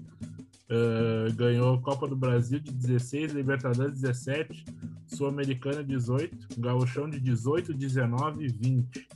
Uh, 0.69 1.33
ganhou 1.33 1.81
Copa 1.81 2.07
do 2.07 2.15
Brasil 2.15 2.59
de 2.59 2.71
16, 2.71 3.33
Libertadores 3.33 3.99
17, 3.99 4.65
Sul-Americana 5.07 5.83
18, 5.83 6.59
Gauchão 6.59 7.09
de 7.09 7.19
18, 7.19 7.73
19 7.73 8.45
e 8.45 8.47
20. 8.47 9.07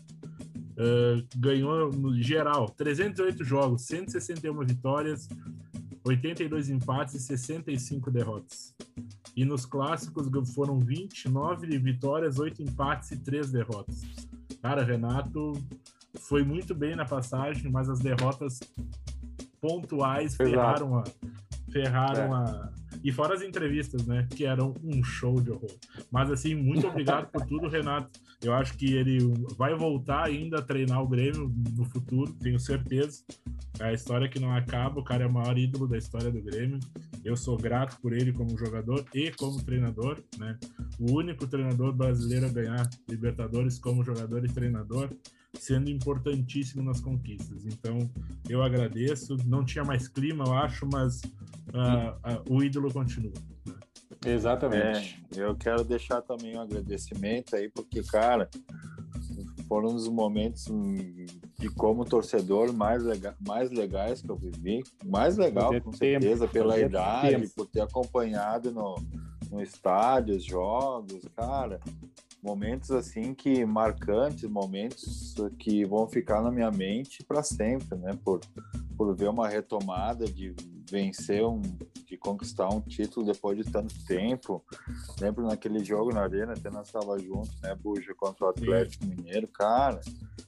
Uh, 0.77 1.25
ganhou 1.35 1.91
no 1.91 2.21
geral 2.21 2.69
308 2.69 3.43
jogos, 3.43 3.81
161 3.83 4.63
vitórias, 4.63 5.27
82 6.03 6.69
empates 6.69 7.15
e 7.15 7.19
65 7.19 8.11
derrotas. 8.11 8.75
E 9.35 9.43
nos 9.43 9.65
clássicos 9.65 10.27
foram 10.53 10.79
29 10.79 11.77
vitórias, 11.79 12.39
8 12.39 12.61
empates 12.61 13.11
e 13.11 13.17
3 13.17 13.51
derrotas. 13.51 14.01
Cara, 14.61 14.83
Renato 14.83 15.53
foi 16.19 16.43
muito 16.43 16.73
bem 16.73 16.95
na 16.95 17.05
passagem, 17.05 17.71
mas 17.71 17.89
as 17.89 17.99
derrotas 17.99 18.59
pontuais 19.61 20.35
ferraram 20.35 20.99
a. 20.99 21.03
Ferraram 21.71 22.35
é. 22.35 22.39
a. 22.39 22.69
E 23.03 23.11
fora 23.11 23.33
as 23.33 23.41
entrevistas, 23.41 24.05
né? 24.05 24.27
Que 24.35 24.45
eram 24.45 24.73
um 24.83 25.03
show 25.03 25.39
de 25.39 25.51
horror. 25.51 25.75
Mas 26.11 26.31
assim, 26.31 26.55
muito 26.55 26.87
obrigado 26.87 27.29
por 27.31 27.45
tudo, 27.45 27.67
Renato. 27.69 28.19
Eu 28.41 28.53
acho 28.53 28.77
que 28.77 28.93
ele 28.93 29.19
vai 29.57 29.75
voltar 29.75 30.25
ainda 30.25 30.59
a 30.59 30.61
treinar 30.61 31.01
o 31.01 31.07
Grêmio 31.07 31.51
no 31.75 31.85
futuro, 31.85 32.31
tenho 32.33 32.59
certeza. 32.59 33.23
É 33.79 33.85
a 33.85 33.93
história 33.93 34.29
que 34.29 34.39
não 34.39 34.53
acaba, 34.53 34.99
o 34.99 35.03
cara 35.03 35.23
é 35.23 35.27
o 35.27 35.33
maior 35.33 35.57
ídolo 35.57 35.87
da 35.87 35.97
história 35.97 36.31
do 36.31 36.41
Grêmio. 36.41 36.79
Eu 37.23 37.35
sou 37.35 37.57
grato 37.57 37.99
por 38.01 38.13
ele 38.13 38.31
como 38.31 38.57
jogador 38.57 39.03
e 39.13 39.31
como 39.31 39.63
treinador, 39.63 40.21
né? 40.37 40.57
O 40.99 41.13
único 41.13 41.47
treinador 41.47 41.93
brasileiro 41.93 42.45
a 42.45 42.49
ganhar 42.49 42.89
Libertadores 43.09 43.79
como 43.79 44.03
jogador 44.03 44.45
e 44.45 44.47
treinador, 44.47 45.09
sendo 45.53 45.89
importantíssimo 45.89 46.83
nas 46.83 47.01
conquistas. 47.01 47.65
Então, 47.65 48.09
eu 48.49 48.61
agradeço. 48.61 49.37
Não 49.45 49.63
tinha 49.65 49.83
mais 49.83 50.07
clima, 50.07 50.45
eu 50.45 50.53
acho, 50.53 50.87
mas 50.91 51.21
uh, 51.73 52.49
uh, 52.49 52.55
o 52.55 52.63
ídolo 52.63 52.91
continua. 52.91 53.33
Né? 53.65 53.73
Exatamente. 54.25 55.23
É, 55.35 55.39
eu 55.39 55.55
quero 55.55 55.83
deixar 55.83 56.21
também 56.21 56.57
um 56.57 56.61
agradecimento 56.61 57.55
aí, 57.55 57.69
porque, 57.69 58.03
cara, 58.03 58.49
foram 59.67 59.93
os 59.93 60.07
momentos 60.07 60.65
de 61.59 61.69
como 61.75 62.05
torcedor 62.05 62.73
mais, 62.73 63.03
lega, 63.03 63.35
mais 63.45 63.69
legais 63.69 64.21
que 64.21 64.29
eu 64.29 64.35
vivi. 64.35 64.83
Mais 65.05 65.37
legal, 65.37 65.69
com 65.81 65.91
tempo, 65.91 65.97
certeza, 65.97 66.47
pela 66.47 66.79
idade, 66.79 67.29
tempo. 67.29 67.53
por 67.55 67.67
ter 67.67 67.81
acompanhado 67.81 68.71
no, 68.71 68.95
no 69.51 69.61
estádio, 69.61 70.35
os 70.35 70.43
jogos, 70.43 71.27
cara. 71.35 71.79
Momentos 72.47 72.91
assim 72.91 73.33
que 73.33 73.65
marcantes, 73.65 74.49
momentos 74.49 75.35
que 75.59 75.83
vão 75.83 76.07
ficar 76.07 76.41
na 76.41 76.49
minha 76.49 76.71
mente 76.71 77.21
para 77.21 77.43
sempre, 77.43 77.97
né? 77.97 78.17
Por, 78.23 78.39
por 78.95 79.13
ver 79.13 79.27
uma 79.27 79.49
retomada 79.49 80.25
de 80.25 80.55
vencer 80.89 81.43
um, 81.43 81.61
de 82.05 82.15
conquistar 82.15 82.69
um 82.69 82.79
título 82.79 83.25
depois 83.25 83.57
de 83.57 83.69
tanto 83.69 83.93
tempo. 84.05 84.63
Lembro 85.19 85.45
naquele 85.45 85.83
jogo 85.83 86.13
na 86.13 86.21
arena, 86.21 86.53
até 86.53 86.69
nós 86.69 86.87
estava 86.87 87.19
junto, 87.19 87.51
né, 87.61 87.75
Buja, 87.75 88.13
contra 88.15 88.45
o 88.45 88.49
Atlético 88.49 89.03
Sim. 89.03 89.09
Mineiro, 89.09 89.49
cara, 89.49 89.99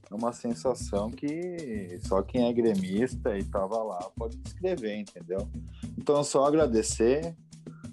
é 0.09 0.15
uma 0.15 0.31
sensação 0.31 1.11
que 1.11 1.99
só 2.07 2.21
quem 2.21 2.47
é 2.47 2.53
gremista 2.53 3.35
e 3.35 3.39
estava 3.39 3.83
lá 3.83 3.99
pode 4.15 4.37
descrever, 4.37 4.95
entendeu? 5.01 5.49
Então, 5.97 6.23
só 6.23 6.45
agradecer. 6.45 7.35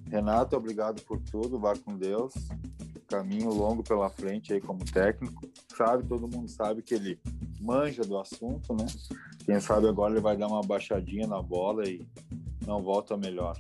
Renato, 0.09 0.57
obrigado 0.57 1.03
por 1.03 1.21
tudo, 1.21 1.59
vá 1.59 1.75
com 1.77 1.99
Deus. 1.99 2.33
Caminho 3.07 3.51
longo 3.51 3.83
pela 3.83 4.11
frente 4.11 4.53
aí 4.53 4.61
como 4.61 4.85
técnico. 4.85 5.49
Sabe, 5.77 6.05
todo 6.05 6.29
mundo 6.29 6.49
sabe 6.49 6.83
que 6.83 6.95
ele 6.95 7.19
manja 7.61 8.03
do 8.03 8.19
assunto, 8.19 8.75
né? 8.75 8.87
Quem 9.45 9.61
sabe 9.61 9.89
agora 9.89 10.13
ele 10.13 10.21
vai 10.21 10.37
dar 10.37 10.49
uma 10.49 10.63
baixadinha 10.63 11.27
na 11.27 11.41
bola 11.41 11.89
e 11.89 12.05
não 12.67 12.83
volta 12.83 13.17
melhor. 13.17 13.57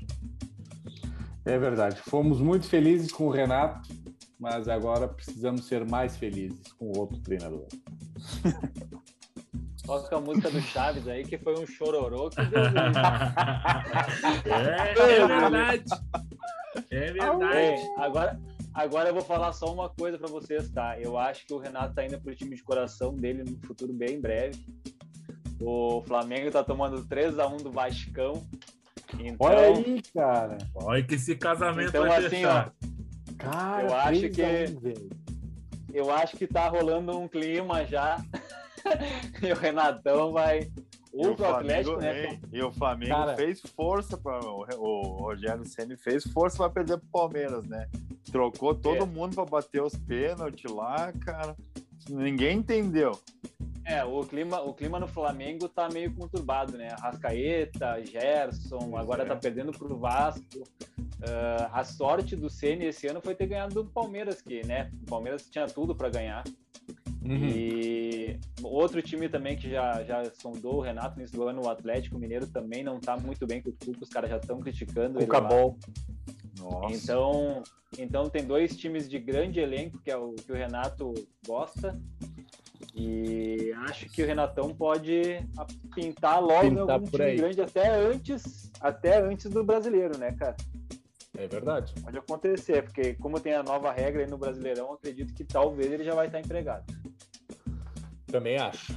É 1.45 1.57
verdade. 1.57 2.01
Fomos 2.01 2.41
muito 2.41 2.67
felizes 2.69 3.13
com 3.13 3.29
o 3.29 3.31
Renato, 3.31 3.89
mas 4.39 4.69
agora 4.69 5.07
precisamos 5.07 5.67
ser 5.67 5.89
mais 5.89 6.17
felizes 6.17 6.73
com 6.73 6.87
o 6.87 6.99
outro 6.99 7.19
treinador. 7.21 7.67
Toca 9.87 10.17
a 10.17 10.21
música 10.21 10.51
do 10.51 10.61
Chaves 10.61 11.07
aí, 11.07 11.25
que 11.25 11.39
foi 11.39 11.57
um 11.57 11.65
chororô 11.65 12.29
que 12.29 12.43
Deus 12.51 12.67
é, 14.45 14.91
é 14.91 15.27
verdade. 15.27 15.85
É 16.91 17.13
verdade. 17.13 17.93
agora, 17.97 18.41
agora 18.77 19.09
eu 19.09 19.15
vou 19.15 19.23
falar 19.23 19.53
só 19.53 19.73
uma 19.73 19.89
coisa 19.89 20.19
para 20.19 20.29
vocês, 20.29 20.69
tá? 20.71 21.01
Eu 21.01 21.17
acho 21.17 21.47
que 21.47 21.55
o 21.55 21.59
Renato 21.59 21.95
tá 21.95 22.05
indo 22.05 22.21
pro 22.21 22.35
time 22.35 22.55
de 22.55 22.63
coração 22.63 23.15
dele 23.15 23.43
no 23.43 23.57
futuro 23.67 23.93
bem 23.93 24.21
breve. 24.21 24.65
O 25.61 26.03
Flamengo 26.07 26.51
tá 26.51 26.63
tomando 26.63 27.05
3 27.07 27.39
a 27.39 27.47
1 27.47 27.57
do 27.57 27.73
Vascão. 27.73 28.47
Então, 29.19 29.37
Olha 29.41 29.61
aí, 29.61 30.03
cara. 30.15 30.59
Olha 30.75 31.03
que 31.03 31.15
esse 31.15 31.35
casamento 31.37 31.89
então, 31.89 32.07
vai 32.07 32.27
assim, 32.27 32.45
ó, 32.45 32.67
cara, 33.39 33.83
eu 33.83 33.95
acho 33.95 34.31
que 34.31 34.43
eu 35.95 36.11
acho 36.11 36.37
que 36.37 36.47
tá 36.47 36.69
rolando 36.69 37.19
um 37.19 37.27
clima 37.27 37.87
já. 37.87 38.19
e 39.43 39.51
o 39.51 39.57
Renatão 39.57 40.33
vai 40.33 40.71
o, 41.11 41.29
o 41.29 41.45
Atlético, 41.47 41.97
né? 41.97 42.39
E 42.53 42.63
o 42.63 42.71
Flamengo 42.71 43.13
cara, 43.13 43.37
fez 43.37 43.63
força 43.63 44.19
para 44.19 44.39
o, 44.45 44.67
o 44.79 45.03
Rogério 45.23 45.65
Ceni 45.65 45.97
fez 45.97 46.25
força 46.25 46.59
para 46.59 46.71
perder 46.71 46.99
pro 46.99 47.09
Palmeiras, 47.09 47.67
né? 47.67 47.89
Trocou 48.37 48.75
todo 48.75 49.05
é. 49.05 49.07
mundo 49.07 49.35
para 49.35 49.47
bater 49.47 49.83
os 49.83 49.97
pênaltis 49.97 50.71
lá, 50.71 51.11
cara. 51.25 51.57
Ninguém 52.11 52.59
entendeu. 52.59 53.19
É, 53.83 54.05
o 54.05 54.21
clima, 54.25 54.61
o 54.61 54.75
clima 54.75 55.01
no 55.01 55.09
Flamengo 55.09 55.71
tá 55.71 55.89
meio 55.89 56.13
conturbado, 56.13 56.77
né? 56.77 56.89
Rascaeta, 57.01 58.05
Gerson, 58.05 58.95
agora 58.95 59.23
é. 59.23 59.27
tá 59.27 59.35
perdendo 59.35 59.73
pro 59.73 59.97
Vasco. 59.97 60.65
Uh, 60.99 61.65
a 61.73 61.83
sorte 61.83 62.37
do 62.37 62.51
Ceni 62.51 62.85
esse 62.85 63.07
ano 63.07 63.23
foi 63.23 63.35
ter 63.35 63.47
ganhado 63.47 63.73
do 63.73 63.87
Palmeiras, 63.87 64.43
que, 64.43 64.67
né? 64.67 64.91
O 65.05 65.07
Palmeiras 65.07 65.49
tinha 65.49 65.67
tudo 65.67 65.95
para 65.95 66.11
ganhar. 66.11 66.45
Uhum. 67.29 67.49
E 67.49 68.39
outro 68.63 69.03
time 69.03 69.29
também 69.29 69.57
que 69.57 69.69
já, 69.69 70.05
já 70.05 70.23
sondou 70.35 70.77
o 70.77 70.81
Renato 70.81 71.19
nesse 71.19 71.37
ano, 71.41 71.65
o 71.65 71.69
Atlético 71.69 72.19
Mineiro, 72.19 72.47
também 72.47 72.85
não 72.85 73.01
tá 73.01 73.17
muito 73.17 73.47
bem 73.47 73.61
com 73.61 73.71
o 73.71 73.73
Cuca, 73.73 74.05
os 74.05 74.09
caras 74.09 74.31
já 74.31 74.37
estão 74.37 74.61
criticando. 74.61 75.23
O 75.23 75.27
Cabol. 75.27 75.77
Então, 76.91 77.63
então 77.99 78.31
tem 78.31 78.45
dois 78.45 78.77
times 78.77 79.09
de 79.09 79.19
grande 79.19 79.61
elenco, 79.61 79.99
que 79.99 80.11
é 80.11 80.17
o 80.17 80.35
que 80.35 80.53
o 80.53 80.55
Renato 80.55 81.13
gosta, 81.47 82.01
e 82.95 83.73
acho 83.89 84.09
que 84.09 84.23
o 84.23 84.27
Renatão 84.27 84.75
pode 84.75 85.47
pintar 85.95 86.41
logo 86.41 86.71
pintar 86.71 86.91
algum 86.91 87.07
time 87.07 87.37
grande 87.37 87.61
até 87.61 87.95
antes, 87.95 88.71
até 88.81 89.21
antes 89.21 89.51
do 89.51 89.63
brasileiro, 89.63 90.17
né, 90.17 90.33
cara? 90.33 90.57
É 91.39 91.47
verdade. 91.47 91.95
Pode 92.03 92.19
acontecer, 92.19 92.83
porque 92.83 93.15
como 93.15 93.39
tem 93.41 93.55
a 93.55 93.63
nova 93.63 93.93
regra 93.93 94.23
aí 94.23 94.31
no 94.31 94.39
Brasileirão, 94.39 94.93
acredito 94.93 95.35
que 95.35 95.45
talvez 95.45 95.93
ele 95.93 96.05
já 96.05 96.15
vai 96.15 96.27
estar 96.27 96.41
empregado. 96.41 96.85
Também 98.27 98.59
acho. 98.59 98.95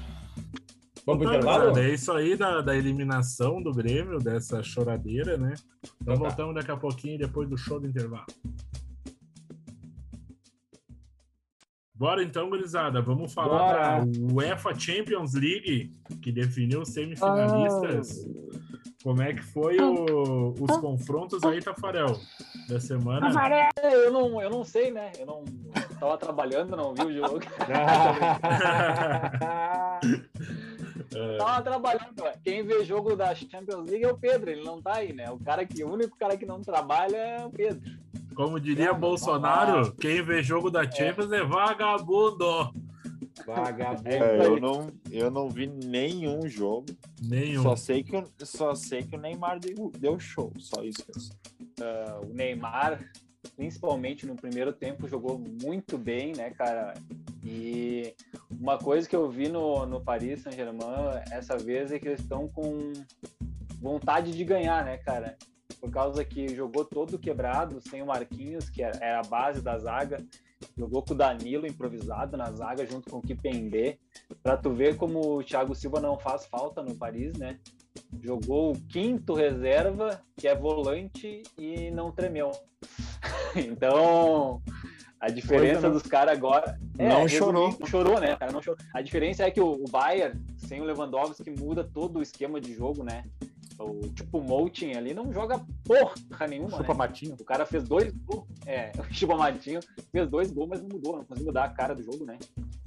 Vamos 1.06 1.26
pro 1.26 1.34
intervalo? 1.34 1.78
É 1.78 1.90
isso 1.90 2.12
aí 2.12 2.36
da, 2.36 2.62
da 2.62 2.76
eliminação 2.76 3.62
do 3.62 3.72
Grêmio, 3.72 4.20
dessa 4.20 4.62
choradeira, 4.62 5.38
né? 5.38 5.54
Então, 6.02 6.14
então 6.14 6.14
tá. 6.16 6.20
voltamos 6.20 6.56
daqui 6.56 6.72
a 6.72 6.78
pouquinho, 6.78 7.18
depois 7.18 7.50
do 7.50 7.58
show 7.58 7.80
do 7.80 7.88
intervalo. 7.88 8.28
Bora 12.00 12.24
então, 12.24 12.50
gurizada. 12.50 13.02
Vamos 13.02 13.34
falar 13.34 13.58
Bora. 13.60 14.06
da 14.06 14.34
UEFA 14.34 14.74
Champions 14.74 15.34
League, 15.34 15.92
que 16.22 16.32
definiu 16.32 16.84
os 16.84 16.88
semifinalistas. 16.90 18.26
Oh. 18.26 18.40
Como 19.04 19.22
é 19.22 19.34
que 19.34 19.44
foi 19.44 19.78
o, 19.82 20.54
os 20.58 20.78
confrontos 20.78 21.44
aí, 21.44 21.62
Tafarel, 21.62 22.18
da 22.70 22.80
semana? 22.80 23.28
Tafarel, 23.28 23.70
eu 23.84 24.14
não, 24.14 24.42
eu 24.42 24.50
não 24.50 24.64
sei, 24.64 24.92
né? 24.92 25.12
Eu 25.20 25.26
não 25.26 25.44
estava 25.92 26.18
trabalhando, 26.18 26.78
não 26.78 26.94
vi 26.94 27.04
o 27.04 27.14
jogo. 27.14 27.40
tava 31.38 31.62
trabalhando, 31.62 32.24
quem 32.44 32.64
vê 32.64 32.86
jogo 32.86 33.14
da 33.16 33.36
Champions 33.36 33.90
League 33.90 34.06
é 34.06 34.12
o 34.12 34.18
Pedro, 34.18 34.52
ele 34.52 34.64
não 34.64 34.82
tá 34.82 34.96
aí, 34.96 35.12
né? 35.12 35.30
O 35.32 35.40
cara 35.40 35.66
que, 35.66 35.84
o 35.84 35.92
único 35.92 36.18
cara 36.18 36.38
que 36.38 36.46
não 36.46 36.62
trabalha 36.62 37.18
é 37.18 37.46
o 37.46 37.50
Pedro. 37.50 37.92
Como 38.36 38.60
diria 38.60 38.94
Bolsonaro, 38.94 39.94
quem 39.94 40.24
vê 40.24 40.42
jogo 40.42 40.70
da 40.70 40.90
Champions 40.90 41.32
é, 41.32 41.38
é 41.38 41.44
vagabundo. 41.44 42.72
Vagabundo. 43.46 44.08
É, 44.08 44.46
eu, 44.46 44.60
não, 44.60 44.92
eu 45.12 45.32
não 45.32 45.50
vi 45.50 45.68
nenhum 45.68 46.48
jogo. 46.48 46.88
Nenhum. 47.22 47.64
Só 47.64 47.76
sei 47.76 48.04
que, 48.04 48.24
só 48.44 48.76
sei 48.76 49.04
que 49.04 49.16
o 49.16 49.20
Neymar 49.20 49.60
deu, 49.60 49.92
deu 49.98 50.20
show. 50.20 50.54
Só 50.58 50.84
isso. 50.84 51.04
Uh, 51.80 52.30
o 52.30 52.34
Neymar, 52.34 53.04
principalmente 53.56 54.26
no 54.26 54.36
primeiro 54.36 54.74
tempo, 54.74 55.08
jogou 55.08 55.40
muito 55.40 55.98
bem, 55.98 56.34
né, 56.34 56.50
cara? 56.52 56.94
E 57.44 58.14
uma 58.50 58.78
coisa 58.78 59.08
que 59.08 59.16
eu 59.16 59.30
vi 59.30 59.48
no, 59.48 59.86
no 59.86 60.02
Paris 60.02 60.42
Saint-Germain 60.42 61.22
essa 61.32 61.58
vez 61.58 61.92
é 61.92 62.00
que 62.00 62.08
eles 62.08 62.20
estão 62.20 62.48
com 62.48 62.94
vontade 63.82 64.32
de 64.32 64.44
ganhar, 64.44 64.84
né, 64.84 64.98
cara? 64.98 65.38
Por 65.80 65.90
causa 65.90 66.26
que 66.26 66.56
jogou 66.56 66.84
todo 66.86 67.20
quebrado, 67.20 67.82
sem 67.82 68.02
o 68.02 68.08
Marquinhos, 68.08 68.70
que 68.70 68.82
era 68.82 69.20
a 69.20 69.24
base 69.24 69.62
da 69.62 69.78
zaga, 69.78 70.24
jogou 70.78 71.02
com 71.04 71.14
o 71.14 71.18
Danilo 71.18 71.66
improvisado 71.66 72.36
na 72.36 72.52
zaga 72.52 72.86
junto 72.86 73.10
com 73.10 73.18
o 73.18 73.22
Kipembe, 73.22 74.00
para 74.44 74.58
tu 74.58 74.72
ver 74.74 74.98
como 74.98 75.38
o 75.38 75.44
Thiago 75.44 75.74
Silva 75.74 76.00
não 76.00 76.18
faz 76.18 76.46
falta 76.46 76.84
no 76.84 76.96
Paris, 76.96 77.34
né? 77.38 77.60
Jogou 78.22 78.74
o 78.74 78.80
quinto 78.88 79.34
reserva, 79.34 80.22
que 80.36 80.48
é 80.48 80.56
volante 80.56 81.44
e 81.58 81.92
não 81.92 82.12
tremeu. 82.12 82.52
então, 83.56 84.62
a 85.20 85.30
diferença 85.30 85.90
dos 85.90 86.04
caras 86.04 86.38
agora. 86.38 86.80
É, 86.98 87.08
não 87.08 87.28
chorou. 87.28 87.78
Chorou, 87.86 88.20
né? 88.20 88.36
Cara, 88.38 88.52
não 88.52 88.62
chorou. 88.62 88.80
A 88.94 89.02
diferença 89.02 89.44
é 89.44 89.52
que 89.52 89.60
o, 89.60 89.72
o 89.72 89.86
Bayern, 89.90 90.40
sem 90.58 90.82
o 90.82 90.86
Lewandowski, 90.86 91.52
muda 91.52 91.84
todo 91.84 92.20
o 92.20 92.22
esquema 92.22 92.60
de 92.60 92.74
jogo, 92.74 93.04
né? 93.04 93.24
O 93.80 94.02
tipo 94.10 94.42
Moutin 94.42 94.92
ali 94.92 95.14
não 95.14 95.32
joga 95.32 95.66
porra 95.86 96.48
nenhuma. 96.48 96.72
Chupa 96.72 96.94
né? 96.94 96.98
Matinho. 96.98 97.36
O 97.40 97.46
cara 97.46 97.66
fez 97.66 97.88
dois 97.88 98.14
gols. 98.26 98.46
É, 98.66 98.92
o 99.00 99.14
Chupa 99.14 99.38
Matinho 99.38 99.80
fez 100.12 100.30
dois 100.30 100.52
gols, 100.52 100.70
mas 100.70 100.82
não 100.82 100.90
mudou, 100.90 101.18
não 101.18 101.24
conseguiu 101.24 101.48
mudar 101.48 101.64
a 101.64 101.70
cara 101.70 101.96
do 101.96 102.04
jogo, 102.04 102.26
né? 102.26 102.38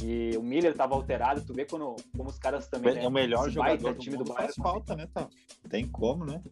E 0.02 0.36
o 0.36 0.42
Miller 0.42 0.72
estava 0.72 0.94
alterado, 0.94 1.40
tu 1.42 1.54
vê 1.54 1.64
como, 1.64 1.96
como 2.16 2.28
os 2.28 2.38
caras 2.38 2.68
também. 2.68 2.96
É 2.96 3.00
o 3.00 3.10
né, 3.10 3.22
melhor 3.22 3.48
jogador 3.48 3.94
do 3.94 3.98
time 3.98 4.16
do 4.16 4.24
Bayern. 4.24 4.52
Faz 4.52 4.56
falta, 4.56 4.94
né, 4.94 5.08
tá? 5.12 5.28
Tem 5.70 5.88
como, 5.88 6.26
né? 6.26 6.42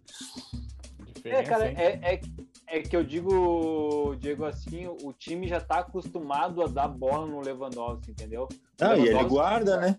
É, 1.24 1.43
cara, 1.43 1.66
é, 1.66 2.01
é, 2.03 2.20
é, 2.66 2.80
que 2.80 2.97
eu 2.97 3.05
digo, 3.05 4.16
Diego, 4.18 4.45
assim, 4.45 4.86
o 4.86 5.12
time 5.12 5.47
já 5.47 5.61
tá 5.61 5.80
acostumado 5.80 6.62
a 6.62 6.66
dar 6.66 6.88
bola 6.88 7.26
no 7.26 7.41
Lewandowski, 7.41 8.12
entendeu? 8.12 8.49
Ah, 8.80 8.97
e 8.97 9.09
ele 9.09 9.24
guarda, 9.24 9.76
né? 9.78 9.99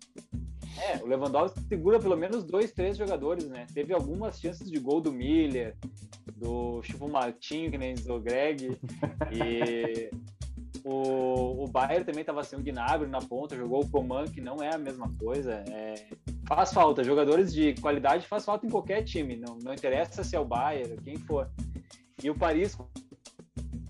É, 0.78 0.98
o 1.04 1.08
Lewandowski 1.08 1.62
segura 1.62 2.00
pelo 2.00 2.16
menos 2.16 2.44
dois, 2.44 2.72
três 2.72 2.98
jogadores, 2.98 3.48
né? 3.48 3.66
Teve 3.74 3.94
algumas 3.94 4.40
chances 4.40 4.70
de 4.70 4.80
gol 4.80 5.02
do 5.02 5.12
Miller, 5.12 5.76
do 6.36 6.82
Chico 6.84 7.08
Martinho, 7.08 7.72
que 7.72 7.78
nem 7.78 7.96
do 7.96 8.20
Greg, 8.20 8.78
e 9.32 10.10
o, 10.84 11.64
o 11.64 11.68
Bayern 11.68 12.06
também 12.06 12.22
estava 12.22 12.44
sem 12.44 12.58
o 12.58 12.64
Gnabry 12.64 13.10
na 13.10 13.20
ponta, 13.20 13.56
jogou 13.56 13.84
o 13.84 13.90
Coman, 13.90 14.26
que 14.26 14.42
não 14.42 14.58
é 14.58 14.74
a 14.74 14.78
mesma 14.78 15.12
coisa. 15.20 15.64
É, 15.70 15.94
faz 16.48 16.74
falta, 16.74 17.04
jogadores 17.04 17.54
de 17.54 17.74
qualidade 17.76 18.28
faz 18.28 18.46
falta 18.46 18.66
em 18.66 18.70
qualquer 18.70 19.04
time, 19.04 19.36
não, 19.36 19.58
não 19.64 19.74
interessa 19.74 20.24
se 20.24 20.36
é 20.36 20.40
o 20.40 20.46
Bayern, 20.46 20.98
quem 21.04 21.18
for. 21.18 21.50
E 22.24 22.30
o 22.30 22.36
Paris 22.36 22.78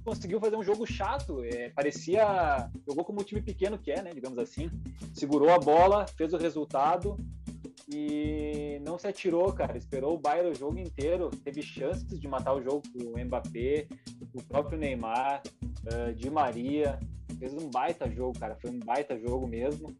conseguiu 0.03 0.39
fazer 0.39 0.55
um 0.55 0.63
jogo 0.63 0.85
chato, 0.85 1.43
é, 1.43 1.69
parecia. 1.69 2.69
jogou 2.87 3.03
como 3.03 3.21
um 3.21 3.23
time 3.23 3.41
pequeno 3.41 3.77
que 3.77 3.91
é, 3.91 4.01
né, 4.01 4.11
digamos 4.13 4.37
assim. 4.37 4.69
Segurou 5.13 5.49
a 5.49 5.59
bola, 5.59 6.05
fez 6.07 6.33
o 6.33 6.37
resultado 6.37 7.17
e 7.87 8.79
não 8.85 8.97
se 8.97 9.07
atirou, 9.07 9.51
cara. 9.53 9.77
Esperou 9.77 10.15
o 10.15 10.17
Bayern 10.17 10.51
o 10.51 10.55
jogo 10.55 10.77
inteiro, 10.77 11.29
teve 11.29 11.61
chances 11.61 12.19
de 12.19 12.27
matar 12.27 12.53
o 12.53 12.61
jogo 12.61 12.81
com 12.93 13.19
o 13.19 13.25
Mbappé, 13.25 13.87
o 14.33 14.43
próprio 14.43 14.79
Neymar, 14.79 15.41
uh, 15.63 16.13
Di 16.13 16.29
Maria. 16.29 16.99
Fez 17.37 17.53
um 17.53 17.69
baita 17.69 18.09
jogo, 18.09 18.37
cara. 18.39 18.55
Foi 18.55 18.69
um 18.69 18.79
baita 18.79 19.17
jogo 19.19 19.47
mesmo. 19.47 19.95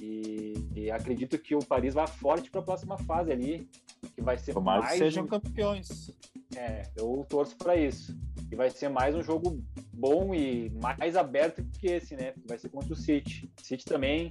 E, 0.00 0.54
e 0.74 0.90
acredito 0.90 1.38
que 1.38 1.54
o 1.54 1.60
Paris 1.60 1.94
vai 1.94 2.06
forte 2.06 2.50
para 2.50 2.60
a 2.60 2.64
próxima 2.64 2.98
fase 2.98 3.32
ali, 3.32 3.68
que 4.14 4.20
vai 4.20 4.36
ser 4.36 4.52
Tomara 4.52 4.80
mais 4.80 4.92
que 4.92 4.98
sejam 4.98 5.26
campeões. 5.26 6.10
É, 6.56 6.84
eu 6.96 7.24
torço 7.28 7.54
para 7.56 7.76
isso. 7.76 8.16
E 8.50 8.56
vai 8.56 8.70
ser 8.70 8.88
mais 8.88 9.14
um 9.14 9.22
jogo 9.22 9.62
bom 9.92 10.34
e 10.34 10.72
mais 10.98 11.16
aberto 11.16 11.62
que 11.78 11.88
esse, 11.88 12.16
né? 12.16 12.32
Vai 12.46 12.58
ser 12.58 12.70
contra 12.70 12.92
o 12.92 12.96
City. 12.96 13.50
O 13.60 13.64
City 13.64 13.84
também 13.84 14.30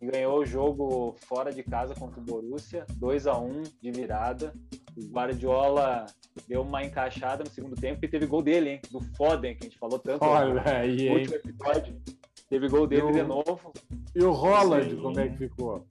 ganhou 0.00 0.38
o 0.38 0.46
jogo 0.46 1.14
fora 1.26 1.52
de 1.52 1.62
casa 1.62 1.94
contra 1.94 2.18
o 2.18 2.22
Borussia, 2.22 2.86
2 2.94 3.26
a 3.26 3.38
1 3.38 3.62
de 3.82 3.90
virada. 3.90 4.54
O 4.96 5.10
Guardiola 5.10 6.06
deu 6.48 6.62
uma 6.62 6.82
encaixada 6.82 7.44
no 7.44 7.50
segundo 7.50 7.76
tempo 7.76 8.02
e 8.04 8.08
teve 8.08 8.24
gol 8.24 8.42
dele, 8.42 8.70
hein? 8.70 8.80
Do 8.90 9.00
Foden, 9.16 9.54
que 9.54 9.66
a 9.66 9.68
gente 9.68 9.78
falou 9.78 9.98
tanto 9.98 10.24
Olha 10.24 10.78
aí, 10.78 11.10
no 11.10 11.16
último 11.16 11.34
episódio. 11.34 12.00
Teve 12.48 12.68
gol 12.68 12.86
dele 12.86 13.02
o... 13.02 13.12
de 13.12 13.22
novo. 13.22 13.72
E 14.14 14.22
o 14.22 14.32
Holland, 14.32 14.90
Sim. 14.90 15.02
como 15.02 15.20
é 15.20 15.28
que 15.28 15.36
ficou? 15.36 15.84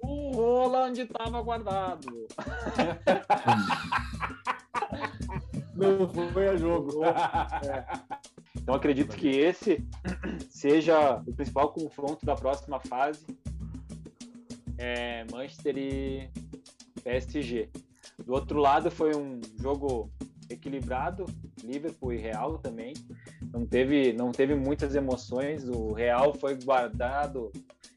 O 0.00 0.36
Holland 0.36 1.00
estava 1.00 1.40
guardado. 1.40 2.06
Não 5.74 6.32
foi 6.32 6.48
a 6.48 6.56
jogo. 6.56 7.04
É. 7.04 7.12
Então 8.62 8.76
acredito 8.76 9.16
que 9.16 9.28
esse 9.28 9.84
seja 10.48 11.20
o 11.26 11.34
principal 11.34 11.72
confronto 11.72 12.24
da 12.24 12.36
próxima 12.36 12.78
fase. 12.78 13.26
É 14.78 15.24
Manchester 15.32 15.76
e 15.76 16.30
PSG. 17.02 17.68
Do 18.24 18.34
outro 18.34 18.60
lado 18.60 18.88
foi 18.88 19.16
um 19.16 19.40
jogo 19.58 20.08
equilibrado, 20.48 21.26
Liverpool 21.64 22.12
e 22.12 22.18
Real 22.18 22.58
também. 22.58 22.94
Não 23.52 23.66
teve, 23.66 24.12
não 24.12 24.30
teve 24.30 24.54
muitas 24.54 24.94
emoções. 24.94 25.68
O 25.68 25.92
Real 25.92 26.32
foi 26.34 26.54
guardado 26.62 27.50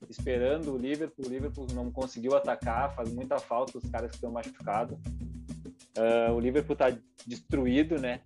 esperando 0.09 0.73
o 0.73 0.77
Liverpool. 0.77 1.25
O 1.25 1.29
Liverpool 1.29 1.67
não 1.73 1.91
conseguiu 1.91 2.35
atacar, 2.35 2.95
faz 2.95 3.13
muita 3.13 3.37
falta 3.37 3.77
os 3.77 3.89
caras 3.89 4.09
que 4.09 4.17
estão 4.17 4.31
machucados. 4.31 4.97
Uh, 5.97 6.33
o 6.33 6.39
Liverpool 6.39 6.73
está 6.73 6.95
destruído, 7.25 7.99
né? 7.99 8.21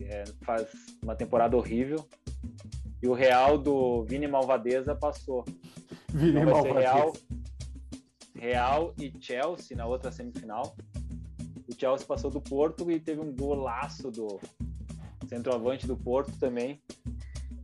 É, 0.00 0.24
faz 0.42 0.68
uma 1.02 1.14
temporada 1.14 1.56
horrível. 1.56 2.06
E 3.02 3.08
o 3.08 3.14
Real 3.14 3.56
do 3.56 4.04
Vini 4.04 4.26
Malvadeza 4.26 4.94
passou. 4.94 5.44
Vini 6.08 6.40
então 6.40 6.50
Malvadeza. 6.50 6.80
Real, 6.80 7.12
Real 8.34 8.94
e 8.98 9.12
Chelsea 9.18 9.76
na 9.76 9.86
outra 9.86 10.12
semifinal. 10.12 10.76
O 11.68 11.74
Chelsea 11.78 12.06
passou 12.06 12.30
do 12.30 12.40
Porto 12.40 12.90
e 12.90 13.00
teve 13.00 13.20
um 13.20 13.34
golaço 13.34 14.10
do 14.10 14.38
centroavante 15.26 15.86
do 15.86 15.96
Porto 15.96 16.32
também. 16.38 16.80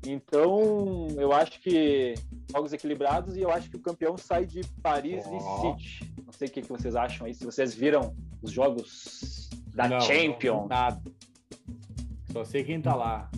Então, 0.06 1.06
eu 1.16 1.32
acho 1.32 1.60
que 1.60 2.14
jogos 2.50 2.72
equilibrados 2.72 3.36
e 3.36 3.40
eu 3.40 3.50
acho 3.50 3.70
que 3.70 3.76
o 3.76 3.80
campeão 3.80 4.18
sai 4.18 4.44
de 4.44 4.62
Paris 4.82 5.24
oh. 5.26 5.36
e 5.36 5.76
City. 5.76 6.14
Não 6.24 6.32
sei 6.32 6.48
o 6.48 6.50
que 6.50 6.62
vocês 6.62 6.96
acham 6.96 7.26
aí, 7.26 7.34
se 7.34 7.44
vocês 7.44 7.72
viram 7.74 8.14
os 8.42 8.50
jogos 8.50 9.41
da 9.74 9.88
não, 9.88 10.00
Champions. 10.00 10.60
Não, 10.60 10.68
nada. 10.68 11.02
Só 12.32 12.44
sei 12.44 12.64
quem 12.64 12.80
tá 12.80 12.94
lá. 12.94 13.30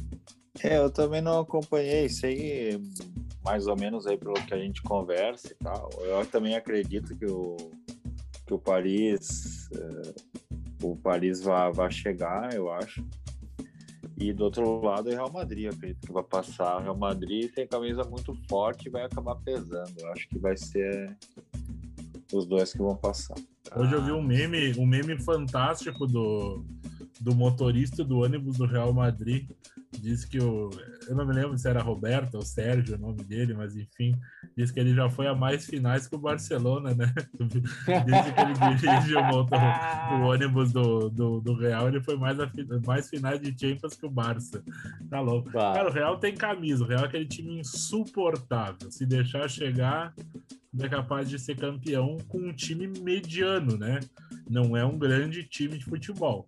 É, 0.62 0.78
eu 0.78 0.90
também 0.90 1.20
não 1.20 1.40
acompanhei, 1.40 2.08
sei 2.08 2.80
mais 3.44 3.66
ou 3.66 3.76
menos 3.76 4.06
aí 4.06 4.16
pelo 4.16 4.34
que 4.34 4.54
a 4.54 4.58
gente 4.58 4.82
conversa 4.82 5.52
e 5.52 5.56
tal. 5.56 5.90
Eu 6.00 6.24
também 6.26 6.54
acredito 6.54 7.16
que 7.16 7.26
o, 7.26 7.56
que 8.46 8.54
o 8.54 8.58
Paris 8.58 9.68
uh, 9.72 10.14
o 10.84 10.96
Paris 10.96 11.40
vai, 11.40 11.72
vai 11.72 11.90
chegar, 11.90 12.54
eu 12.54 12.70
acho. 12.70 13.04
E 14.16 14.32
do 14.32 14.44
outro 14.44 14.80
lado 14.80 15.10
é 15.10 15.14
Real 15.14 15.32
Madrid, 15.32 15.72
acredito 15.72 16.06
que 16.06 16.12
vai 16.12 16.22
passar. 16.22 16.76
O 16.76 16.82
Real 16.82 16.96
Madrid 16.96 17.50
tem 17.52 17.66
camisa 17.66 18.04
muito 18.04 18.34
forte 18.48 18.86
e 18.86 18.90
vai 18.90 19.02
acabar 19.02 19.34
pesando. 19.36 19.92
Eu 19.98 20.12
acho 20.12 20.28
que 20.28 20.38
vai 20.38 20.56
ser 20.56 21.16
os 22.32 22.46
dois 22.46 22.72
que 22.72 22.78
vão 22.78 22.96
passar. 22.96 23.36
Hoje 23.74 23.92
eu 23.92 24.04
vi 24.04 24.12
um 24.12 24.22
meme, 24.22 24.74
um 24.78 24.86
meme 24.86 25.18
fantástico 25.18 26.06
do, 26.06 26.64
do 27.20 27.34
motorista 27.34 28.04
do 28.04 28.18
ônibus 28.18 28.58
do 28.58 28.66
Real 28.66 28.92
Madrid. 28.92 29.48
Diz 29.90 30.24
que 30.24 30.40
o. 30.40 30.70
Eu 31.08 31.14
não 31.14 31.26
me 31.26 31.32
lembro 31.32 31.56
se 31.56 31.68
era 31.68 31.82
Roberto 31.82 32.34
ou 32.34 32.42
Sérgio 32.42 32.96
o 32.96 32.98
nome 32.98 33.22
dele, 33.22 33.54
mas 33.54 33.76
enfim, 33.76 34.14
diz 34.56 34.70
que 34.70 34.80
ele 34.80 34.94
já 34.94 35.08
foi 35.08 35.26
a 35.26 35.34
mais 35.34 35.66
finais 35.66 36.06
que 36.06 36.14
o 36.16 36.18
Barcelona, 36.18 36.94
né? 36.94 37.12
diz 37.38 38.32
que 38.32 38.40
ele 38.40 38.76
dirige 38.76 39.14
o, 39.14 39.24
motor, 39.24 39.60
o 40.12 40.22
ônibus 40.24 40.72
do, 40.72 41.08
do, 41.10 41.40
do, 41.40 41.54
Real, 41.54 41.88
ele 41.88 42.00
foi 42.00 42.16
mais, 42.16 42.40
a, 42.40 42.50
mais 42.84 43.08
finais 43.08 43.40
de 43.40 43.54
Champions 43.58 43.94
que 43.94 44.06
o 44.06 44.10
Barça. 44.10 44.64
Tá 45.08 45.20
louco. 45.20 45.50
Cara, 45.52 45.88
o 45.88 45.92
Real 45.92 46.18
tem 46.18 46.34
camisa, 46.34 46.84
o 46.84 46.88
Real 46.88 47.04
é 47.04 47.06
aquele 47.06 47.26
time 47.26 47.60
insuportável. 47.60 48.90
Se 48.90 49.06
deixar 49.06 49.48
chegar, 49.48 50.12
é 50.80 50.88
capaz 50.88 51.28
de 51.28 51.38
ser 51.38 51.56
campeão 51.56 52.16
com 52.28 52.38
um 52.38 52.52
time 52.52 52.86
mediano, 52.86 53.76
né? 53.76 54.00
Não 54.48 54.76
é 54.76 54.84
um 54.84 54.98
grande 54.98 55.44
time 55.44 55.78
de 55.78 55.84
futebol. 55.84 56.44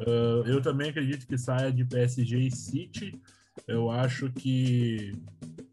Uh, 0.00 0.46
eu 0.46 0.60
também 0.60 0.90
acredito 0.90 1.26
que 1.26 1.38
saia 1.38 1.72
de 1.72 1.84
PSG 1.84 2.38
e 2.38 2.50
City. 2.50 3.20
Eu 3.66 3.90
acho 3.90 4.30
que 4.30 5.12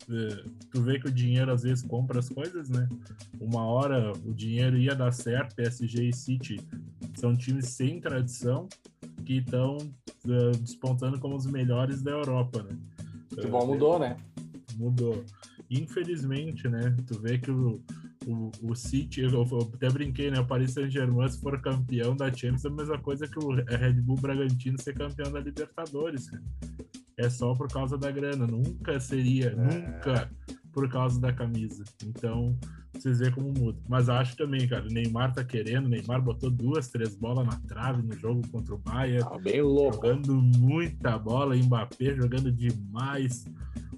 uh, 0.07 0.49
tu 0.71 0.81
vê 0.81 0.99
que 0.99 1.07
o 1.07 1.11
dinheiro 1.11 1.51
às 1.51 1.63
vezes 1.63 1.83
compra 1.83 2.19
as 2.19 2.29
coisas, 2.29 2.69
né? 2.69 2.87
Uma 3.39 3.65
hora 3.65 4.11
o 4.25 4.33
dinheiro 4.33 4.77
ia 4.77 4.95
dar 4.95 5.11
certo. 5.11 5.55
PSG 5.55 6.09
e 6.09 6.13
City 6.13 6.59
são 7.15 7.35
times 7.35 7.67
sem 7.67 7.99
tradição 7.99 8.67
que 9.25 9.37
estão 9.37 9.77
uh, 9.77 10.57
despontando 10.59 11.19
como 11.19 11.35
os 11.35 11.45
melhores 11.45 12.01
da 12.01 12.11
Europa, 12.11 12.63
né? 12.63 12.77
O 13.31 13.35
futebol 13.35 13.67
mudou, 13.67 13.99
né? 13.99 14.17
Mudou 14.79 15.25
infelizmente, 15.69 16.67
né? 16.67 16.95
Tu 17.07 17.19
vê 17.19 17.37
que 17.37 17.51
o, 17.51 17.81
o, 18.25 18.51
o 18.63 18.75
City, 18.75 19.21
eu, 19.21 19.29
eu 19.29 19.71
até 19.73 19.89
brinquei, 19.89 20.31
né? 20.31 20.39
O 20.39 20.47
Paris 20.47 20.71
Saint-Germain, 20.71 21.29
se 21.29 21.39
for 21.39 21.61
campeão 21.61 22.15
da 22.15 22.33
Champions, 22.33 22.65
é 22.65 22.67
a 22.69 22.71
mesma 22.71 22.97
coisa 22.97 23.27
que 23.27 23.37
o 23.37 23.51
Red 23.51 23.93
Bull 23.93 24.17
Bragantino 24.17 24.81
ser 24.81 24.95
campeão 24.95 25.31
da 25.31 25.39
Libertadores. 25.39 26.31
É 27.17 27.29
só 27.29 27.53
por 27.53 27.67
causa 27.67 27.97
da 27.97 28.09
grana, 28.09 28.47
nunca 28.47 28.99
seria, 28.99 29.49
é. 29.49 29.55
nunca 29.55 30.31
por 30.71 30.89
causa 30.89 31.19
da 31.19 31.33
camisa. 31.33 31.83
Então, 32.05 32.57
vocês 32.93 33.19
veem 33.19 33.31
como 33.31 33.53
muda. 33.53 33.79
Mas 33.87 34.09
acho 34.09 34.35
também, 34.35 34.67
cara, 34.67 34.85
o 34.85 34.93
Neymar 34.93 35.33
tá 35.33 35.43
querendo, 35.43 35.85
o 35.85 35.89
Neymar 35.89 36.21
botou 36.21 36.49
duas, 36.49 36.89
três 36.89 37.15
bolas 37.15 37.45
na 37.45 37.59
trave 37.67 38.01
no 38.01 38.13
jogo 38.13 38.41
contra 38.49 38.73
o 38.73 38.77
Bayern. 38.77 39.23
Tá 39.23 39.37
bem 39.37 39.61
louco. 39.61 39.95
Jogando 39.95 40.33
muita 40.35 41.17
bola, 41.17 41.55
Mbappé 41.55 42.15
jogando 42.15 42.51
demais. 42.51 43.45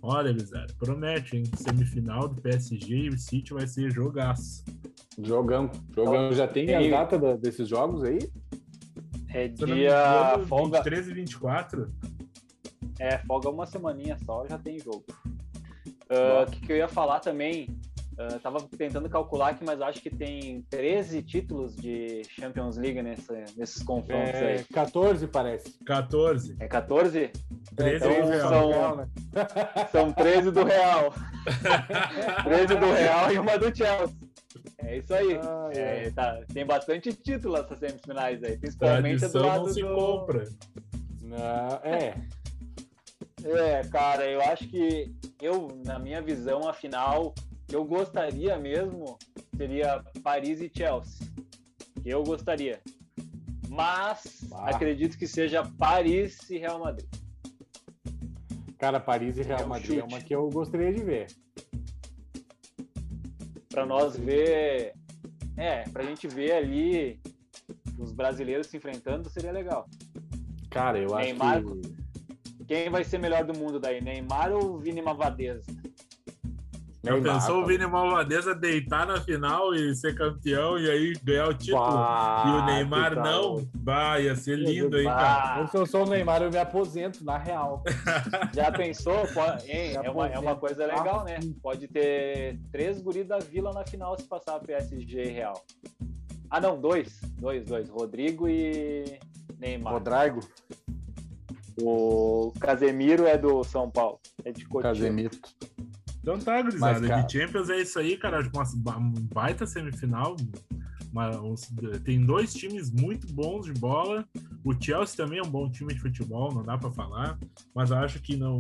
Olha, 0.02 0.34
Bizarro, 0.34 0.74
promete, 0.80 1.38
hein? 1.38 1.44
Semifinal 1.56 2.28
do 2.28 2.42
PSG 2.42 2.96
e 2.96 3.10
o 3.10 3.18
City 3.18 3.54
vai 3.54 3.68
ser 3.68 3.92
jogaço. 3.92 4.66
Jogão. 5.22 5.70
Jogão. 5.96 6.34
Já 6.34 6.48
tem 6.48 6.74
a 6.74 6.90
data 6.90 7.38
desses 7.38 7.68
jogos 7.68 8.04
aí? 8.04 8.20
É 9.30 9.48
dia 9.48 10.40
folga. 10.48 10.82
13 10.82 11.12
e 11.12 11.14
24? 11.14 11.88
É, 13.00 13.18
folga 13.20 13.50
uma 13.50 13.66
semaninha 13.66 14.18
só, 14.26 14.46
já 14.48 14.58
tem 14.58 14.80
jogo. 14.80 15.06
Ah, 16.12 16.42
o 16.42 16.44
uh, 16.44 16.52
que, 16.52 16.60
que 16.60 16.72
eu 16.74 16.78
ia 16.78 16.90
falar 16.90 17.22
também, 17.22 17.70
uh, 18.20 18.38
tava 18.40 18.60
tentando 18.78 19.10
calcular 19.10 19.52
aqui, 19.52 19.64
mas 19.64 19.82
acho 19.82 20.02
que 20.02 20.10
tem 20.10 20.62
13 20.70 21.24
títulos 21.24 21.74
de 21.76 22.22
Champions 22.30 22.76
League 22.76 23.02
nessa, 23.02 23.46
nesses 23.56 23.82
confrontos 23.82 24.36
é, 24.36 24.58
aí. 24.58 24.64
14, 24.66 25.28
parece. 25.28 25.74
14. 25.86 26.58
É 26.60 26.68
14? 26.68 27.32
13 27.76 27.96
então, 27.96 28.22
do 28.22 28.28
Real. 28.28 28.50
São, 28.50 28.96
né? 28.98 29.08
são 29.90 30.12
13 30.12 30.52
do 30.52 30.64
Real. 30.66 31.14
13 32.44 32.76
do 32.76 32.92
Real 32.92 33.32
e 33.32 33.40
uma 33.40 33.58
do 33.58 33.76
Chelsea. 33.76 34.32
É 34.80 34.98
isso 34.98 35.14
aí. 35.14 35.40
Ah, 35.42 35.70
É, 35.72 36.08
é. 36.08 36.12
tá, 36.12 36.42
tem 36.54 36.66
bastante 36.66 37.14
título 37.14 37.56
essas 37.56 37.80
semifinais 37.80 38.44
aí, 38.44 38.58
principalmente 38.58 39.24
a 39.24 39.28
do 39.28 39.32
Tradição 39.32 39.48
lado 39.48 39.66
não 39.66 39.74
se 39.74 39.82
do... 39.82 39.96
compra. 39.96 40.44
Não, 41.22 41.80
é, 41.84 42.16
É, 43.44 43.82
cara, 43.90 44.26
eu 44.30 44.42
acho 44.42 44.68
que 44.68 45.14
eu, 45.42 45.68
na 45.86 45.98
minha 46.00 46.22
visão, 46.22 46.68
a 46.68 46.74
final, 46.74 47.34
eu 47.72 47.84
gostaria 47.84 48.58
mesmo 48.58 49.18
seria 49.56 50.04
Paris 50.24 50.62
e 50.62 50.72
Chelsea. 50.76 51.28
Eu 52.06 52.24
gostaria. 52.24 52.80
Mas 53.70 54.42
Bah. 54.50 54.70
acredito 54.70 55.18
que 55.18 55.28
seja 55.28 55.64
Paris 55.78 56.50
e 56.50 56.58
Real 56.58 56.80
Madrid. 56.80 57.08
cara, 58.78 59.00
Paris 59.00 59.38
e 59.38 59.42
É 59.42 59.44
Real 59.44 59.66
um 59.66 59.68
Madrid 59.70 59.92
é 59.92 60.02
chute. 60.02 60.14
uma 60.14 60.22
que 60.22 60.36
eu 60.36 60.50
gostaria 60.50 60.94
de 60.94 61.04
ver. 61.04 61.28
Para 63.70 63.86
nós 63.86 64.18
ver. 64.18 64.94
É, 65.58 65.84
pra 65.90 66.04
gente 66.04 66.28
ver 66.28 66.52
ali 66.54 67.20
os 67.98 68.12
brasileiros 68.12 68.68
se 68.68 68.78
enfrentando 68.78 69.30
seria 69.30 69.52
legal. 69.52 69.88
Cara, 70.70 70.98
eu 70.98 71.16
acho 71.16 71.28
Neymar- 71.28 71.62
que 71.64 71.92
Quem 72.72 72.90
vai 72.90 73.04
ser 73.04 73.18
melhor 73.18 73.44
do 73.44 73.54
mundo 73.54 73.82
daí? 73.82 74.00
Neymar 74.00 74.54
ou 74.54 74.78
Vini 74.78 75.02
Mavadeza? 75.02 75.62
Já 77.04 77.12
Neymar, 77.12 77.34
pensou 77.34 77.56
o 77.58 77.62
cara. 77.64 77.68
Vini 77.68 77.86
Malvadeza 77.86 78.56
deitar 78.56 79.06
na 79.06 79.20
final 79.20 79.76
e 79.76 79.94
ser 79.94 80.16
campeão 80.16 80.80
e 80.80 80.90
aí 80.90 81.14
ganhar 81.22 81.50
o 81.50 81.54
título? 81.54 81.84
Bah, 81.84 82.46
e 82.48 82.50
o 82.52 82.66
Neymar 82.68 83.16
não? 83.16 83.70
Bah, 83.76 84.22
ia 84.22 84.38
ser 84.38 84.58
lindo, 84.58 84.98
hein, 84.98 85.04
cara? 85.04 85.64
Ah, 85.64 85.68
Se 85.68 85.76
eu 85.76 85.86
sou 85.86 86.06
o 86.06 86.10
Neymar, 86.10 86.44
eu 86.44 86.50
me 86.50 86.60
aposento, 86.60 87.26
na 87.26 87.38
real. 87.38 87.84
Já 88.56 88.72
pensou? 88.72 89.26
Hein, 89.66 89.98
é, 90.02 90.10
uma, 90.10 90.30
é 90.30 90.40
uma 90.40 90.56
coisa 90.56 90.86
legal, 90.86 91.26
né? 91.26 91.40
Pode 91.62 91.90
ter 91.90 92.58
três 92.72 93.02
guris 93.02 93.28
da 93.28 93.40
Vila 93.40 93.74
na 93.74 93.86
final 93.86 94.18
se 94.18 94.24
passar 94.24 94.62
PSG 94.62 95.24
e 95.24 95.30
Real. 95.30 95.62
Ah, 96.50 96.62
não, 96.62 96.80
dois. 96.80 97.20
Dois, 97.38 97.66
dois. 97.66 97.90
Rodrigo 97.90 98.48
e 98.48 99.20
Neymar. 99.60 99.92
Rodrigo, 99.92 100.40
O 101.82 102.54
Casemiro 102.60 103.26
é 103.26 103.38
do 103.38 103.64
São 103.64 103.90
Paulo. 103.90 104.20
É 104.46 104.52
de 104.52 104.66
Cotia. 104.66 104.90
Casemiro. 104.92 105.32
Então 106.22 106.38
tá, 106.40 106.62
gurizada. 106.62 107.00
Mas, 107.00 107.08
cara- 107.10 107.22
De 107.24 107.34
Champions 107.40 107.70
é 107.70 107.82
isso 107.82 107.98
aí, 108.00 108.18
cara. 108.18 108.40
Uma 108.54 108.64
ba- 108.78 108.98
um 108.98 109.12
baita 109.34 109.66
semifinal. 109.66 110.36
Uma- 111.12 111.32
tem 112.04 112.24
dois 112.26 112.54
times 112.54 112.92
muito 112.92 113.32
bons 113.34 113.66
de 113.66 113.74
bola. 113.74 114.26
O 114.64 114.74
Chelsea 114.80 115.18
também 115.18 115.40
é 115.40 115.44
um 115.44 115.50
bom 115.50 115.70
time 115.70 115.94
de 115.94 116.00
futebol, 116.00 116.54
não 116.54 116.64
dá 116.64 116.78
pra 116.78 116.92
falar. 116.92 117.38
Mas 117.76 117.90
eu 117.90 117.98
acho 117.98 118.22
que 118.22 118.38
não, 118.38 118.60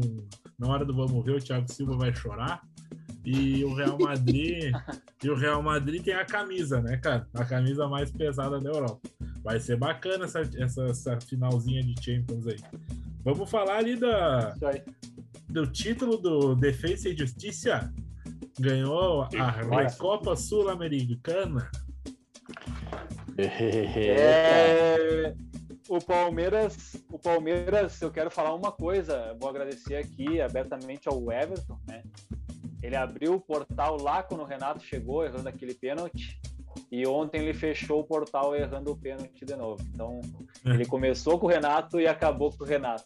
na 0.57 0.67
hora 0.67 0.83
do 0.83 0.93
vamos 0.93 1.23
ver, 1.23 1.35
o 1.35 1.39
Thiago 1.39 1.71
Silva 1.71 1.95
vai 1.95 2.13
chorar. 2.13 2.61
E 3.23 3.63
o 3.63 3.73
Real 3.75 3.97
Madrid. 3.99 4.73
e 5.23 5.29
o 5.29 5.35
Real 5.35 5.61
Madrid 5.61 6.03
tem 6.03 6.15
a 6.15 6.25
camisa, 6.25 6.81
né, 6.81 6.97
cara? 6.97 7.27
A 7.35 7.45
camisa 7.45 7.87
mais 7.87 8.09
pesada 8.11 8.59
da 8.59 8.69
Europa. 8.71 8.99
Vai 9.43 9.59
ser 9.59 9.75
bacana 9.77 10.25
essa, 10.25 10.41
essa, 10.57 10.83
essa 10.85 11.21
finalzinha 11.21 11.81
de 11.83 11.93
Champions 12.03 12.47
aí. 12.47 12.57
Vamos 13.23 13.49
falar 13.49 13.77
ali 13.77 13.95
da, 13.95 14.55
do 15.47 15.67
título 15.67 16.17
do 16.17 16.55
Defesa 16.55 17.09
e 17.09 17.15
Justiça. 17.15 17.93
Ganhou 18.59 19.27
a 19.37 19.51
Recopa 19.51 20.35
Sul-Americana. 20.35 21.69
É, 23.37 25.33
o 25.87 25.99
Palmeiras, 25.99 26.95
o 27.11 27.19
Palmeiras, 27.19 28.01
eu 28.01 28.11
quero 28.11 28.31
falar 28.31 28.53
uma 28.53 28.71
coisa, 28.71 29.35
vou 29.39 29.49
agradecer 29.49 29.95
aqui 29.95 30.41
abertamente 30.41 31.07
ao 31.07 31.31
Everton, 31.31 31.79
né? 31.87 32.03
Ele 32.81 32.95
abriu 32.95 33.35
o 33.35 33.41
portal 33.41 33.97
lá 34.01 34.23
quando 34.23 34.41
o 34.41 34.45
Renato 34.45 34.83
chegou, 34.83 35.23
errando 35.23 35.47
aquele 35.47 35.73
pênalti, 35.73 36.39
e 36.91 37.05
ontem 37.07 37.41
ele 37.41 37.53
fechou 37.53 38.01
o 38.01 38.03
portal 38.03 38.55
errando 38.55 38.91
o 38.91 38.97
pênalti 38.97 39.45
de 39.45 39.55
novo. 39.55 39.81
Então, 39.93 40.21
ele 40.65 40.85
começou 40.85 41.39
com 41.39 41.45
o 41.45 41.49
Renato 41.49 41.99
e 41.99 42.07
acabou 42.07 42.51
com 42.51 42.63
o 42.63 42.67
Renato. 42.67 43.05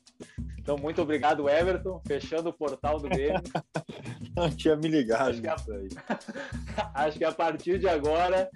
Então, 0.57 0.78
muito 0.78 1.01
obrigado, 1.01 1.47
Everton, 1.47 2.01
fechando 2.07 2.49
o 2.49 2.53
portal 2.53 2.99
do 2.99 3.07
Grêmio. 3.07 3.41
Não 4.36 4.49
tinha 4.49 4.76
me 4.76 4.88
ligado 4.88 5.30
Acho 5.30 5.41
que 5.41 5.47
a-. 5.47 5.55
Acho 6.93 7.18
que 7.18 7.24
a 7.24 7.32
partir 7.32 7.80
de 7.80 7.88
agora, 7.88 8.49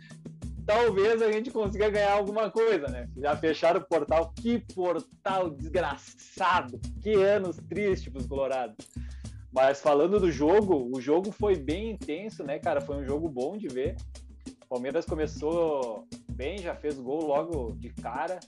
talvez 0.66 1.22
a 1.22 1.32
gente 1.32 1.51
consiga 1.51 1.89
ganhar 1.89 2.14
alguma 2.14 2.49
coisa, 2.49 2.88
né? 2.88 3.07
Já 3.16 3.36
fecharam 3.38 3.80
o 3.80 3.88
portal. 3.88 4.34
Que 4.36 4.60
portal 4.74 5.51
desgraçado! 5.51 6.80
Que 7.01 7.14
anos 7.14 7.57
tristes 7.57 8.12
pros 8.12 8.26
Colorados. 8.26 8.88
Mas 9.51 9.82
falando 9.82 10.20
do 10.20 10.32
jogo, 10.32 10.89
o 10.95 11.01
jogo 11.01 11.32
foi 11.32 11.55
bem 11.55 11.91
intenso, 11.91 12.43
né, 12.43 12.60
cara? 12.60 12.82
Foi 12.82 12.97
um 12.97 13.05
jogo 13.05 13.28
bom 13.28 13.57
de 13.57 13.68
ver. 13.68 13.95
Palmeiras 14.70 15.03
começou 15.03 16.07
bem, 16.32 16.59
já 16.59 16.76
fez 16.76 16.99
gol 16.99 17.26
logo 17.26 17.72
de 17.72 17.89
cara. 17.89 18.39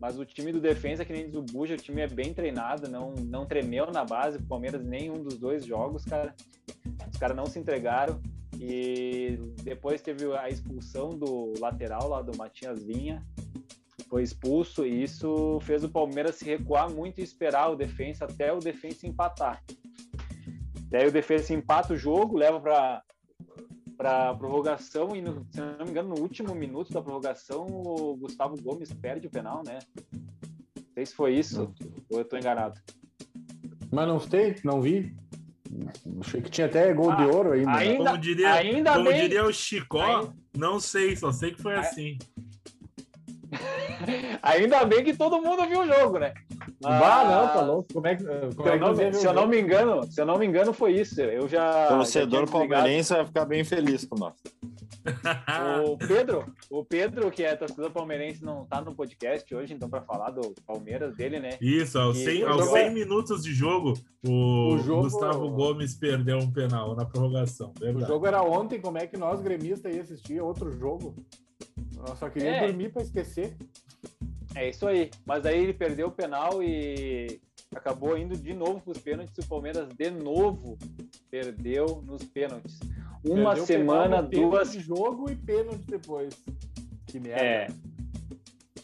Mas 0.00 0.18
o 0.18 0.24
time 0.24 0.52
do 0.52 0.60
defesa, 0.60 1.04
que 1.04 1.12
nem 1.12 1.26
diz 1.26 1.34
o 1.34 1.42
Buja, 1.42 1.74
o 1.74 1.78
time 1.78 2.00
é 2.00 2.08
bem 2.08 2.32
treinado, 2.32 2.88
não, 2.88 3.12
não 3.12 3.44
tremeu 3.44 3.90
na 3.90 4.04
base. 4.04 4.38
O 4.38 4.42
Palmeiras, 4.42 4.84
nenhum 4.84 5.22
dos 5.22 5.38
dois 5.38 5.64
jogos, 5.64 6.04
cara. 6.04 6.34
Os 7.12 7.18
caras 7.18 7.36
não 7.36 7.46
se 7.46 7.58
entregaram. 7.58 8.20
E 8.58 9.38
depois 9.62 10.00
teve 10.00 10.32
a 10.36 10.48
expulsão 10.48 11.10
do 11.10 11.52
lateral 11.58 12.08
lá 12.08 12.22
do 12.22 12.36
Matias 12.36 12.82
Vinha. 12.82 13.24
Foi 14.08 14.22
expulso 14.22 14.86
e 14.86 15.02
isso 15.02 15.58
fez 15.62 15.82
o 15.82 15.88
Palmeiras 15.88 16.36
se 16.36 16.44
recuar 16.44 16.90
muito 16.90 17.20
e 17.20 17.24
esperar 17.24 17.70
o 17.70 17.76
defensa 17.76 18.24
até 18.26 18.52
o 18.52 18.58
defensa 18.58 19.06
empatar. 19.06 19.62
Daí 20.90 21.08
o 21.08 21.12
defensa 21.12 21.54
empata 21.54 21.94
o 21.94 21.96
jogo, 21.96 22.36
leva 22.36 22.60
para 22.60 23.02
para 24.02 24.34
prorrogação 24.34 25.14
e 25.14 25.22
no, 25.22 25.46
se 25.52 25.60
não 25.60 25.84
me 25.84 25.90
engano 25.92 26.08
no 26.08 26.20
último 26.20 26.52
minuto 26.56 26.92
da 26.92 27.00
prorrogação 27.00 27.64
o 27.68 28.16
Gustavo 28.16 28.60
Gomes 28.60 28.92
perde 28.92 29.28
o 29.28 29.30
penal, 29.30 29.62
né? 29.64 29.78
Não 30.12 30.82
sei 30.94 31.06
se 31.06 31.14
foi 31.14 31.34
isso 31.36 31.72
ou 32.10 32.18
eu 32.18 32.24
tô 32.24 32.36
enganado. 32.36 32.80
Mas 33.92 34.08
não 34.08 34.18
sei, 34.18 34.56
não 34.64 34.80
vi. 34.80 35.14
Achei 36.20 36.42
que 36.42 36.50
tinha 36.50 36.66
até 36.66 36.92
gol 36.92 37.14
de 37.14 37.22
Ah, 37.22 37.26
ouro 37.28 37.52
ainda. 37.52 37.70
ainda- 37.70 38.04
Como 38.10 38.18
diria, 38.18 38.52
ainda 38.54 38.92
como 38.94 39.04
bem- 39.08 39.20
diria 39.20 39.44
o 39.44 39.52
Chicó, 39.52 40.02
Ainda- 40.02 40.34
não 40.56 40.80
sei, 40.80 41.14
só 41.14 41.30
sei 41.30 41.52
que 41.52 41.62
foi 41.62 41.76
assim. 41.76 42.18
Ainda 44.42 44.84
bem 44.84 45.04
que 45.04 45.16
todo 45.16 45.40
mundo 45.40 45.64
viu 45.68 45.82
o 45.82 45.86
jogo, 45.86 46.18
né? 46.18 46.34
Bah, 46.80 47.24
não, 47.24 47.48
tá 47.48 47.60
louco. 47.62 47.88
Como 47.92 48.06
é 48.06 48.14
que, 48.16 48.24
como 48.24 48.62
Se 48.62 48.68
é 48.68 48.74
eu, 48.74 48.78
que 48.78 48.88
me- 49.04 49.10
viu 49.10 49.14
se 49.14 49.26
o 49.26 49.30
eu 49.30 49.34
não 49.34 49.46
me 49.46 49.60
engano, 49.60 50.02
se 50.10 50.20
eu 50.20 50.26
não 50.26 50.38
me 50.38 50.46
engano, 50.46 50.72
foi 50.72 50.92
isso. 50.92 51.20
Eu 51.20 51.48
já. 51.48 51.86
O 51.86 51.88
torcedor 51.96 52.44
desligado. 52.44 52.68
palmeirense 52.68 53.12
vai 53.14 53.26
ficar 53.26 53.44
bem 53.44 53.64
feliz 53.64 54.04
com 54.04 54.16
nós. 54.18 54.34
O 55.84 55.96
Pedro, 55.98 56.44
o 56.70 56.84
Pedro, 56.84 57.28
que 57.30 57.42
é 57.42 57.56
torcedor 57.56 57.90
palmeirense, 57.90 58.44
não 58.44 58.64
tá 58.64 58.80
no 58.80 58.94
podcast 58.94 59.52
hoje, 59.52 59.74
então, 59.74 59.88
para 59.90 60.00
falar 60.02 60.30
do 60.30 60.54
Palmeiras 60.64 61.16
dele, 61.16 61.40
né? 61.40 61.58
Isso, 61.60 61.98
aos 61.98 62.16
E 62.18 62.24
100, 62.24 62.44
o 62.44 62.48
aos 62.48 62.64
jogo 62.66 62.72
100 62.76 62.86
é- 62.86 62.90
minutos 62.90 63.42
de 63.42 63.52
jogo, 63.52 63.94
o, 64.24 64.74
O 64.74 64.78
jogo- 64.78 65.02
Gustavo 65.02 65.50
Gomes 65.50 65.94
perdeu 65.96 66.38
um 66.38 66.50
penal 66.52 66.94
na 66.94 67.04
prorrogação. 67.04 67.72
O 67.76 67.80
Verdade. 67.80 68.06
jogo 68.06 68.26
era 68.28 68.42
ontem, 68.42 68.80
como 68.80 68.96
é 68.98 69.06
que 69.08 69.16
nós 69.16 69.40
gremistas 69.40 69.92
ia 69.92 70.02
assistir 70.02 70.40
outro 70.40 70.70
jogo? 70.70 71.16
Eu 72.06 72.14
só 72.16 72.28
queria 72.30 72.50
É. 72.50 72.66
dormir 72.68 72.92
pra 72.92 73.02
esquecer. 73.02 73.56
É 74.54 74.68
isso 74.68 74.86
aí. 74.86 75.10
Mas 75.24 75.46
aí 75.46 75.58
ele 75.62 75.72
perdeu 75.72 76.08
o 76.08 76.12
penal 76.12 76.62
e 76.62 77.40
acabou 77.74 78.16
indo 78.16 78.36
de 78.36 78.52
novo 78.54 78.80
para 78.80 78.92
os 78.92 78.98
pênaltis. 78.98 79.44
O 79.44 79.48
Palmeiras, 79.48 79.88
de 79.96 80.10
novo, 80.10 80.78
perdeu 81.30 82.02
nos 82.06 82.24
pênaltis. 82.24 82.78
Uma 83.24 83.50
Perdeu 83.50 83.66
semana, 83.66 84.22
penal, 84.22 84.50
duas. 84.50 84.72
jogo 84.72 85.30
e 85.30 85.36
pênalti 85.36 85.86
depois. 85.86 86.34
Que 87.06 87.20
merda. 87.20 87.40
É. 87.42 87.66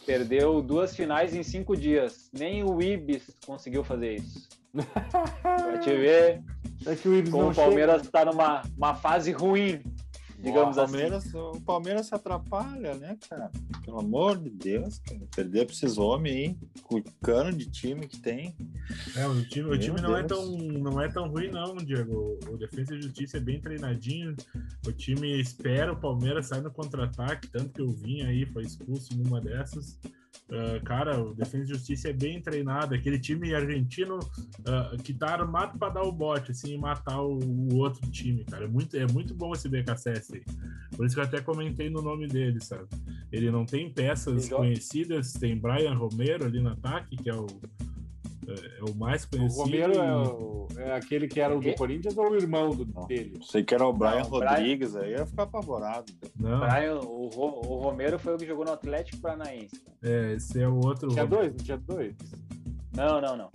Perdeu 0.05 0.61
duas 0.61 0.95
finais 0.95 1.35
em 1.35 1.43
cinco 1.43 1.75
dias. 1.75 2.29
Nem 2.31 2.63
o 2.63 2.81
Ibis 2.81 3.29
conseguiu 3.45 3.83
fazer 3.83 4.15
isso. 4.15 4.47
Pra 5.41 5.79
te 5.79 5.89
ver 5.89 6.41
É 6.85 6.95
que 6.95 7.07
o 7.09 7.15
Ibis 7.15 7.31
como 7.31 7.49
o 7.49 7.55
Palmeiras 7.55 8.03
está 8.03 8.23
numa 8.23 8.61
uma 8.77 8.95
fase 8.95 9.31
ruim, 9.31 9.81
digamos 10.41 10.77
o 10.77 10.81
assim. 10.81 10.91
Palmeiras, 10.93 11.33
O 11.33 11.61
Palmeiras 11.61 12.05
se 12.07 12.15
atrapalha, 12.15 12.95
né, 12.95 13.17
cara? 13.29 13.51
Pelo 13.83 13.99
amor 13.99 14.37
de 14.37 14.49
Deus, 14.49 14.99
cara. 14.99 15.21
Perder 15.35 15.65
pra 15.65 15.73
esses 15.73 15.97
homens 15.97 16.35
aí, 16.35 16.57
com 16.83 16.97
o 16.97 17.03
cano 17.21 17.51
de 17.51 17.69
time 17.69 18.07
que 18.07 18.19
tem. 18.19 18.55
É, 19.15 19.27
o 19.27 19.43
time, 19.47 19.69
o 19.69 19.77
time 19.77 20.01
não, 20.01 20.15
é 20.15 20.23
tão, 20.23 20.57
não 20.57 21.01
é 21.01 21.09
tão 21.09 21.27
ruim, 21.27 21.49
não, 21.49 21.75
Diego. 21.75 22.39
O 22.49 22.57
Defesa 22.57 22.95
e 22.95 23.01
Justiça 23.01 23.37
é 23.37 23.41
bem 23.41 23.59
treinadinho. 23.59 24.35
O 24.87 24.91
time 24.91 25.39
espera 25.39 25.93
o 25.93 25.99
Palmeiras 25.99 26.47
sair 26.47 26.61
no 26.61 26.71
contra-ataque, 26.71 27.47
tanto 27.47 27.69
que 27.69 27.81
o 27.81 27.91
Vinha 27.91 28.27
aí 28.27 28.45
foi 28.45 28.63
expulso 28.63 29.17
numa 29.17 29.41
dessas. 29.41 29.99
Ah, 30.51 30.79
cara, 30.83 31.21
o 31.21 31.33
Defesa 31.33 31.63
e 31.63 31.67
Justiça 31.67 32.09
é 32.09 32.13
bem 32.13 32.41
treinado. 32.41 32.95
Aquele 32.95 33.19
time 33.19 33.53
argentino 33.53 34.19
ah, 34.65 34.95
que 35.03 35.13
tá 35.13 35.33
armado 35.33 35.77
para 35.77 35.93
dar 35.93 36.03
o 36.03 36.11
bote, 36.11 36.51
assim, 36.51 36.73
e 36.73 36.77
matar 36.77 37.21
o, 37.21 37.37
o 37.37 37.77
outro 37.77 38.09
time, 38.09 38.43
cara. 38.45 38.65
É 38.65 38.67
muito, 38.67 38.97
é 38.97 39.05
muito 39.07 39.33
bom 39.33 39.53
esse 39.53 39.69
BKSS 39.69 40.35
aí. 40.35 40.43
Por 40.95 41.05
isso 41.05 41.15
que 41.15 41.21
eu 41.21 41.25
até 41.25 41.39
comentei 41.41 41.89
no 41.89 42.01
nome 42.01 42.27
dele, 42.27 42.59
sabe? 42.63 42.87
Ele 43.31 43.51
não 43.51 43.65
tem 43.65 43.91
peças 43.91 44.47
joga- 44.47 44.57
conhecidas, 44.63 45.33
tem 45.33 45.55
Brian 45.55 45.93
Romero 45.93 46.45
ali 46.45 46.59
no 46.59 46.69
ataque, 46.69 47.15
que 47.15 47.29
é 47.29 47.35
o 47.35 47.45
é, 48.53 48.79
é 48.79 48.91
o 48.91 48.95
mais 48.95 49.25
conhecido. 49.25 49.61
O 49.61 49.63
Romero 49.63 49.93
é, 49.93 50.15
o, 50.15 50.67
é, 50.77 50.93
aquele 50.93 51.27
que 51.27 51.39
era 51.39 51.55
o 51.55 51.59
do 51.59 51.67
e? 51.67 51.75
Corinthians 51.75 52.17
ou 52.17 52.31
o 52.31 52.35
irmão 52.35 52.69
do, 52.69 52.85
dele? 53.05 53.39
Sei 53.43 53.63
que 53.63 53.73
era 53.73 53.85
o 53.85 53.93
Brian 53.93 54.23
Não, 54.23 54.29
Rodrigues, 54.29 54.93
Brian... 54.93 55.05
aí 55.05 55.11
ia 55.11 55.25
ficar 55.25 55.43
apavorado. 55.43 56.11
Não. 56.37 56.59
Brian, 56.59 56.99
o, 56.99 57.29
o, 57.35 57.79
Romero 57.81 58.17
foi 58.19 58.35
o 58.35 58.37
que 58.37 58.45
jogou 58.45 58.65
no 58.65 58.73
Atlético 58.73 59.21
Paranaense. 59.21 59.81
É, 60.03 60.33
esse 60.33 60.61
é 60.61 60.67
o 60.67 60.75
outro. 60.75 61.09
Tinha 61.09 61.25
dois, 61.25 61.53
tinha 61.63 61.77
dois. 61.77 62.15
Não, 62.95 63.21
não, 63.21 63.37
não. 63.37 63.49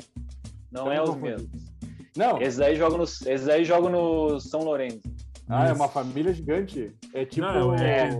Não 0.70 0.92
é 0.92 1.02
os 1.02 1.16
mesmos. 1.16 1.74
Não. 2.16 2.40
Esses 2.40 2.60
aí 2.60 2.76
jogam 2.76 2.98
no, 2.98 3.04
esses 3.04 3.48
aí 3.48 3.64
jogam 3.64 3.90
no 3.90 4.40
São 4.40 4.60
Lourenço. 4.60 5.02
Ah, 5.48 5.64
Isso. 5.64 5.72
é 5.72 5.74
uma 5.74 5.88
família 5.88 6.32
gigante. 6.32 6.92
É 7.12 7.24
tipo. 7.24 7.46
Não, 7.46 7.74
é, 7.74 8.10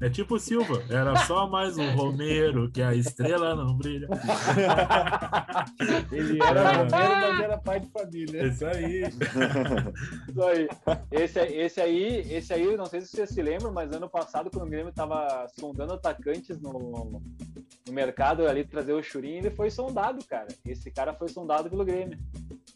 é 0.00 0.10
tipo 0.10 0.34
o 0.34 0.40
Silva, 0.40 0.82
era 0.90 1.16
só 1.24 1.48
mais 1.48 1.78
um 1.78 1.94
Romero, 1.94 2.70
que 2.70 2.82
a 2.82 2.94
estrela 2.94 3.54
não 3.54 3.76
brilha. 3.76 4.08
Ele 6.12 6.38
era. 6.42 6.72
Romero, 6.72 6.88
mas 6.92 7.40
era 7.40 7.58
pai 7.58 7.80
de 7.80 7.88
família. 7.88 8.46
Isso 8.46 8.66
aí. 8.66 9.02
Isso 10.28 10.42
aí. 10.42 10.68
Esse, 11.10 11.40
esse 11.40 11.80
aí, 11.80 12.34
esse 12.34 12.52
aí, 12.52 12.76
não 12.76 12.86
sei 12.86 13.00
se 13.00 13.08
vocês 13.08 13.30
se 13.30 13.42
lembram, 13.42 13.72
mas 13.72 13.90
ano 13.92 14.08
passado, 14.08 14.50
quando 14.50 14.66
o 14.66 14.70
Grêmio 14.70 14.90
estava 14.90 15.46
sondando 15.58 15.94
atacantes 15.94 16.60
no, 16.60 17.22
no 17.86 17.92
mercado 17.92 18.46
ali, 18.46 18.64
trazer 18.64 18.92
o 18.92 19.02
Churin, 19.02 19.38
ele 19.38 19.50
foi 19.50 19.70
sondado, 19.70 20.22
cara. 20.26 20.48
Esse 20.66 20.90
cara 20.90 21.14
foi 21.14 21.28
sondado 21.28 21.70
pelo 21.70 21.84
Grêmio 21.84 22.18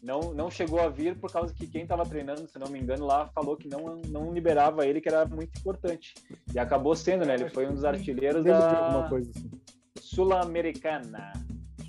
não, 0.01 0.33
não 0.33 0.49
chegou 0.49 0.81
a 0.81 0.89
vir 0.89 1.15
por 1.15 1.31
causa 1.31 1.53
que 1.53 1.67
quem 1.67 1.83
estava 1.83 2.05
treinando, 2.05 2.47
se 2.47 2.57
não 2.57 2.67
me 2.67 2.79
engano, 2.79 3.05
lá 3.05 3.27
falou 3.27 3.55
que 3.55 3.67
não, 3.67 4.01
não 4.07 4.33
liberava 4.33 4.85
ele, 4.85 4.99
que 4.99 5.07
era 5.07 5.25
muito 5.25 5.57
importante. 5.59 6.15
E 6.53 6.57
acabou 6.57 6.95
sendo, 6.95 7.25
né? 7.25 7.35
Ele 7.35 7.49
foi 7.49 7.67
um 7.67 7.73
dos 7.73 7.85
artilheiros 7.85 8.43
da 8.43 9.05
assim. 9.05 9.51
Sul-Americana. 9.99 11.31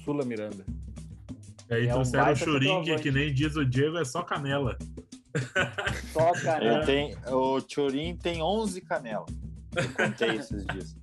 Sula 0.04 0.24
Miranda. 0.24 0.64
E 1.70 1.74
aí 1.74 1.86
é 1.86 1.92
trouxeram 1.92 2.28
um 2.28 2.32
o 2.32 2.36
Churing, 2.36 2.96
que 2.96 3.10
nem 3.10 3.32
diz 3.32 3.56
o 3.56 3.64
Diego, 3.64 3.96
é 3.96 4.04
só 4.04 4.22
canela. 4.22 4.76
Só 6.12 6.32
canela. 6.32 6.84
Tem, 6.84 7.16
o 7.28 7.58
Churin 7.66 8.16
tem 8.16 8.42
11 8.42 8.82
canelas. 8.82 9.30
Eu 9.74 9.88
contei 9.92 10.36
esses 10.36 10.66
dias. 10.66 10.96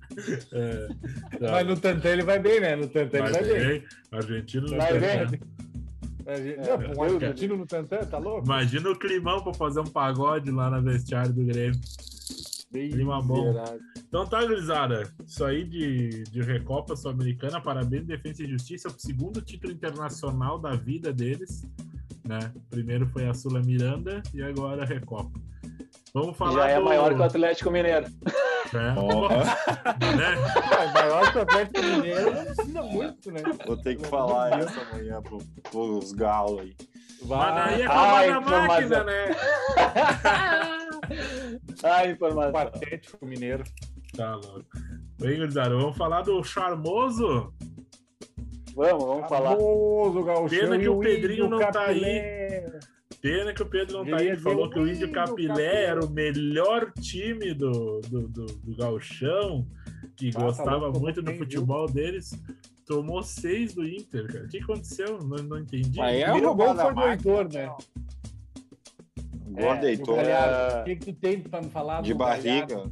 É, 0.52 0.88
Mas 1.40 1.66
no 1.68 1.78
Tantan 1.78 2.08
ele 2.08 2.24
vai 2.24 2.40
bem, 2.40 2.60
né? 2.60 2.74
No 2.74 2.88
Tantan 2.88 3.18
ele 3.18 3.30
vai 3.30 3.44
bem. 3.44 3.68
bem. 3.68 3.84
Argentino 4.10 4.66
no 4.66 4.76
vai 4.76 4.98
bem. 4.98 5.40
É, 6.30 6.96
um 6.96 7.02
argentino 7.02 7.56
no 7.56 7.66
Tantan, 7.66 8.04
tá 8.06 8.18
louco? 8.18 8.44
Imagina 8.44 8.90
o 8.90 8.98
climão 8.98 9.42
pra 9.42 9.52
fazer 9.52 9.80
um 9.80 9.84
pagode 9.84 10.50
lá 10.50 10.70
na 10.70 10.80
vestiário 10.80 11.32
do 11.32 11.44
Grêmio. 11.44 11.80
Bem 12.72 12.88
Clima 12.90 13.20
bom. 13.20 13.52
Então 14.08 14.24
tá, 14.26 14.44
gurizada. 14.46 15.02
Isso 15.26 15.44
aí 15.44 15.64
de, 15.64 16.22
de 16.24 16.40
Recopa 16.40 16.94
Sul-Americana. 16.94 17.60
Parabéns, 17.60 18.06
Defesa 18.06 18.44
e 18.44 18.48
Justiça. 18.48 18.88
O 18.88 18.94
segundo 18.96 19.42
título 19.42 19.72
internacional 19.72 20.56
da 20.56 20.76
vida 20.76 21.12
deles. 21.12 21.66
Né? 22.24 22.52
Primeiro 22.70 23.08
foi 23.08 23.26
a 23.26 23.34
Sula 23.34 23.60
Miranda 23.60 24.22
e 24.32 24.40
agora 24.40 24.82
a 24.82 24.86
Recopa. 24.86 25.32
Vamos 26.14 26.36
falar. 26.36 26.52
Já 26.52 26.68
é 26.70 26.78
maior 26.78 27.14
que 27.14 27.20
o 27.20 27.24
Atlético 27.24 27.70
Mineiro. 27.70 28.06
É. 28.72 29.00
Oh. 29.00 29.28
né? 30.16 30.34
É, 30.80 30.92
maior 30.92 31.32
que 31.32 31.38
o 31.38 31.42
Atlético 31.42 31.82
Mineiro 31.86 32.34
não 32.34 32.44
precisa 32.44 32.82
muito, 32.82 33.32
né? 33.32 33.42
Vou 33.66 33.76
ter 33.76 33.96
que 33.96 34.06
falar 34.06 34.60
isso 34.60 34.80
amanhã 34.80 35.22
pro, 35.22 35.38
pros 35.70 36.12
galos 36.12 36.60
aí. 36.60 36.76
Vai. 37.24 37.52
Mas 37.52 37.74
aí 37.74 37.82
é 37.82 37.86
Ai, 37.88 38.28
da 38.28 38.40
máquina, 38.40 39.04
né? 39.04 39.36
Ai, 41.84 42.10
informação. 42.12 42.52
Patético 42.52 43.26
mineiro. 43.26 43.64
Tá 44.16 44.36
louco. 44.36 44.64
Bem, 45.18 45.36
gurizada, 45.38 45.70
vamos 45.70 45.96
falar 45.96 46.22
do 46.22 46.42
charmoso? 46.42 47.52
Vamos, 48.74 49.04
vamos 49.04 49.28
falar. 49.28 49.50
Charmoso, 49.50 50.48
Pena 50.48 50.78
que 50.78 50.88
o 50.88 50.98
Pedrinho 50.98 51.48
não 51.48 51.58
tá 51.70 51.86
aí. 51.86 52.62
Pena 53.20 53.52
que 53.52 53.62
o 53.62 53.66
Pedro 53.66 53.98
não 53.98 54.10
tá 54.10 54.16
aí. 54.16 54.28
Ele 54.28 54.36
falou 54.38 54.70
que 54.70 54.78
o 54.78 54.88
Índio 54.88 55.12
Capilé 55.12 55.84
era 55.84 56.04
o 56.04 56.08
melhor 56.08 56.90
time 57.00 57.52
do, 57.52 58.00
do, 58.00 58.28
do, 58.28 58.46
do 58.46 58.76
Galchão, 58.76 59.66
que 60.16 60.30
ah, 60.34 60.40
gostava 60.40 60.90
tá 60.90 60.98
muito 60.98 61.20
do 61.20 61.34
futebol 61.34 61.86
viu? 61.86 61.94
deles. 61.96 62.32
Tomou 62.86 63.22
seis 63.22 63.74
do 63.74 63.86
Inter, 63.86 64.26
cara. 64.26 64.44
O 64.46 64.48
que 64.48 64.58
aconteceu? 64.58 65.18
Não, 65.22 65.36
não 65.44 65.58
entendi. 65.58 66.00
Aí 66.00 66.22
é 66.22 66.32
o 66.32 66.54
gol 66.54 66.74
foi 66.74 66.94
do 66.94 67.02
Heitor, 67.02 67.52
né? 67.52 67.72
Gol 69.50 69.74
é, 69.74 69.90
Heitor. 69.90 70.18
O 70.18 70.84
que, 70.84 70.96
que 70.96 71.12
tu 71.12 71.12
tem 71.12 71.40
pra 71.40 71.60
me 71.60 71.68
falar 71.68 72.02
de 72.02 72.14
barriga? 72.14 72.82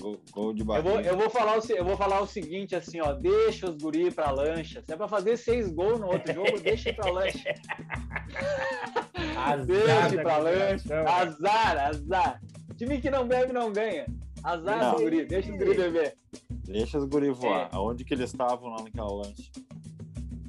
Gol, 0.00 0.20
gol, 0.30 0.52
de 0.52 0.62
barriga. 0.62 0.88
Eu 0.88 0.92
vou, 0.92 1.00
eu, 1.00 1.16
vou 1.16 1.30
falar 1.30 1.58
o, 1.58 1.62
eu 1.72 1.84
vou 1.84 1.96
falar 1.96 2.20
o 2.20 2.26
seguinte, 2.26 2.76
assim, 2.76 3.00
ó. 3.00 3.12
Deixa 3.14 3.70
os 3.70 3.76
guri 3.76 4.10
pra 4.10 4.30
lancha. 4.30 4.82
Se 4.82 4.92
é 4.92 4.96
pra 4.96 5.08
fazer 5.08 5.36
seis 5.36 5.70
gols 5.72 5.98
no 5.98 6.08
outro 6.08 6.32
jogo, 6.34 6.58
deixa 6.62 6.92
pra 6.92 7.10
lancha. 7.10 7.54
Azar 9.36 10.22
pra 10.22 10.38
lanche. 10.38 10.92
Azar, 10.92 11.78
azar. 11.78 12.40
Time 12.76 13.00
que 13.00 13.10
não 13.10 13.26
bebe 13.26 13.52
não 13.52 13.72
ganha. 13.72 14.06
Azar 14.42 14.78
não. 14.78 14.96
guri, 14.96 15.24
deixa 15.24 15.52
os 15.52 15.58
guri 15.58 15.74
beber. 15.74 16.16
Deixa 16.50 16.98
os 16.98 17.04
guri 17.04 17.30
voar. 17.30 17.68
É. 17.72 17.76
Aonde 17.76 18.04
que 18.04 18.14
eles 18.14 18.30
estavam 18.30 18.70
lá 18.70 18.82
naquela 18.82 19.12
lanche? 19.12 19.50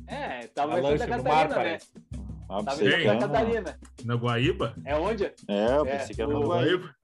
É, 0.08 0.48
tava 0.48 0.80
em 0.80 0.98
Santa 0.98 1.08
Catarina, 1.08 1.56
mar, 1.56 1.64
né? 1.64 1.80
Ah, 2.50 2.64
tava 2.64 2.84
em 2.84 3.04
Santa 3.04 3.28
Catarina. 3.28 3.80
Na 4.04 4.16
Guaíba? 4.16 4.76
É 4.86 4.96
onde? 4.96 5.26
É, 5.48 5.78
eu 5.78 5.86
pensei 5.86 6.12
é, 6.12 6.14
que 6.14 6.22
era 6.22 6.32
no 6.32 6.48
Guaíba. 6.48 6.96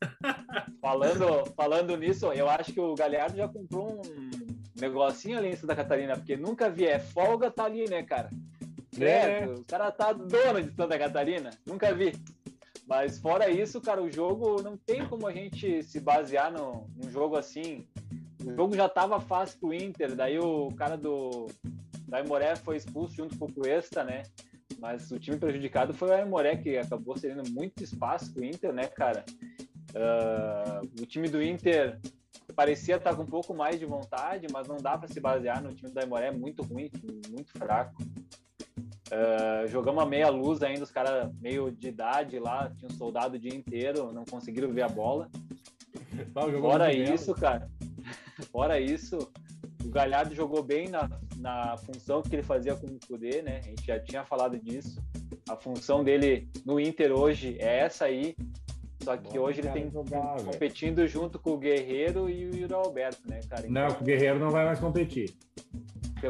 falando, 0.80 1.46
falando 1.56 1.96
nisso, 1.96 2.26
eu 2.32 2.48
acho 2.48 2.72
que 2.72 2.80
o 2.80 2.94
Galhardo 2.94 3.36
já 3.36 3.48
comprou 3.48 4.02
um 4.02 4.30
negocinho 4.80 5.38
ali 5.38 5.48
em 5.48 5.56
Santa 5.56 5.76
Catarina, 5.76 6.16
porque 6.16 6.36
nunca 6.36 6.70
vi, 6.70 6.86
é 6.86 6.98
folga, 6.98 7.50
tá 7.50 7.64
ali, 7.64 7.88
né, 7.88 8.02
cara? 8.02 8.28
É. 9.02 9.46
o 9.46 9.64
cara 9.64 9.90
tá 9.90 10.12
dono 10.12 10.62
de 10.62 10.74
Santa 10.74 10.98
Catarina, 10.98 11.50
nunca 11.66 11.92
vi. 11.94 12.12
Mas 12.86 13.18
fora 13.18 13.48
isso, 13.48 13.80
cara, 13.80 14.02
o 14.02 14.12
jogo 14.12 14.62
não 14.62 14.76
tem 14.76 15.06
como 15.06 15.26
a 15.26 15.32
gente 15.32 15.82
se 15.82 16.00
basear 16.00 16.52
no, 16.52 16.86
num 16.96 17.10
jogo 17.10 17.36
assim. 17.36 17.86
O 18.44 18.54
jogo 18.54 18.76
já 18.76 18.88
tava 18.88 19.18
fácil 19.20 19.58
pro 19.58 19.72
Inter, 19.72 20.14
daí 20.14 20.38
o 20.38 20.68
cara 20.76 20.96
do 20.96 21.46
da 22.06 22.18
Aimoré 22.18 22.54
foi 22.56 22.76
expulso 22.76 23.14
junto 23.14 23.38
com 23.38 23.46
o 23.46 23.52
Cuesta, 23.52 24.04
né? 24.04 24.24
Mas 24.78 25.10
o 25.10 25.18
time 25.18 25.38
prejudicado 25.38 25.94
foi 25.94 26.10
o 26.10 26.12
Aimoré, 26.12 26.56
que 26.56 26.76
acabou 26.76 27.16
cedendo 27.16 27.50
muito 27.50 27.82
espaço 27.82 28.32
pro 28.32 28.44
Inter, 28.44 28.72
né, 28.72 28.86
cara? 28.86 29.24
Uh, 29.90 31.02
o 31.02 31.06
time 31.06 31.28
do 31.28 31.42
Inter 31.42 31.98
parecia 32.54 32.96
estar 32.96 33.16
com 33.16 33.22
um 33.22 33.26
pouco 33.26 33.54
mais 33.54 33.78
de 33.78 33.86
vontade, 33.86 34.46
mas 34.52 34.68
não 34.68 34.76
dá 34.76 34.98
para 34.98 35.08
se 35.08 35.18
basear 35.20 35.62
no 35.62 35.72
time 35.72 35.90
do 35.90 35.98
Aimoré, 35.98 36.30
muito 36.30 36.62
ruim, 36.62 36.90
muito 37.30 37.52
fraco. 37.52 37.96
Uh, 39.14 39.68
jogamos 39.68 40.02
a 40.02 40.06
meia 40.06 40.28
luz 40.28 40.60
ainda, 40.60 40.82
os 40.82 40.90
caras 40.90 41.32
meio 41.40 41.70
de 41.70 41.86
idade 41.86 42.40
lá, 42.40 42.68
tinha 42.76 42.90
um 42.90 42.94
soldado 42.94 43.36
o 43.36 43.38
dia 43.38 43.54
inteiro, 43.54 44.12
não 44.12 44.24
conseguiram 44.24 44.72
ver 44.72 44.82
a 44.82 44.88
bola. 44.88 45.30
Fora 46.60 46.92
isso, 46.92 47.32
cara, 47.34 47.70
fora 48.50 48.80
isso, 48.80 49.18
o 49.84 49.88
Galhardo 49.88 50.34
jogou 50.34 50.64
bem 50.64 50.88
na, 50.88 51.08
na 51.36 51.76
função 51.76 52.22
que 52.22 52.34
ele 52.34 52.42
fazia 52.42 52.74
com 52.74 52.86
o 52.86 52.98
Kudê, 53.06 53.42
né? 53.42 53.58
A 53.58 53.62
gente 53.62 53.86
já 53.86 54.00
tinha 54.00 54.24
falado 54.24 54.58
disso. 54.58 55.00
A 55.48 55.54
função 55.54 56.02
dele 56.02 56.48
no 56.64 56.80
Inter 56.80 57.12
hoje 57.12 57.56
é 57.60 57.80
essa 57.80 58.06
aí. 58.06 58.34
Só 59.02 59.16
que 59.16 59.38
Bom, 59.38 59.44
hoje 59.44 59.60
ele 59.60 59.68
tem 59.68 59.90
jogar, 59.90 60.42
competindo 60.42 60.96
véio. 60.96 61.08
junto 61.08 61.38
com 61.38 61.50
o 61.50 61.58
Guerreiro 61.58 62.28
e 62.30 62.48
o 62.48 62.56
Yuri 62.56 62.72
Alberto, 62.72 63.28
né, 63.28 63.40
cara? 63.48 63.66
Então, 63.66 63.88
não, 63.88 63.88
o 63.88 64.02
Guerreiro 64.02 64.38
não 64.38 64.50
vai 64.50 64.64
mais 64.64 64.80
competir. 64.80 65.36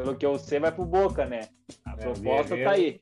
Pelo 0.03 0.17
que 0.17 0.27
eu 0.27 0.37
sei, 0.41 0.59
vai 0.59 0.73
pro 0.73 0.85
Boca, 0.85 1.25
né? 1.25 1.49
A 1.85 1.93
é, 1.93 1.97
proposta 1.97 2.57
tá 2.57 2.71
aí. 2.73 3.01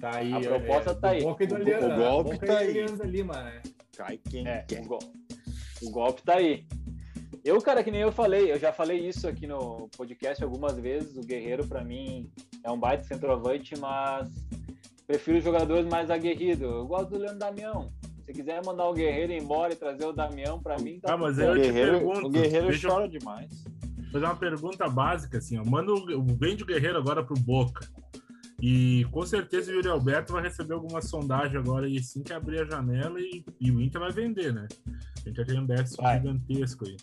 Tá 0.00 0.16
aí. 0.18 0.32
A 0.32 0.40
proposta 0.40 0.90
é, 0.90 0.94
tá 0.94 1.10
aí. 1.10 1.22
Boca 1.22 1.42
e 1.42 1.46
do 1.48 1.54
o, 1.56 1.58
o 1.58 1.96
golpe 1.96 2.38
tá 2.38 2.58
aí. 2.58 2.86
Lima, 3.04 3.42
né? 3.42 3.60
Cai 3.96 4.20
quem 4.30 4.46
é, 4.46 4.62
quer. 4.62 4.82
O, 4.82 4.86
go 4.86 4.98
o 5.82 5.90
golpe 5.90 6.22
tá 6.22 6.36
aí. 6.36 6.64
Eu, 7.44 7.60
cara, 7.60 7.82
que 7.82 7.90
nem 7.90 8.02
eu 8.02 8.12
falei, 8.12 8.52
eu 8.52 8.58
já 8.58 8.72
falei 8.72 9.00
isso 9.00 9.26
aqui 9.26 9.48
no 9.48 9.88
podcast 9.96 10.44
algumas 10.44 10.78
vezes. 10.78 11.16
O 11.16 11.26
Guerreiro, 11.26 11.66
para 11.66 11.82
mim, 11.82 12.30
é 12.62 12.70
um 12.70 12.78
baita 12.78 13.02
centroavante, 13.02 13.76
mas 13.80 14.28
prefiro 15.08 15.40
jogadores 15.40 15.86
mais 15.86 16.08
aguerridos. 16.08 16.62
Eu 16.62 16.86
gosto 16.86 17.10
do 17.10 17.18
Leandro 17.18 17.40
Damião. 17.40 17.92
Se 18.24 18.32
quiser 18.32 18.64
mandar 18.64 18.88
o 18.88 18.94
Guerreiro 18.94 19.32
embora 19.32 19.72
e 19.72 19.76
trazer 19.76 20.06
o 20.06 20.12
Damião, 20.12 20.62
para 20.62 20.78
mim, 20.78 21.00
tá 21.00 21.14
Ah, 21.14 21.16
mas 21.16 21.36
eu 21.36 21.54
Guerreiro, 21.54 21.98
pergunto, 21.98 22.26
o 22.28 22.30
Guerreiro 22.30 22.68
chora 22.80 23.08
demais 23.08 23.64
fazer 24.12 24.26
uma 24.26 24.36
pergunta 24.36 24.88
básica, 24.88 25.38
assim, 25.38 25.58
ó. 25.58 25.64
Manda 25.64 25.92
o, 25.92 26.22
vende 26.36 26.62
o 26.62 26.66
Guerreiro 26.66 26.98
agora 26.98 27.24
pro 27.24 27.34
Boca. 27.34 27.88
E 28.60 29.04
com 29.10 29.26
certeza 29.26 29.72
o 29.72 29.74
Yuri 29.74 29.88
Alberto 29.88 30.32
vai 30.32 30.42
receber 30.44 30.74
alguma 30.74 31.02
sondagem 31.02 31.58
agora 31.58 31.88
e 31.88 31.98
assim 31.98 32.22
que 32.22 32.32
abrir 32.32 32.60
a 32.60 32.64
janela 32.64 33.20
e, 33.20 33.44
e 33.60 33.72
o 33.72 33.80
Inter 33.80 34.00
vai 34.00 34.12
vender, 34.12 34.54
né? 34.54 34.68
A 35.16 35.28
gente 35.28 35.36
já 35.36 35.44
tem 35.44 35.58
um 35.58 35.66
déficit 35.66 36.00
vai. 36.00 36.18
gigantesco 36.18 36.84
aí. 36.86 36.96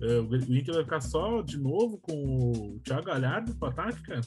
Uh, 0.00 0.22
o 0.22 0.56
Inter 0.56 0.74
vai 0.74 0.84
ficar 0.84 1.02
só 1.02 1.42
de 1.42 1.58
novo 1.58 1.98
com 1.98 2.14
o 2.14 2.80
Thiago 2.82 3.04
Galhardo 3.04 3.54
para 3.56 3.68
ataque, 3.68 4.02
cara? 4.04 4.22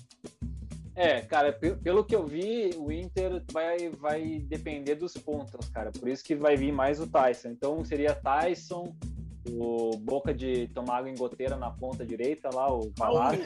É, 0.96 1.22
cara, 1.22 1.52
pelo 1.52 2.06
que 2.06 2.16
eu 2.16 2.26
vi, 2.26 2.70
o 2.78 2.92
Inter 2.92 3.44
vai, 3.52 3.90
vai 3.90 4.40
depender 4.40 4.94
dos 4.94 5.14
pontos, 5.14 5.68
cara. 5.70 5.92
Por 5.92 6.08
isso 6.08 6.24
que 6.24 6.36
vai 6.36 6.56
vir 6.56 6.72
mais 6.72 7.00
o 7.00 7.08
Tyson. 7.08 7.50
Então 7.50 7.84
seria 7.84 8.14
Tyson, 8.14 8.96
o 9.50 9.98
Boca 9.98 10.34
de 10.34 10.68
tomar 10.70 10.98
água 10.98 11.10
em 11.10 11.16
goteira 11.16 11.56
na 11.56 11.72
ponta 11.72 12.06
direita 12.06 12.50
lá, 12.54 12.72
o 12.74 12.92
Palácio. 12.92 13.46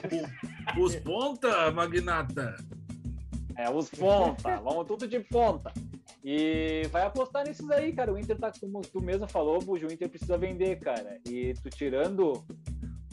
os 0.79 0.95
ponta, 0.97 1.71
Magnata! 1.71 2.55
É, 3.57 3.69
os 3.69 3.89
ponta, 3.89 4.55
vamos 4.57 4.87
tudo 4.87 5.07
de 5.07 5.19
ponta. 5.19 5.73
E 6.23 6.83
vai 6.91 7.03
apostar 7.03 7.45
nesses 7.45 7.69
aí, 7.69 7.91
cara. 7.91 8.13
O 8.13 8.17
Inter 8.17 8.37
tá, 8.37 8.51
como 8.59 8.81
tu 8.81 9.01
mesmo 9.01 9.27
falou, 9.27 9.59
Bujo, 9.59 9.87
o 9.87 9.91
Inter 9.91 10.09
precisa 10.09 10.37
vender, 10.37 10.79
cara. 10.79 11.19
E 11.27 11.53
tu 11.55 11.69
tirando 11.69 12.43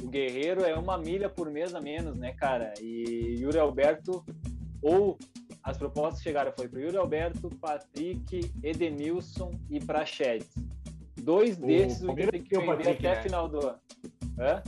o 0.03 0.09
Guerreiro 0.09 0.65
é 0.65 0.75
uma 0.77 0.99
milha 0.99 1.29
por 1.29 1.51
mês 1.51 1.75
a 1.75 1.81
menos, 1.81 2.17
né, 2.17 2.33
cara? 2.33 2.75
E 2.81 3.37
Yuri 3.41 3.59
Alberto, 3.59 4.25
ou 4.83 5.19
as 5.63 5.77
propostas 5.77 6.23
chegaram 6.23 6.53
foi 6.57 6.69
para 6.69 6.81
Yuri 6.81 6.97
Alberto, 6.97 7.51
Patrick, 7.61 8.53
Edenilson 8.63 9.51
e 9.69 9.81
Prachedes. 9.81 10.49
Dois 11.19 11.57
desses 11.57 12.03
o, 12.03 12.09
o 12.09 12.13
Inter 12.13 12.31
tem 12.31 12.43
que 12.43 12.59
vender 12.59 12.67
Patrick, 12.67 13.07
até 13.07 13.17
né? 13.17 13.23
final 13.23 13.49
do 13.49 13.67
ano. 13.67 13.79
Hã? 14.39 14.63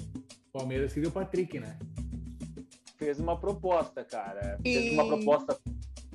Palmeiras 0.52 0.92
queria 0.92 1.08
o 1.08 1.12
Patrick, 1.12 1.60
né? 1.60 1.78
Fez 2.96 3.20
uma 3.20 3.38
proposta, 3.38 4.04
cara. 4.04 4.58
Fez 4.62 4.86
e... 4.86 4.94
uma 4.94 5.06
proposta 5.06 5.58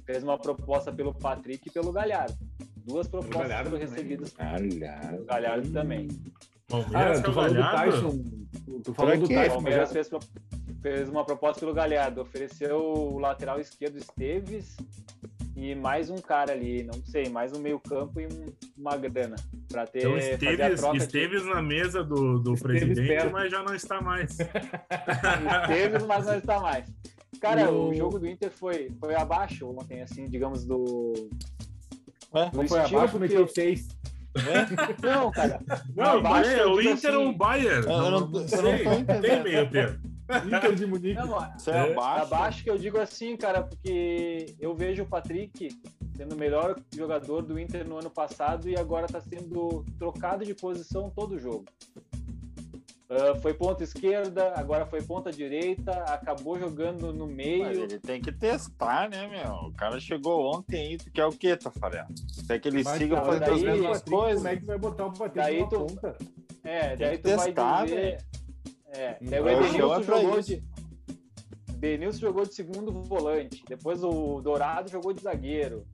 fez 0.05 0.23
uma 0.23 0.37
proposta 0.37 0.91
pelo 0.91 1.13
Patrick 1.13 1.67
e 1.67 1.71
pelo 1.71 1.91
Galhardo. 1.91 2.37
Duas 2.85 3.07
propostas 3.07 3.41
Galhardo 3.41 3.69
foram 3.69 3.81
recebidas. 3.81 4.33
Galhardo. 4.33 5.25
Galhardo 5.25 5.71
também. 5.71 6.07
Palmeiras 6.67 7.19
ah, 7.19 7.23
tu 7.23 7.33
falou 7.33 7.53
do 7.53 7.61
Tyson. 7.61 8.23
Tu 8.83 8.93
falou 8.93 9.17
do 9.17 9.27
Tyson. 9.27 9.53
Palmeiras 9.53 9.91
fez, 9.91 10.09
fez 10.81 11.09
uma 11.09 11.23
proposta 11.23 11.59
pelo 11.61 11.73
Galhardo. 11.73 12.21
Ofereceu 12.21 12.77
o 12.77 13.19
lateral 13.19 13.59
esquerdo 13.59 13.97
Esteves 13.97 14.75
e 15.55 15.75
mais 15.75 16.09
um 16.09 16.17
cara 16.17 16.51
ali, 16.51 16.83
não 16.83 17.03
sei, 17.05 17.29
mais 17.29 17.53
um 17.53 17.59
meio 17.59 17.79
campo 17.79 18.19
e 18.19 18.25
um, 18.25 18.51
uma 18.77 18.97
grana 18.97 19.35
para 19.69 19.85
ter 19.85 19.99
então, 19.99 20.17
Esteves, 20.17 20.83
Esteves 20.95 21.43
de... 21.43 21.49
na 21.49 21.61
mesa 21.61 22.03
do, 22.03 22.39
do 22.39 22.55
presidente, 22.55 23.07
perto. 23.07 23.31
mas 23.31 23.51
já 23.51 23.61
não 23.61 23.75
está 23.75 24.01
mais. 24.01 24.37
Esteves, 25.61 26.05
mas 26.07 26.25
não 26.25 26.37
está 26.37 26.59
mais. 26.59 26.85
Cara, 27.39 27.69
o... 27.71 27.89
o 27.89 27.93
jogo 27.93 28.19
do 28.19 28.27
Inter 28.27 28.51
foi, 28.51 28.89
foi 28.99 29.13
abaixo 29.15 29.69
ontem, 29.69 30.01
assim, 30.01 30.27
digamos, 30.27 30.65
do. 30.65 31.29
É, 32.33 32.49
do 32.49 32.67
foi 32.67 32.79
abaixo, 32.79 33.19
meteu 33.19 33.47
seis. 33.47 33.87
É? 34.35 35.05
Não, 35.05 35.31
cara. 35.31 35.59
Não, 35.95 36.17
abaixo, 36.17 36.49
é, 36.49 36.65
o 36.65 36.81
Inter 36.81 36.93
assim, 36.93 37.17
ou 37.17 37.29
o 37.29 37.33
Bayern? 37.33 37.85
Eu 37.85 37.97
não, 37.97 38.11
não, 38.11 38.27
não 38.27 38.47
sei, 38.47 38.83
não 38.83 39.21
tem 39.21 39.43
meio 39.43 39.69
tempo. 39.69 40.12
Inter 40.45 40.75
de 40.75 40.85
Munique. 40.85 41.15
Não, 41.15 41.37
é 41.37 41.91
abaixo. 41.91 42.23
abaixo 42.23 42.63
que 42.63 42.69
eu 42.69 42.77
digo 42.77 42.97
assim, 42.97 43.35
cara, 43.35 43.63
porque 43.63 44.55
eu 44.59 44.73
vejo 44.73 45.03
o 45.03 45.05
Patrick 45.05 45.69
sendo 46.15 46.35
o 46.35 46.37
melhor 46.37 46.79
jogador 46.95 47.41
do 47.41 47.59
Inter 47.59 47.87
no 47.87 47.97
ano 47.97 48.09
passado 48.09 48.69
e 48.69 48.77
agora 48.77 49.05
está 49.05 49.19
sendo 49.19 49.83
trocado 49.97 50.45
de 50.45 50.53
posição 50.53 51.09
todo 51.09 51.39
jogo. 51.39 51.65
Uh, 53.09 53.39
foi 53.41 53.53
ponta 53.53 53.83
esquerda, 53.83 54.53
agora 54.55 54.87
foi 54.87 55.01
ponta 55.01 55.31
direita, 55.31 55.91
acabou 56.05 56.57
jogando 56.57 57.13
no 57.13 57.27
meio. 57.27 57.65
Mas 57.65 57.77
ele 57.77 57.99
tem 57.99 58.19
que 58.19 58.31
testar, 58.31 59.07
né, 59.07 59.27
meu? 59.27 59.67
O 59.67 59.73
cara 59.73 59.99
chegou 59.99 60.55
ontem 60.55 60.87
aí, 60.87 60.97
tu 60.97 61.11
quer 61.11 61.25
o 61.25 61.31
quê, 61.31 61.55
Tafarel? 61.55 62.07
Quer 62.47 62.59
que 62.59 62.69
ele 62.69 62.83
Mas, 62.83 62.97
siga 62.97 63.17
tá, 63.17 63.23
fazendo 63.23 63.51
as 63.51 63.61
mesmas 63.61 64.01
coisas? 64.01 64.41
Como 64.41 64.47
é 64.47 64.57
que 64.57 64.65
vai 64.65 64.77
botar 64.79 65.05
o 65.05 65.13
Patrick 65.13 65.35
daí 65.35 65.69
tu, 65.69 65.85
ponta? 65.85 66.17
É, 66.63 66.95
daí 66.95 67.17
tu 67.19 67.23
testar, 67.23 67.77
vai 67.77 67.85
dizer... 67.85 68.13
Né? 68.13 68.17
É, 68.95 69.17
daí 69.21 69.41
o 69.41 69.49
Edenilson 69.49 69.95
é 69.95 70.03
jogou 70.03 70.41
de... 70.41 70.63
Benilson 71.75 72.19
jogou 72.19 72.45
de 72.45 72.53
segundo 72.53 72.91
volante, 73.03 73.63
depois 73.67 74.03
o 74.03 74.39
Dourado 74.39 74.89
jogou 74.89 75.11
de 75.11 75.21
zagueiro. 75.21 75.85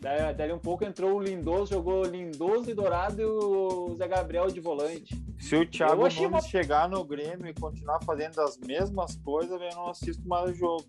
Daí, 0.00 0.34
daí 0.34 0.52
um 0.52 0.58
pouco 0.58 0.84
entrou 0.84 1.14
o 1.14 1.20
Lindoso, 1.20 1.74
jogou 1.74 2.04
Lindoso 2.04 2.70
e 2.70 2.74
Dourado 2.74 3.20
e 3.20 3.24
o 3.24 3.94
Zé 3.96 4.08
Gabriel 4.08 4.46
de 4.48 4.60
volante. 4.60 5.14
Se 5.38 5.54
o 5.54 5.68
Thiago 5.68 6.02
Nunes 6.02 6.18
uma... 6.18 6.40
chegar 6.40 6.88
no 6.88 7.04
Grêmio 7.04 7.46
e 7.46 7.54
continuar 7.54 8.02
fazendo 8.04 8.40
as 8.40 8.58
mesmas 8.58 9.16
coisas, 9.16 9.60
eu 9.60 9.70
não 9.74 9.88
assisto 9.88 10.26
mais 10.26 10.50
o 10.50 10.54
jogo. 10.54 10.84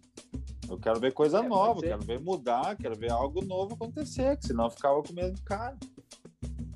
Eu 0.70 0.78
quero 0.78 1.00
ver 1.00 1.14
coisa 1.14 1.40
é, 1.40 1.48
nova, 1.48 1.82
quero 1.82 2.02
ver 2.02 2.20
mudar, 2.20 2.76
quero 2.76 2.96
ver 2.96 3.12
algo 3.12 3.44
novo 3.44 3.76
acontecer, 3.76 4.38
que 4.38 4.48
senão 4.48 4.66
eu 4.66 4.72
ficava 4.72 5.02
com 5.02 5.12
o 5.12 5.16
mesmo 5.16 5.42
cara. 5.44 5.78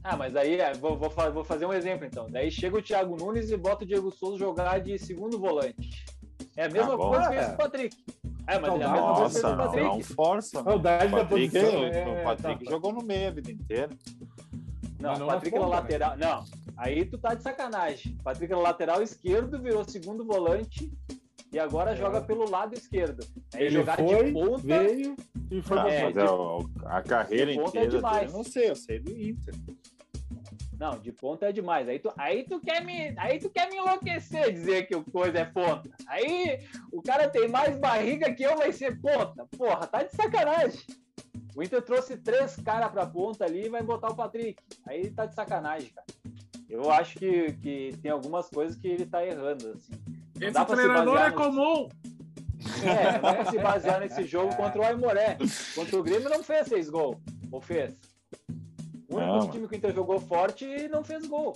Ah, 0.03 0.17
mas 0.17 0.35
aí 0.35 0.59
é, 0.59 0.73
vou, 0.73 0.97
vou, 0.97 1.09
vou, 1.09 1.43
fazer 1.43 1.65
um 1.65 1.73
exemplo 1.73 2.05
então. 2.05 2.27
Daí 2.29 2.49
chega 2.49 2.77
o 2.77 2.81
Thiago 2.81 3.15
Nunes 3.15 3.51
e 3.51 3.57
bota 3.57 3.83
o 3.83 3.87
Diego 3.87 4.09
Souza 4.11 4.39
jogar 4.39 4.79
de 4.79 4.97
segundo 4.97 5.39
volante. 5.39 6.05
É 6.57 6.65
a 6.65 6.69
mesma 6.69 6.91
tá 6.91 6.97
coisa 6.97 7.29
que 7.29 7.35
fez 7.35 7.47
o 7.49 7.57
Patrick. 7.57 7.97
É, 8.47 8.59
mas 8.59 8.81
é 8.81 8.83
a 8.83 8.91
mesma 8.91 9.15
coisa 9.15 9.39
que 9.39 9.45
o 9.45 9.57
Patrick. 9.57 9.87
Não, 9.87 10.01
força. 10.01 10.63
Saudade 10.63 11.07
o 11.07 11.17
Patrick, 11.17 11.51
da 11.51 11.61
posição. 11.61 11.85
É, 11.85 12.21
o 12.21 12.23
Patrick 12.23 12.65
tá, 12.65 12.71
jogou 12.71 12.93
no 12.93 13.03
meio 13.03 13.27
a 13.27 13.31
vida 13.31 13.51
inteira. 13.51 13.89
Não, 14.99 15.13
o 15.13 15.27
Patrick 15.27 15.57
na 15.57 15.67
lateral. 15.67 16.17
Né? 16.17 16.25
Não, 16.25 16.43
aí 16.77 17.05
tu 17.05 17.17
tá 17.17 17.35
de 17.35 17.43
sacanagem. 17.43 18.17
Patrick 18.23 18.51
na 18.51 18.59
lateral 18.59 19.01
esquerdo 19.01 19.61
virou 19.61 19.83
segundo 19.83 20.25
volante 20.25 20.91
e 21.51 21.59
agora 21.59 21.91
é. 21.91 21.95
joga 21.95 22.21
pelo 22.21 22.49
lado 22.49 22.73
esquerdo. 22.73 23.25
Aí 23.53 23.63
Ele 23.63 23.71
jogar 23.71 23.97
foi, 23.97 24.25
de 24.25 24.31
ponta. 24.31 24.63
Veio 24.63 25.15
e 25.51 25.61
foi 25.61 25.79
ah, 25.79 25.89
é, 25.89 26.11
de, 26.11 26.19
a 26.85 27.01
carreira 27.01 27.51
é 27.51 27.55
inteira. 27.55 27.87
É 27.87 27.89
demais. 27.89 28.31
eu 28.31 28.37
não 28.37 28.43
sei, 28.43 28.69
eu 28.69 28.75
sei 28.75 28.99
do 28.99 29.11
Inter. 29.11 29.53
Não, 30.81 30.97
de 30.97 31.11
ponta 31.11 31.45
é 31.45 31.51
demais. 31.51 31.87
Aí 31.87 31.99
tu, 31.99 32.11
aí 32.17 32.43
tu 32.43 32.59
quer 32.59 32.83
me, 32.83 33.13
aí 33.15 33.37
tu 33.37 33.51
quer 33.51 33.69
me 33.69 33.77
enlouquecer 33.77 34.51
dizer 34.51 34.87
que 34.87 34.95
o 34.95 35.03
coisa 35.03 35.37
é 35.37 35.45
ponta. 35.45 35.87
Aí 36.07 36.59
o 36.91 37.03
cara 37.03 37.29
tem 37.29 37.47
mais 37.47 37.77
barriga 37.77 38.33
que 38.33 38.41
eu 38.41 38.57
vai 38.57 38.71
ser 38.71 38.99
ponta. 38.99 39.45
Porra, 39.55 39.85
tá 39.85 40.01
de 40.01 40.11
sacanagem. 40.15 40.81
O 41.55 41.61
Inter 41.61 41.83
trouxe 41.83 42.17
três 42.17 42.55
caras 42.55 42.89
pra 42.89 43.05
ponta 43.05 43.45
ali 43.45 43.67
e 43.67 43.69
vai 43.69 43.83
botar 43.83 44.07
o 44.07 44.15
Patrick. 44.15 44.59
Aí 44.87 45.11
tá 45.11 45.27
de 45.27 45.35
sacanagem, 45.35 45.91
cara. 45.91 46.07
Eu 46.67 46.89
acho 46.89 47.19
que, 47.19 47.53
que 47.61 47.95
tem 48.01 48.09
algumas 48.09 48.49
coisas 48.49 48.75
que 48.75 48.87
ele 48.87 49.05
tá 49.05 49.23
errando, 49.23 49.73
assim. 49.73 49.93
Não 50.39 50.47
Esse 50.47 50.65
treinador 50.65 51.19
é 51.19 51.29
no... 51.29 51.35
comum. 51.35 51.89
É, 52.83 53.21
não 53.21 53.29
é 53.29 53.45
se 53.45 53.59
basear 53.59 53.99
nesse 53.99 54.23
jogo 54.23 54.55
contra 54.57 54.81
o 54.81 54.83
Aimoré. 54.83 55.37
Contra 55.75 55.99
o 55.99 56.01
Grêmio 56.01 56.27
não 56.27 56.43
fez 56.43 56.67
seis 56.67 56.89
gols. 56.89 57.17
Ou 57.51 57.61
fez? 57.61 57.99
O 59.11 59.17
único 59.17 59.33
não, 59.33 59.49
time 59.49 59.67
que 59.67 59.75
o 59.75 59.77
Inter 59.77 59.93
jogou 59.93 60.19
forte 60.19 60.65
e 60.65 60.87
não 60.87 61.03
fez 61.03 61.27
gol. 61.27 61.53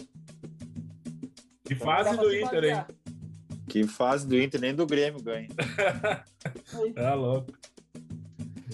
Que 1.63 1.73
então, 1.73 1.87
fase 1.87 2.17
do 2.17 2.35
Inter, 2.35 2.63
hein? 2.65 2.85
Que 3.67 3.83
fase 3.87 4.27
do 4.27 4.39
Inter, 4.39 4.61
nem 4.61 4.75
do 4.75 4.85
Grêmio 4.85 5.21
ganha. 5.21 5.47
é 6.95 7.13
louco. 7.13 7.51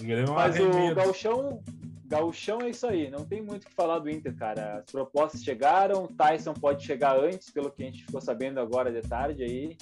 O 0.00 0.32
Mas 0.34 0.56
o 0.58 0.94
Galchão, 0.94 1.62
Galchão 2.06 2.60
é 2.60 2.70
isso 2.70 2.86
aí, 2.86 3.10
não 3.10 3.24
tem 3.24 3.40
muito 3.40 3.64
o 3.64 3.66
que 3.68 3.74
falar 3.74 4.00
do 4.00 4.10
Inter, 4.10 4.36
cara. 4.36 4.78
As 4.78 4.90
propostas 4.90 5.42
chegaram, 5.42 6.06
Tyson 6.08 6.52
pode 6.52 6.84
chegar 6.84 7.16
antes, 7.18 7.50
pelo 7.50 7.70
que 7.70 7.82
a 7.82 7.86
gente 7.86 8.04
ficou 8.04 8.20
sabendo 8.20 8.58
agora 8.58 8.92
de 8.92 9.06
tarde 9.08 9.42
aí. 9.42 9.76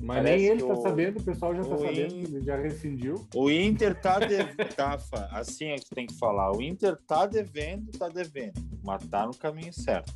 Mas 0.00 0.16
Parece 0.18 0.36
nem 0.36 0.46
ele 0.50 0.62
tá 0.62 0.72
o... 0.72 0.82
sabendo, 0.82 1.18
o 1.18 1.22
pessoal 1.22 1.54
já 1.54 1.62
tá 1.62 1.78
sabendo, 1.78 2.14
ele 2.14 2.42
já 2.42 2.56
rescindiu. 2.56 3.26
O 3.34 3.50
Inter 3.50 4.00
tá 4.00 4.18
devendo, 4.18 4.74
Tafa, 4.74 5.28
assim 5.30 5.66
é 5.66 5.76
que 5.76 5.94
tem 5.94 6.06
que 6.06 6.14
falar. 6.14 6.52
O 6.54 6.60
Inter 6.60 6.96
tá 7.06 7.26
devendo, 7.26 7.90
tá 7.92 8.08
devendo, 8.08 8.60
mas 8.82 9.06
tá 9.06 9.26
no 9.26 9.34
caminho 9.34 9.72
certo. 9.72 10.12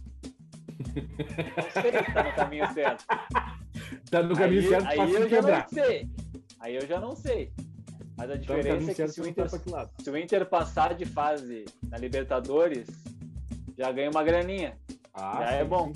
Não 0.79 1.83
sei 1.83 1.93
se 1.93 2.13
tá 2.13 2.23
no 2.25 2.35
caminho 2.35 2.73
certo. 2.73 3.05
Tá 4.11 4.23
no 4.23 4.35
caminho 4.35 4.63
aí, 4.63 4.69
certo 4.69 4.87
aí 4.87 5.13
eu 5.13 5.29
já 5.29 5.43
não 5.43 5.69
sei. 5.69 6.09
Aí 6.61 6.75
eu 6.75 6.87
já 6.87 7.01
não 7.01 7.17
sei. 7.17 7.53
Mas 8.17 8.31
a 8.31 8.35
então, 8.35 8.57
diferença 8.57 8.91
então, 8.91 9.05
é 9.05 9.09
que 9.09 9.15
se 9.15 9.21
o, 9.21 9.29
Inter, 9.29 9.49
se 9.49 10.11
o 10.11 10.17
Inter 10.17 10.47
passar 10.47 10.95
de 10.95 11.07
fase 11.07 11.65
na 11.89 11.97
Libertadores, 11.97 12.89
já 13.77 13.93
ganha 13.93 14.11
uma 14.11 14.25
graninha. 14.25 14.77
Ah, 15.15 15.39
já 15.39 15.45
é 15.45 15.59
sim, 15.59 15.61
é 15.61 15.65
bom. 15.65 15.93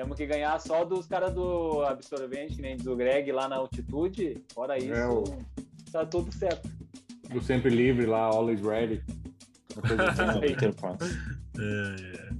Temos 0.00 0.16
que 0.16 0.24
ganhar 0.24 0.58
só 0.58 0.82
dos 0.82 1.06
caras 1.06 1.34
do 1.34 1.82
absorvente, 1.82 2.58
nem 2.58 2.74
do 2.74 2.96
Greg 2.96 3.30
lá 3.32 3.46
na 3.46 3.56
altitude. 3.56 4.42
Fora 4.54 4.78
isso, 4.78 4.94
é, 4.94 5.06
o... 5.06 5.22
tá 5.92 6.06
tudo 6.06 6.32
certo. 6.32 6.70
Do 7.28 7.38
sempre 7.42 7.68
livre 7.68 8.06
lá, 8.06 8.22
always 8.22 8.62
ready. 8.62 9.04
é, 11.58 11.66
é. 12.16 12.30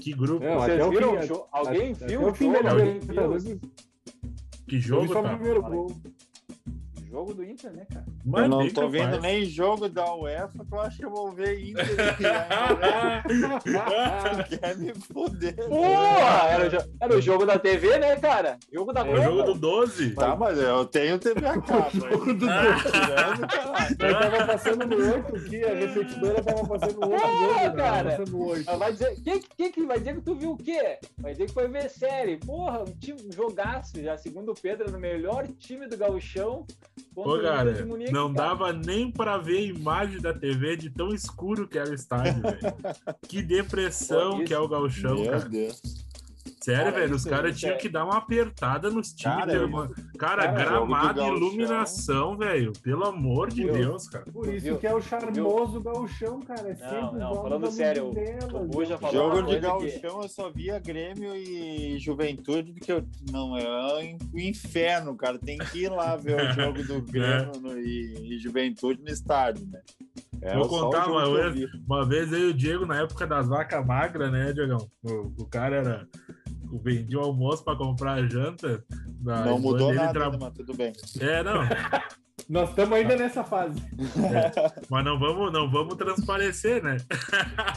Que 0.00 0.14
grupo. 0.14 0.44
É, 0.44 0.56
Vocês 0.56 0.88
viram? 0.88 1.22
Fim, 1.22 1.34
alguém 1.52 1.92
viu? 1.92 2.22
Até 2.22 2.28
o 2.28 2.34
fim 2.34 2.50
Libertadores. 2.50 3.44
Que 4.66 4.80
jogo, 4.80 5.12
tá? 5.12 5.20
o 5.20 5.36
primeiro 5.36 5.62
gol 5.62 5.86
jogo 7.16 7.32
do 7.32 7.42
Inter, 7.42 7.72
né, 7.72 7.86
cara? 7.90 8.04
Mas 8.22 8.42
eu 8.42 8.48
não 8.48 8.68
tô 8.68 8.90
vendo 8.90 9.18
nem 9.20 9.46
jogo 9.46 9.88
da 9.88 10.14
UEFA, 10.14 10.66
que 10.66 10.74
eu 10.74 10.80
acho 10.80 10.98
que 10.98 11.04
eu 11.06 11.10
vou 11.10 11.32
ver 11.32 11.58
Inter 11.58 11.86
Quer 14.60 14.76
me 14.76 14.92
foder. 14.94 15.56
Porra! 15.66 16.50
Era, 16.50 16.78
o 16.78 16.82
era 17.00 17.16
o 17.16 17.20
jogo 17.20 17.46
da 17.46 17.58
TV, 17.58 17.98
né, 17.98 18.16
cara? 18.16 18.58
Jogo 18.70 18.92
da 18.92 19.00
é 19.06 19.14
o 19.14 19.22
jogo 19.22 19.44
do 19.44 19.54
12. 19.54 20.14
Tá, 20.14 20.36
mas 20.36 20.58
eu 20.58 20.84
tenho 20.84 21.18
TV 21.18 21.46
a 21.46 21.58
cabo. 21.58 21.88
jogo 21.98 22.34
do 22.34 22.34
12. 22.34 22.50
Eu 23.98 24.20
tava 24.20 24.46
passando 24.46 24.86
no 24.86 25.14
8 25.14 25.36
aqui, 25.36 25.64
a 25.64 25.74
repetidora 25.74 26.42
tava 26.42 26.66
passando 26.66 27.00
no 27.00 27.12
8. 27.12 27.22
Porra, 27.22 27.72
cara! 27.72 28.18
Vai 28.76 28.92
dizer, 28.92 29.18
quem, 29.22 29.40
quem 29.56 29.72
que 29.72 29.86
vai 29.86 29.98
dizer 29.98 30.16
que 30.16 30.20
tu 30.20 30.34
viu 30.34 30.52
o 30.52 30.58
quê? 30.58 30.98
Vai 31.16 31.32
dizer 31.32 31.46
que 31.46 31.54
foi 31.54 31.66
ver 31.66 31.88
série. 31.88 32.36
Porra, 32.36 32.82
um, 32.82 32.92
time, 33.00 33.22
um 33.26 33.32
jogaço 33.32 33.98
já, 34.02 34.18
segundo 34.18 34.52
o 34.52 34.54
Pedro, 34.54 34.92
no 34.92 34.98
melhor 34.98 35.48
time 35.58 35.86
do 35.86 35.96
gauchão. 35.96 36.66
Pô, 37.14 37.40
cara, 37.40 37.84
Munique, 37.86 38.12
não 38.12 38.32
cara. 38.34 38.48
dava 38.48 38.72
nem 38.72 39.10
para 39.10 39.38
ver 39.38 39.58
a 39.58 39.62
imagem 39.62 40.20
da 40.20 40.34
TV 40.34 40.76
de 40.76 40.90
tão 40.90 41.14
escuro 41.14 41.66
que 41.66 41.78
era 41.78 41.90
o 41.90 41.94
estádio, 41.94 42.42
velho. 42.42 42.60
Que 43.26 43.42
depressão 43.42 44.38
Pô, 44.38 44.44
que 44.44 44.52
é 44.52 44.58
o 44.58 44.68
Galchão, 44.68 45.14
Meu 45.16 45.30
cara. 45.30 45.48
Deus. 45.48 45.80
Sério, 46.60 46.84
cara, 46.84 47.00
velho, 47.00 47.14
os 47.14 47.24
caras 47.24 47.58
tinham 47.58 47.74
é... 47.74 47.78
que 47.78 47.88
dar 47.88 48.04
uma 48.04 48.18
apertada 48.18 48.90
nos 48.90 49.12
times. 49.12 49.36
Cara, 49.36 49.66
uma... 49.66 49.88
cara, 50.18 50.42
cara 50.42 50.52
gramado 50.52 51.20
e 51.20 51.26
iluminação, 51.28 52.36
velho. 52.36 52.72
Pelo 52.82 53.04
amor 53.04 53.50
de 53.50 53.64
Deus, 53.64 54.08
cara. 54.08 54.24
Por 54.24 54.52
isso 54.52 54.66
Viu? 54.66 54.78
que 54.78 54.86
é 54.86 54.94
o 54.94 55.00
charmoso 55.00 55.80
gauchão, 55.80 56.40
cara. 56.40 56.70
É 56.70 57.00
não, 57.00 57.12
não, 57.12 57.34
falando 57.34 57.70
sério, 57.70 58.10
o 58.52 58.64
Buja 58.64 58.98
falou 58.98 59.36
Jogo 59.36 59.48
de 59.48 59.60
gauchão 59.60 60.18
que... 60.18 60.24
eu 60.24 60.28
só 60.28 60.50
via 60.50 60.78
Grêmio 60.78 61.34
e 61.34 61.98
Juventude, 61.98 62.74
que 62.74 62.92
eu... 62.92 63.04
não, 63.30 63.56
é 63.56 64.16
o 64.32 64.38
inferno, 64.38 65.16
cara. 65.16 65.38
Tem 65.38 65.58
que 65.58 65.84
ir 65.84 65.88
lá 65.90 66.16
ver 66.16 66.36
o 66.36 66.52
jogo 66.54 66.82
do 66.82 67.02
Grêmio 67.02 67.52
é. 67.54 67.58
no... 67.58 67.78
e... 67.78 68.34
e 68.34 68.38
Juventude 68.38 69.02
no 69.02 69.10
estádio, 69.10 69.66
né? 69.66 69.80
É, 70.42 70.54
Vou 70.54 70.68
contar 70.68 71.08
uma 71.08 71.50
vez, 71.50 71.70
uma 71.88 72.04
vez 72.04 72.32
aí 72.32 72.44
o 72.44 72.54
Diego, 72.54 72.86
na 72.86 73.00
época 73.00 73.26
das 73.26 73.48
vacas 73.48 73.84
magras, 73.84 74.30
né, 74.30 74.52
Diegão? 74.52 74.88
O, 75.02 75.42
o 75.42 75.46
cara 75.46 75.76
era 75.76 76.08
vendi 76.82 77.16
o 77.16 77.20
almoço 77.20 77.64
para 77.64 77.76
comprar 77.76 78.14
a 78.14 78.26
janta. 78.26 78.84
Não 79.20 79.58
mudou 79.58 79.92
nada, 79.92 80.12
tra... 80.12 80.38
mas 80.38 80.52
tudo 80.52 80.74
bem. 80.74 80.92
É, 81.20 81.42
não. 81.42 81.60
Nós 82.48 82.68
estamos 82.68 82.92
ainda 82.92 83.16
nessa 83.16 83.42
fase. 83.42 83.82
É, 83.98 84.70
mas 84.90 85.04
não 85.04 85.18
vamos, 85.18 85.52
não 85.52 85.68
vamos 85.70 85.96
transparecer, 85.96 86.82
né? 86.82 86.98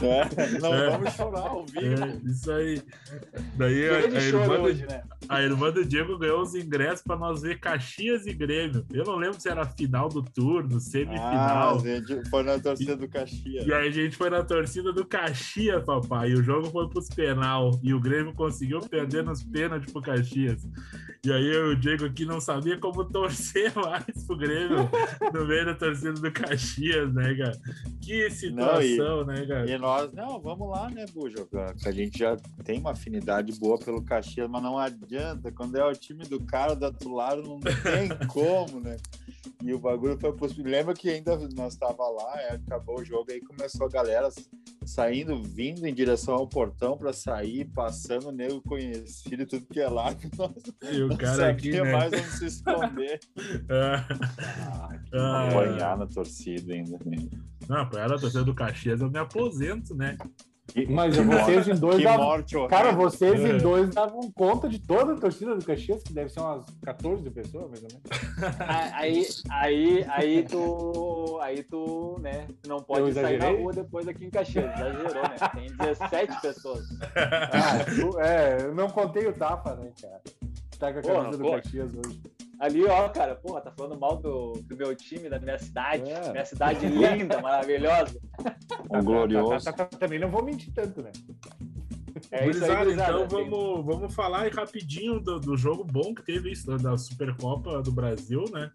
É, 0.02 0.60
não 0.60 0.74
é. 0.74 0.90
vamos 0.90 1.12
chorar 1.14 1.48
ao 1.48 1.64
vivo. 1.64 2.04
É, 2.04 2.30
isso 2.30 2.52
aí. 2.52 2.82
Daí 3.56 3.88
a, 3.88 3.94
a, 3.94 4.22
irmã 4.22 4.46
do, 4.46 4.62
hoje, 4.62 4.86
né? 4.86 5.02
a 5.28 5.42
irmã 5.42 5.70
do 5.72 5.84
Diego 5.84 6.18
ganhou 6.18 6.42
os 6.42 6.54
ingressos 6.54 7.02
para 7.02 7.16
nós 7.16 7.40
ver 7.40 7.58
Caxias 7.58 8.26
e 8.26 8.34
Grêmio. 8.34 8.86
Eu 8.92 9.04
não 9.04 9.16
lembro 9.16 9.40
se 9.40 9.48
era 9.48 9.64
final 9.64 10.08
do 10.08 10.22
turno, 10.22 10.78
semifinal. 10.78 11.76
Ah, 11.76 11.80
gente 11.82 12.28
foi 12.28 12.42
na 12.42 12.58
torcida 12.58 12.96
do 12.96 13.08
Caxias. 13.08 13.66
E 13.66 13.72
aí 13.72 13.88
a 13.88 13.90
gente 13.90 14.14
foi 14.14 14.30
na 14.30 14.44
torcida 14.44 14.92
do 14.92 15.04
Caxias, 15.06 15.82
papai. 15.82 16.30
E 16.30 16.34
o 16.34 16.42
jogo 16.44 16.70
foi 16.70 16.88
pros 16.88 17.08
penal. 17.08 17.80
E 17.82 17.92
o 17.92 17.98
Grêmio 17.98 18.34
conseguiu 18.34 18.78
perder 18.80 19.24
nos 19.24 19.42
pênaltis 19.42 19.90
pro 19.90 20.02
Caxias. 20.02 20.68
E 21.24 21.32
aí 21.32 21.56
o 21.56 21.74
Diego 21.74 22.04
aqui 22.04 22.24
não 22.24 22.40
sabia 22.40 22.78
como 22.78 23.04
torcer 23.04 23.72
mais 23.74 24.24
pro 24.26 24.36
Grêmio 24.36 24.49
no 25.32 25.46
meio 25.46 25.66
da 25.66 25.74
torcida 25.74 26.12
do 26.12 26.32
Caxias, 26.32 27.12
né, 27.12 27.34
cara? 27.34 27.60
Que 28.00 28.30
situação, 28.30 29.24
não, 29.24 29.34
e, 29.34 29.40
né, 29.40 29.46
cara? 29.46 29.70
E 29.70 29.78
nós, 29.78 30.12
não, 30.12 30.40
vamos 30.40 30.68
lá, 30.70 30.90
né, 30.90 31.04
Bujo? 31.12 31.48
A 31.84 31.90
gente 31.90 32.18
já 32.18 32.36
tem 32.64 32.78
uma 32.78 32.92
afinidade 32.92 33.52
boa 33.58 33.78
pelo 33.78 34.02
Caxias, 34.02 34.48
mas 34.48 34.62
não 34.62 34.78
adianta. 34.78 35.52
Quando 35.52 35.76
é 35.76 35.84
o 35.84 35.92
time 35.92 36.24
do 36.24 36.40
cara 36.40 36.74
do 36.74 36.86
outro 36.86 37.14
lado, 37.14 37.42
não 37.42 37.60
tem 37.60 38.08
como, 38.28 38.80
né? 38.80 38.96
E 39.62 39.72
o 39.74 39.78
bagulho 39.78 40.18
foi 40.18 40.32
possível. 40.32 40.70
Lembra 40.70 40.94
que 40.94 41.08
ainda 41.10 41.36
nós 41.54 41.76
tava 41.76 42.08
lá, 42.08 42.40
é, 42.40 42.54
acabou 42.54 43.00
o 43.00 43.04
jogo, 43.04 43.30
aí 43.30 43.40
começou 43.40 43.86
a 43.86 43.90
galera 43.90 44.28
saindo, 44.84 45.42
vindo 45.42 45.86
em 45.86 45.94
direção 45.94 46.34
ao 46.34 46.48
portão 46.48 46.96
para 46.96 47.12
sair, 47.12 47.66
passando 47.66 48.28
o 48.28 48.32
nego 48.32 48.60
conhecido, 48.62 49.46
tudo 49.46 49.66
que 49.66 49.80
é 49.80 49.88
lá. 49.88 50.16
Nossa, 50.36 50.94
e 50.94 51.02
o 51.02 51.16
cara 51.16 51.50
aqui, 51.50 51.72
né? 51.72 51.92
mais 51.92 52.12
onde 52.12 52.30
se 52.30 52.46
esconder. 52.46 53.20
ah, 55.12 55.48
apanhar 55.48 55.98
na 55.98 56.06
torcida 56.06 56.72
ainda. 56.72 56.98
Não, 57.68 57.76
apanhar 57.78 58.08
na 58.08 58.18
torcida 58.18 58.44
do 58.44 58.54
Caxias 58.54 59.00
eu 59.00 59.10
me 59.10 59.18
aposento, 59.18 59.94
né? 59.94 60.16
Mas 60.88 61.16
que 61.16 61.22
vocês 61.22 61.66
morte, 61.66 61.70
em 61.70 61.80
dois 61.80 62.02
davam... 62.02 62.26
morte, 62.26 62.68
Cara, 62.68 62.92
vocês 62.92 63.40
é. 63.40 63.48
em 63.48 63.58
dois 63.58 63.90
davam 63.90 64.30
conta 64.32 64.68
de 64.68 64.78
toda 64.78 65.14
a 65.14 65.16
torcida 65.16 65.56
do 65.56 65.64
Caxias, 65.64 66.02
que 66.02 66.12
deve 66.12 66.30
ser 66.30 66.40
umas 66.40 66.64
14 66.84 67.28
pessoas, 67.30 67.70
mais 67.70 67.82
ou 67.82 67.88
menos. 67.88 68.20
Aí, 68.94 69.26
aí, 69.50 70.06
aí 70.08 70.42
tu. 70.44 71.38
Aí 71.42 71.62
tu, 71.62 72.18
né? 72.20 72.46
Não 72.66 72.82
pode 72.82 73.12
sair 73.12 73.38
na 73.38 73.50
rua 73.50 73.72
depois 73.72 74.06
aqui 74.06 74.26
em 74.26 74.30
Caxias. 74.30 74.64
Exagerou, 74.78 75.22
né? 75.22 75.36
Tem 75.54 75.76
17 75.76 76.40
pessoas. 76.40 76.84
Ah, 77.16 77.84
tu, 77.84 78.18
é, 78.20 78.62
eu 78.62 78.74
não 78.74 78.88
contei 78.88 79.26
o 79.26 79.32
tapa, 79.32 79.74
né, 79.74 79.90
cara? 80.00 80.20
Tá 80.78 80.92
com 80.92 80.98
a 80.98 81.02
camisa 81.02 81.38
do 81.38 81.50
Caxias 81.50 81.92
hoje. 81.94 82.22
Ali, 82.60 82.84
ó, 82.84 83.08
cara, 83.08 83.34
porra, 83.34 83.62
tá 83.62 83.72
falando 83.72 83.98
mal 83.98 84.18
do, 84.18 84.52
do 84.66 84.76
meu 84.76 84.94
time, 84.94 85.30
da 85.30 85.40
minha 85.40 85.58
cidade. 85.58 86.10
É. 86.10 86.30
Minha 86.30 86.44
cidade 86.44 86.86
linda, 86.86 87.40
maravilhosa. 87.40 88.20
Um 88.92 89.02
glorioso. 89.02 89.64
Tá, 89.64 89.72
tá, 89.72 89.84
tá, 89.86 89.98
também 89.98 90.18
não 90.18 90.30
vou 90.30 90.44
mentir 90.44 90.72
tanto, 90.74 91.00
né? 91.00 91.12
É 92.30 92.48
isso 92.48 92.64
aí, 92.64 92.92
então 92.92 93.26
vamos, 93.28 93.84
vamos 93.84 94.14
falar 94.14 94.42
aí 94.42 94.50
rapidinho 94.50 95.20
do, 95.20 95.38
do 95.38 95.56
jogo 95.56 95.84
bom 95.84 96.12
que 96.14 96.22
teve 96.22 96.50
isso, 96.50 96.76
da 96.76 96.98
Supercopa 96.98 97.80
do 97.82 97.92
Brasil, 97.92 98.44
né? 98.52 98.70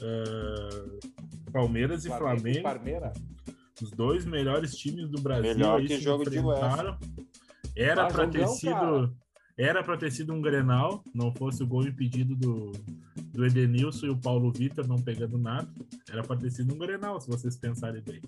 Uh, 0.00 1.50
Palmeiras 1.50 2.04
e 2.04 2.08
Flamengo. 2.08 2.62
Palmeira. 2.62 3.12
Os 3.82 3.90
dois 3.90 4.24
melhores 4.24 4.72
times 4.72 5.08
do 5.08 5.20
Brasil. 5.20 5.54
Melhor 5.54 5.82
que 5.82 5.98
jogo 5.98 6.28
de 6.28 6.38
UEFA. 6.38 6.98
Era 7.74 8.06
ah, 8.06 8.08
para 8.08 8.28
ter 8.28 8.46
sido. 8.48 8.72
Cara 8.74 9.22
era 9.56 9.82
para 9.82 9.96
ter 9.96 10.10
sido 10.10 10.32
um 10.32 10.40
Grenal, 10.40 11.04
não 11.14 11.32
fosse 11.32 11.62
o 11.62 11.66
gol 11.66 11.86
impedido 11.86 12.34
do, 12.34 12.72
do 13.32 13.46
Edenilson 13.46 14.06
e 14.06 14.10
o 14.10 14.16
Paulo 14.16 14.50
Vitor 14.50 14.86
não 14.86 15.00
pegando 15.00 15.36
nada. 15.38 15.68
Era 16.10 16.22
para 16.22 16.36
ter 16.36 16.50
sido 16.50 16.74
um 16.74 16.78
Grenal, 16.78 17.20
se 17.20 17.28
vocês 17.28 17.56
pensarem 17.56 18.02
bem. 18.02 18.22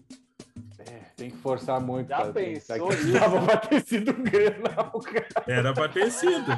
É, 0.79 1.01
tem 1.17 1.31
que 1.31 1.37
forçar 1.39 1.81
muito. 1.81 2.09
Já 2.09 2.31
pensou 2.31 2.93
isso? 2.93 3.13
Tava 3.19 3.41
pra 3.43 3.57
ter 3.57 3.85
sido 3.87 4.11
um 4.11 4.23
Grenal, 4.23 5.01
cara. 5.01 5.29
Era 5.47 5.73
para 5.73 5.89
ter 5.89 6.11
sido. 6.11 6.53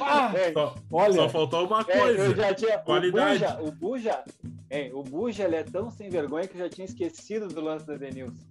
ah, 0.00 0.32
só, 0.52 0.74
olha, 0.92 1.14
só 1.14 1.28
faltou 1.28 1.66
uma 1.66 1.84
coisa. 1.84 2.22
É, 2.22 2.26
eu 2.26 2.36
já 2.36 2.54
tinha, 2.54 2.78
qualidade. 2.78 3.44
O 3.44 3.48
Buja, 3.48 3.60
o 3.62 3.72
Buja, 3.72 4.24
é, 4.70 4.90
o 4.92 5.02
Buja 5.02 5.44
ele 5.44 5.56
é 5.56 5.64
tão 5.64 5.90
sem 5.90 6.08
vergonha 6.08 6.46
que 6.46 6.54
eu 6.54 6.60
já 6.60 6.68
tinha 6.68 6.84
esquecido 6.84 7.48
do 7.48 7.60
lance 7.60 7.84
do 7.84 7.94
Edenilson. 7.94 8.44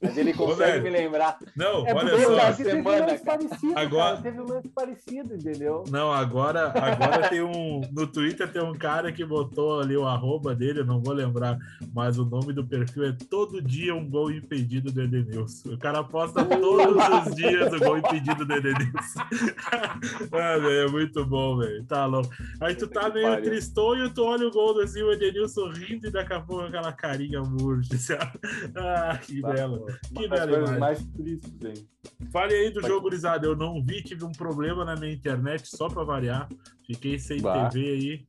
Mas 0.00 0.16
ele 0.16 0.32
consegue 0.32 0.78
Ô, 0.78 0.82
me 0.82 0.90
lembrar. 0.90 1.38
Não, 1.56 1.86
é 1.86 1.92
olha 1.92 2.18
só. 2.18 2.52
Semana, 2.52 3.18
parecido, 3.18 3.78
agora 3.78 4.16
cara. 4.16 4.22
teve 4.22 4.40
um 4.40 4.46
lance 4.46 4.68
parecido, 4.68 5.34
entendeu? 5.34 5.84
Não, 5.90 6.12
agora, 6.12 6.72
agora 6.74 7.28
tem 7.28 7.42
um. 7.42 7.80
No 7.90 8.06
Twitter 8.06 8.50
tem 8.52 8.62
um 8.62 8.74
cara 8.74 9.10
que 9.10 9.24
botou 9.24 9.80
ali 9.80 9.96
o 9.96 10.06
arroba 10.06 10.54
dele, 10.54 10.80
eu 10.80 10.86
não 10.86 11.00
vou 11.00 11.12
lembrar, 11.12 11.58
mas 11.92 12.16
o 12.16 12.24
nome 12.24 12.52
do 12.52 12.64
perfil 12.64 13.06
é 13.06 13.16
Todo 13.28 13.60
Dia 13.60 13.94
um 13.94 14.08
Gol 14.08 14.30
Impedido 14.30 14.92
do 14.92 15.02
Edenilson. 15.02 15.70
O 15.70 15.78
cara 15.78 16.04
posta 16.04 16.44
todos 16.44 17.26
os 17.26 17.34
dias 17.34 17.72
o 17.72 17.78
gol 17.78 17.98
impedido 17.98 18.44
do 18.44 18.52
Edenilson. 18.54 19.20
ah, 20.32 20.58
véio, 20.58 20.88
é 20.88 20.90
muito 20.90 21.24
bom, 21.26 21.58
velho. 21.58 21.84
Tá 21.84 22.06
louco. 22.06 22.30
Aí 22.60 22.74
tu 22.74 22.86
tá 22.86 23.08
meio 23.08 23.42
tristonho, 23.42 24.12
tu 24.14 24.22
olha 24.24 24.46
o 24.46 24.50
gol 24.50 24.74
do 24.74 24.80
assim, 24.82 25.02
o 25.02 25.12
Edenilson 25.12 25.70
rindo 25.70 26.06
e 26.06 26.10
daqui 26.10 26.34
a 26.34 26.40
pouco 26.40 26.64
aquela 26.64 26.92
carinha 26.92 27.42
murcha. 27.42 28.18
Ah, 28.76 29.18
que 29.20 29.40
tá 29.40 29.66
Que 30.14 30.28
bela 30.28 30.78
mais 30.78 31.04
tristes, 31.06 31.64
hein? 31.64 31.88
Fale 32.32 32.54
aí 32.54 32.70
do 32.70 32.80
jogo, 32.82 33.02
Gurizada. 33.02 33.46
Eu 33.46 33.56
não 33.56 33.82
vi, 33.82 34.02
tive 34.02 34.24
um 34.24 34.32
problema 34.32 34.84
na 34.84 34.96
minha 34.96 35.12
internet, 35.12 35.68
só 35.68 35.88
pra 35.88 36.04
variar. 36.04 36.48
Fiquei 36.86 37.18
sem 37.18 37.40
bah. 37.40 37.68
TV 37.68 37.88
aí 37.90 38.26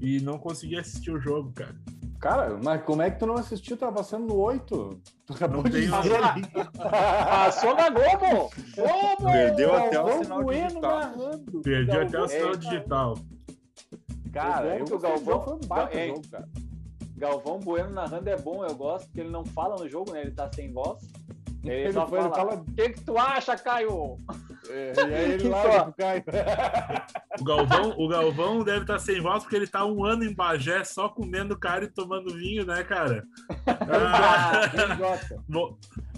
e 0.00 0.20
não 0.20 0.38
consegui 0.38 0.76
assistir 0.76 1.10
o 1.10 1.20
jogo, 1.20 1.52
cara. 1.52 1.74
Cara, 2.20 2.58
mas 2.62 2.82
como 2.82 3.00
é 3.00 3.10
que 3.10 3.18
tu 3.18 3.26
não 3.26 3.34
assistiu? 3.34 3.76
Tava 3.76 3.92
passando 3.92 4.26
no 4.26 4.36
8. 4.36 5.00
Tu 5.26 5.32
acabou 5.32 5.62
não 5.62 5.70
de 5.70 5.82
dizer. 5.82 5.92
Passou 6.76 7.76
na 7.76 7.90
Globo! 7.90 8.50
Globo! 8.74 9.32
Perdeu 9.32 9.74
até 9.74 10.00
o 10.00 10.24
sinal 10.24 10.44
digital. 10.44 10.98
Narrando. 10.98 11.62
Perdeu 11.62 12.02
até 12.02 12.20
o 12.20 12.28
sinal 12.28 12.56
digital. 12.56 13.18
Cara, 14.32 14.84
o 14.84 14.98
Galvão 14.98 15.44
foi 15.44 15.54
um 15.54 15.60
baita 15.60 16.06
jogo, 16.06 16.28
cara. 16.28 16.48
Galvão 17.18 17.58
Bueno 17.58 17.90
narrando 17.90 18.30
é 18.30 18.36
bom, 18.36 18.64
eu 18.64 18.74
gosto, 18.74 19.06
porque 19.06 19.20
ele 19.20 19.30
não 19.30 19.44
fala 19.44 19.76
no 19.76 19.88
jogo, 19.88 20.12
né? 20.12 20.22
Ele 20.22 20.30
tá 20.30 20.50
sem 20.52 20.72
voz. 20.72 21.02
Ele, 21.64 21.82
ele 21.82 21.92
só 21.92 22.06
fala, 22.06 22.30
fala... 22.30 22.54
O 22.54 22.64
que, 22.74 22.90
que 22.90 23.00
tu 23.00 23.18
acha, 23.18 23.56
Caio? 23.56 24.16
É, 24.70 24.92
e 24.96 25.14
aí 25.14 25.32
ele 25.32 25.48
lá 25.50 25.84
pro 25.84 25.92
Caio. 25.94 26.24
O 27.40 27.44
Galvão, 27.44 27.94
o 27.98 28.08
Galvão 28.08 28.62
deve 28.62 28.82
estar 28.82 28.94
tá 28.94 28.98
sem 28.98 29.20
voz 29.20 29.42
porque 29.42 29.56
ele 29.56 29.66
tá 29.66 29.84
um 29.84 30.04
ano 30.04 30.24
em 30.24 30.32
Bagé 30.32 30.84
só 30.84 31.08
comendo 31.08 31.58
cara 31.58 31.84
e 31.84 31.88
tomando 31.88 32.34
vinho, 32.34 32.64
né, 32.64 32.84
cara? 32.84 33.24
Ah, 33.66 34.68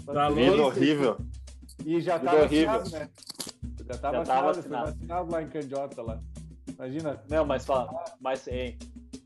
tá 0.07 0.27
louco. 0.27 0.67
horrível. 0.67 1.17
E 1.85 1.99
já 1.99 2.19
tá 2.19 2.35
vacinado, 2.35 2.89
né? 2.91 3.09
Já 3.87 3.97
tá 3.97 4.11
já 4.11 4.17
vacinado, 4.19 4.45
vacinado. 4.45 4.85
vacinado 4.91 5.31
lá 5.31 5.41
em 5.41 5.49
Candiota 5.49 6.01
lá. 6.01 6.19
Imagina. 6.67 7.21
Não, 7.29 7.45
mas 7.45 7.65
fala, 7.65 8.03
mas 8.19 8.47
hein, 8.47 8.77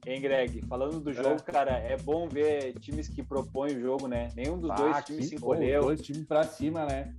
Hein, 0.05 0.21
Greg? 0.21 0.61
Falando 0.67 0.99
do 0.99 1.11
jogo, 1.11 1.35
é. 1.35 1.51
cara, 1.51 1.71
é 1.71 1.97
bom 1.97 2.27
ver 2.27 2.73
times 2.79 3.07
que 3.07 3.23
propõem 3.23 3.75
o 3.75 3.81
jogo, 3.81 4.07
né? 4.07 4.29
Nenhum 4.35 4.59
dos 4.59 4.69
ah, 4.69 4.75
dois 4.75 5.05
times 5.05 5.29
se 5.29 5.35
encolheu. 5.35 5.81
Dois 5.81 6.01
times 6.01 6.25
pra 6.25 6.43
cima, 6.43 6.85
né? 6.85 7.15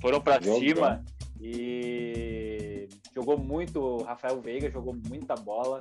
Foram 0.00 0.20
pra 0.20 0.40
jogo, 0.40 0.60
cima 0.60 1.04
e 1.40 2.88
jogou 3.14 3.38
muito. 3.38 3.80
O 3.80 4.02
Rafael 4.02 4.40
Veiga 4.40 4.70
jogou 4.70 4.94
muita 5.08 5.34
bola. 5.34 5.80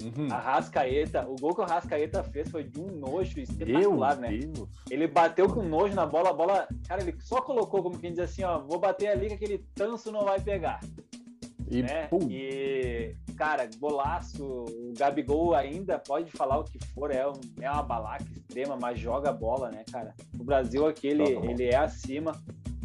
Uhum. 0.00 0.28
A 0.30 0.38
Rascaeta, 0.38 1.28
o 1.28 1.34
gol 1.34 1.54
que 1.54 1.60
o 1.60 1.64
Rascaeta 1.64 2.22
fez 2.22 2.48
foi 2.48 2.62
de 2.62 2.80
um 2.80 2.86
nojo 2.86 3.40
espetacular, 3.40 4.16
Meu 4.16 4.30
né? 4.30 4.38
Deus. 4.38 4.68
Ele 4.88 5.08
bateu 5.08 5.52
com 5.52 5.60
nojo 5.62 5.92
na 5.94 6.06
bola, 6.06 6.30
a 6.30 6.32
bola, 6.32 6.68
cara, 6.86 7.02
ele 7.02 7.16
só 7.20 7.42
colocou 7.42 7.82
como 7.82 7.98
quem 7.98 8.12
diz 8.12 8.20
assim, 8.20 8.44
ó, 8.44 8.60
vou 8.60 8.78
bater 8.78 9.08
ali 9.08 9.26
que 9.26 9.34
aquele 9.34 9.58
tanso 9.74 10.12
não 10.12 10.24
vai 10.24 10.40
pegar. 10.40 10.78
E, 11.70 11.82
né? 11.82 12.08
e, 12.30 13.14
cara, 13.36 13.68
golaço. 13.78 14.42
O 14.44 14.92
Gabigol 14.96 15.54
ainda 15.54 15.98
pode 15.98 16.30
falar 16.30 16.58
o 16.58 16.64
que 16.64 16.78
for, 16.94 17.10
é, 17.10 17.28
um, 17.28 17.40
é 17.60 17.70
uma 17.70 17.82
balaca 17.82 18.24
extrema, 18.34 18.76
mas 18.80 18.98
joga 18.98 19.32
bola, 19.32 19.70
né, 19.70 19.84
cara? 19.90 20.14
O 20.38 20.44
Brasil 20.44 20.86
aqui, 20.86 21.08
ele, 21.08 21.24
ele 21.24 21.64
é 21.64 21.76
acima. 21.76 22.32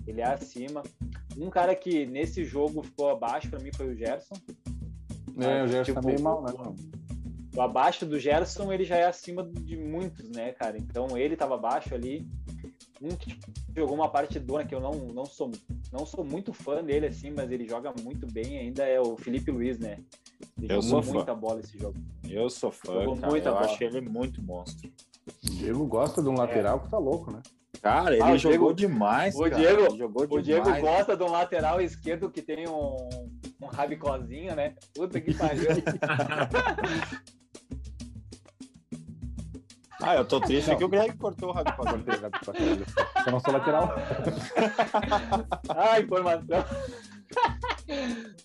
Ele 0.05 0.21
é 0.21 0.27
acima. 0.27 0.83
Um 1.37 1.49
cara 1.49 1.73
que 1.75 2.05
nesse 2.05 2.43
jogo 2.43 2.83
ficou 2.83 3.09
abaixo 3.09 3.49
para 3.49 3.59
mim 3.59 3.71
foi 3.73 3.87
o 3.87 3.95
Gerson. 3.95 4.35
É, 5.39 5.63
o 5.63 5.67
Gerson 5.67 5.83
tipo, 5.83 6.01
tá 6.01 6.07
bem 6.07 6.19
mal, 6.19 6.43
né? 6.43 6.51
O 7.55 7.61
abaixo 7.61 8.05
do 8.05 8.19
Gerson 8.19 8.71
ele 8.71 8.83
já 8.83 8.97
é 8.97 9.05
acima 9.05 9.43
de 9.43 9.77
muitos, 9.77 10.29
né, 10.29 10.51
cara? 10.51 10.77
Então 10.77 11.17
ele 11.17 11.35
tava 11.35 11.55
abaixo 11.55 11.93
ali. 11.93 12.27
Um 13.03 13.17
que 13.17 13.37
jogou 13.75 13.95
uma 13.95 14.07
parte 14.07 14.39
dona 14.39 14.63
que 14.65 14.73
eu 14.73 14.79
não, 14.79 14.93
não 14.93 15.25
sou 15.25 15.51
não 15.91 16.05
sou 16.05 16.23
muito 16.23 16.53
fã 16.53 16.81
dele 16.81 17.07
assim, 17.07 17.31
mas 17.31 17.51
ele 17.51 17.67
joga 17.67 17.93
muito 18.01 18.25
bem 18.25 18.57
ainda 18.57 18.85
é 18.85 18.97
o 18.97 19.17
Felipe 19.17 19.51
Luiz, 19.51 19.77
né? 19.77 19.99
Ele 20.57 20.71
eu 20.71 20.81
jogou 20.81 21.03
sou 21.03 21.13
muita 21.13 21.33
fã. 21.33 21.39
bola 21.39 21.59
esse 21.59 21.77
jogo. 21.77 21.97
Eu 22.29 22.49
sou 22.49 22.71
fã, 22.71 22.93
cara. 23.15 23.29
Muita 23.29 23.49
eu 23.49 23.53
bola. 23.53 23.65
acho 23.65 23.83
ele 23.83 23.99
muito 23.99 24.41
monstro. 24.41 24.89
O 25.27 25.49
Diego 25.49 25.85
gosta 25.85 26.21
de 26.21 26.29
um 26.29 26.37
lateral 26.37 26.77
é. 26.77 26.79
que 26.79 26.89
tá 26.89 26.97
louco, 26.97 27.29
né? 27.29 27.41
Cara, 27.81 28.13
ele 28.13 28.23
ah, 28.23 28.37
jogou 28.37 28.73
Diego, 28.73 28.93
demais. 28.93 29.35
O 29.35 29.43
cara. 29.43 29.55
Diego, 29.55 29.97
jogou 29.97 30.27
o 30.29 30.41
Diego 30.41 30.79
gosta 30.79 31.17
de 31.17 31.23
um 31.23 31.29
lateral 31.29 31.81
esquerdo 31.81 32.31
que 32.31 32.41
tem 32.41 32.65
um, 32.69 32.95
um 33.61 33.65
rabicozinho, 33.65 34.55
né? 34.55 34.75
Puta 34.95 35.19
que 35.19 35.33
pariu. 35.33 35.67
ah, 40.03 40.15
eu 40.15 40.25
tô 40.25 40.39
triste 40.39 40.69
não. 40.69 40.77
que 40.77 40.83
o 40.83 40.89
Greg 40.89 41.17
cortou 41.17 41.49
o 41.49 41.51
rabicozinho. 41.51 42.05
Eu 43.25 43.31
não 43.31 43.39
sou 43.39 43.53
lateral. 43.53 43.93
ah, 45.69 45.99
informação. 45.99 46.65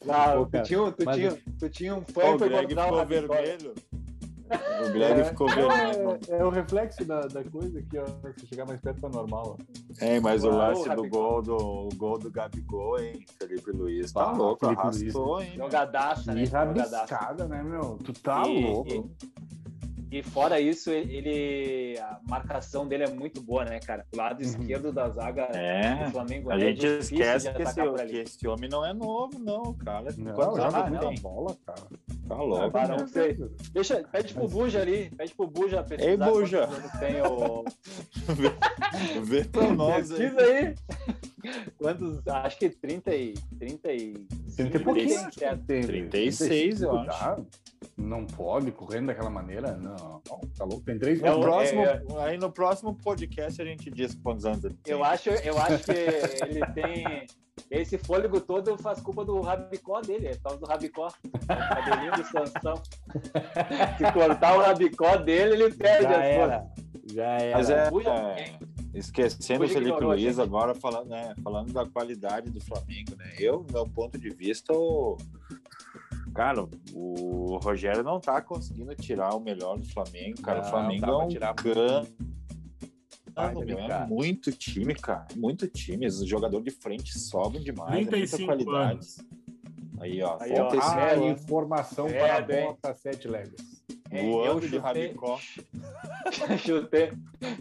Não, 0.05 0.45
Pô, 0.45 0.47
tu, 0.47 0.63
tinha, 0.63 0.93
tu, 0.93 1.13
tinha, 1.13 1.39
tu 1.59 1.69
tinha 1.69 1.95
um 1.95 2.03
fã 2.03 2.33
que 2.33 2.39
foi 2.39 2.49
Greg 2.49 2.75
ficou 2.75 3.07
vermelho. 3.07 3.75
O 4.51 4.93
Greg 4.93 5.21
é, 5.21 5.25
ficou 5.25 5.47
vermelho. 5.49 6.19
É, 6.29 6.39
é, 6.39 6.45
o 6.45 6.51
reflexo 6.51 7.05
da, 7.05 7.21
da 7.27 7.45
coisa 7.45 7.83
que, 7.83 7.99
ó, 7.99 8.05
se 8.39 8.47
chegar 8.47 8.67
mais 8.67 8.81
perto 8.81 9.01
tá 9.01 9.09
normal. 9.09 9.59
Ó. 9.59 10.05
É, 10.05 10.19
mas 10.21 10.45
o 10.45 10.51
lance 10.51 10.89
do 10.89 11.09
gol 11.09 11.43
do, 11.43 11.57
o 11.57 11.89
gol 11.97 12.19
do 12.19 12.31
Gabigol, 12.31 12.99
hein? 12.99 13.25
Felipe 13.39 13.71
Luiz 13.73 14.13
tá 14.13 14.23
ah, 14.23 14.33
louco, 14.33 14.65
Felipe 14.65 14.81
arrastou, 14.81 15.37
Luiz, 15.37 15.49
hein? 15.49 15.55
Jogadaça, 15.57 16.35
né? 16.35 16.45
Rabiscada, 16.45 17.47
né, 17.47 17.63
meu? 17.63 17.99
Tu 18.03 18.13
tá 18.15 18.43
e, 18.47 18.65
louco. 18.65 18.91
E... 18.91 19.39
E 20.11 20.23
fora 20.23 20.59
isso, 20.59 20.91
ele 20.91 21.99
a 21.99 22.19
marcação 22.27 22.89
dele 22.89 23.05
é 23.05 23.11
muito 23.11 23.43
boa, 23.43 23.65
né, 23.65 23.79
cara? 23.79 24.07
O 24.13 24.17
lado 24.17 24.43
uhum. 24.43 24.47
esquerdo 24.47 24.91
da 24.91 25.09
zaga 25.11 25.43
é, 25.55 26.05
do 26.05 26.11
Flamengo. 26.13 26.51
A 26.51 26.57
é 26.57 26.61
gente 26.61 26.87
esquece 26.87 27.53
que 27.53 27.63
esse, 27.63 27.75
que 28.07 28.17
esse, 28.17 28.49
homem 28.49 28.71
não 28.71 28.85
é 28.85 28.95
novo, 28.95 29.39
não, 29.39 29.75
cara. 29.75 30.09
Não, 30.17 30.35
joga 30.35 30.79
ah, 30.79 30.89
muita 30.89 31.21
bola, 31.21 31.57
cara. 31.67 31.83
Tá 32.27 32.37
louco. 32.37 32.79
Não 32.89 33.07
sei. 33.07 33.37
Deixa, 33.73 34.03
pede 34.11 34.33
pro 34.33 34.49
Buja 34.49 34.81
ali, 34.81 35.11
pede 35.11 35.35
pro 35.35 35.47
Buja. 35.47 35.85
Ei, 35.99 36.17
Buja. 36.17 36.69
Tem 36.99 37.21
o... 37.23 37.65
vê, 38.35 39.21
vê 39.21 39.45
pra 39.45 39.71
nós 39.75 40.11
aí. 40.11 40.19
Pesquisa 40.19 40.41
aí. 40.41 40.75
Quantos, 41.79 42.27
acho 42.27 42.59
que 42.59 42.71
30 42.71 43.15
e... 43.15 43.35
30 43.59 43.93
e... 43.93 44.27
30 44.59 44.77
e 44.77 44.81
pouquinho. 44.81 45.31
36, 45.67 46.83
eu 46.83 46.99
acho. 46.99 47.47
Não 47.97 48.27
pode 48.27 48.73
correndo 48.73 49.07
daquela 49.07 49.31
maneira? 49.31 49.77
Não, 49.77 50.21
tá 50.57 50.65
louco. 50.65 50.85
Tem 50.85 50.99
três 50.99 51.23
é, 51.23 51.31
no 51.31 51.41
próximo, 51.41 51.83
é, 51.83 52.03
Aí 52.19 52.37
no 52.37 52.51
próximo 52.51 52.95
podcast 52.97 53.63
a 53.63 53.65
gente 53.65 53.89
diz 53.91 54.17
quantos 54.17 54.45
anos 54.45 54.65
ele 54.65 54.75
tem. 54.83 54.93
Eu 54.93 55.05
acho, 55.05 55.31
eu 55.31 55.57
acho 55.59 55.85
que 55.85 55.93
ele 55.93 56.67
tem. 56.75 57.27
Esse 57.71 57.99
fôlego 57.99 58.41
todo 58.41 58.77
faz 58.79 59.01
culpa 59.01 59.25
do 59.25 59.41
rabicó 59.41 60.01
dele, 60.01 60.29
é 60.29 60.35
por 60.35 60.43
causa 60.43 60.59
do 60.59 60.67
rabicó. 60.67 61.09
O 61.09 61.47
cabelinho 61.47 62.13
do 62.13 62.25
Sansão. 62.25 62.83
Se 63.99 64.13
cortar 64.13 64.57
o 64.57 64.61
rabicó 64.61 65.17
dele, 65.17 65.63
ele 65.63 65.75
perde 65.75 66.05
Já 66.05 66.25
era. 66.25 66.67
Já 67.13 67.39
era. 67.39 67.57
Mas 67.57 67.71
é, 67.71 67.89
é, 67.89 68.59
esquecendo 68.95 69.65
o 69.65 69.69
Felipe 69.69 70.03
Luiz 70.03 70.39
agora, 70.39 70.75
falando, 70.75 71.09
né, 71.09 71.35
falando 71.43 71.73
da 71.73 71.87
qualidade 71.87 72.51
do 72.51 72.61
Flamengo, 72.61 73.17
né? 73.17 73.35
Eu, 73.39 73.63
do 73.63 73.73
meu 73.73 73.87
ponto 73.87 74.19
de 74.19 74.31
vista, 74.31 74.73
o 74.73 75.17
Cara, 76.39 76.69
o 76.95 77.59
Rogério 77.61 78.05
não 78.05 78.21
tá 78.21 78.41
conseguindo 78.41 78.95
tirar 78.95 79.35
o 79.35 79.41
melhor 79.41 79.77
do 79.77 79.85
Flamengo, 79.85 80.41
cara. 80.41 80.61
Não, 80.61 80.69
o 80.69 80.71
Flamengo 80.71 81.07
é 81.07 81.25
um 81.25 81.29
tirar 81.29 81.53
grande. 81.53 82.15
é 83.37 84.07
muito 84.07 84.53
time, 84.53 84.95
cara. 84.95 85.27
Muito 85.35 85.67
time. 85.67 86.07
Os 86.07 86.25
jogadores 86.25 86.65
de 86.65 86.71
frente 86.71 87.19
sobem 87.19 87.61
demais. 87.61 88.07
35 88.07 88.43
é 88.43 88.47
muita 88.47 88.65
qualidade. 88.65 88.93
Anos. 88.93 89.17
Aí, 90.01 90.23
ó. 90.23 90.39
Aí, 90.41 90.53
ó 90.61 90.69
ah, 90.81 91.17
informação 91.17 92.07
é, 92.07 92.19
para 92.21 92.41
bem. 92.43 92.67
bota 92.67 92.95
sete 92.95 93.27
léguas. 93.27 93.78
Voando 94.11 94.47
eu 94.47 94.55
chutei, 94.55 94.69
de 94.71 94.79
rabicó. 94.79 95.39
chutei, 96.65 97.13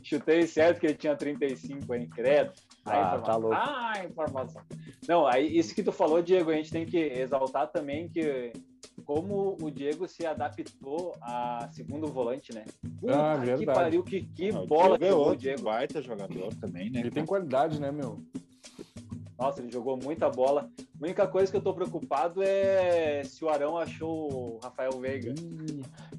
chutei 0.01 0.47
certo 0.47 0.79
que 0.79 0.87
ele 0.87 0.95
tinha 0.95 1.15
35, 1.15 1.93
hein? 1.93 2.07
Credo. 2.07 2.53
Ah, 2.85 3.19
tá 3.19 3.35
louco. 3.35 3.55
Ah, 3.55 3.93
informação. 4.05 4.61
Não, 5.07 5.27
aí 5.27 5.57
isso 5.57 5.75
que 5.75 5.83
tu 5.83 5.91
falou, 5.91 6.21
Diego, 6.21 6.51
a 6.51 6.55
gente 6.55 6.71
tem 6.71 6.85
que 6.85 6.97
exaltar 6.97 7.67
também 7.67 8.07
que 8.07 8.53
como 9.05 9.57
o 9.61 9.71
Diego 9.71 10.07
se 10.07 10.25
adaptou 10.25 11.15
a 11.21 11.67
segundo 11.71 12.07
volante, 12.07 12.53
né? 12.53 12.65
Puta 12.99 13.15
ah, 13.15 13.37
verdade. 13.37 13.59
que 13.59 13.65
pariu, 13.65 14.03
que, 14.03 14.21
que 14.23 14.49
ah, 14.49 14.65
bola 14.65 14.97
que 14.97 15.05
é 15.05 15.13
outro, 15.13 15.33
o 15.33 15.37
Diego. 15.37 15.63
Baita 15.63 16.01
jogador 16.01 16.53
também, 16.55 16.89
né? 16.89 17.01
Ele 17.01 17.11
tem 17.11 17.25
qualidade, 17.25 17.79
né, 17.79 17.91
meu? 17.91 18.21
Nossa, 19.38 19.61
ele 19.61 19.71
jogou 19.71 19.97
muita 19.97 20.29
bola. 20.29 20.69
A 20.79 21.03
única 21.03 21.27
coisa 21.27 21.51
que 21.51 21.57
eu 21.57 21.61
tô 21.61 21.73
preocupado 21.73 22.41
é 22.41 23.23
se 23.23 23.45
o 23.45 23.49
Arão 23.49 23.77
achou 23.77 24.55
o 24.55 24.59
Rafael 24.63 24.99
Veiga. 24.99 25.33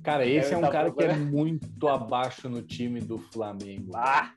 cara, 0.03 0.25
esse 0.25 0.55
é 0.55 0.57
um 0.57 0.61
tá 0.61 0.71
cara 0.71 0.93
que 0.93 1.03
é 1.03 1.17
muito 1.17 1.89
abaixo 1.89 2.49
no 2.49 2.63
time 2.63 3.01
do 3.01 3.19
Flamengo. 3.19 3.91
Ah! 3.95 4.33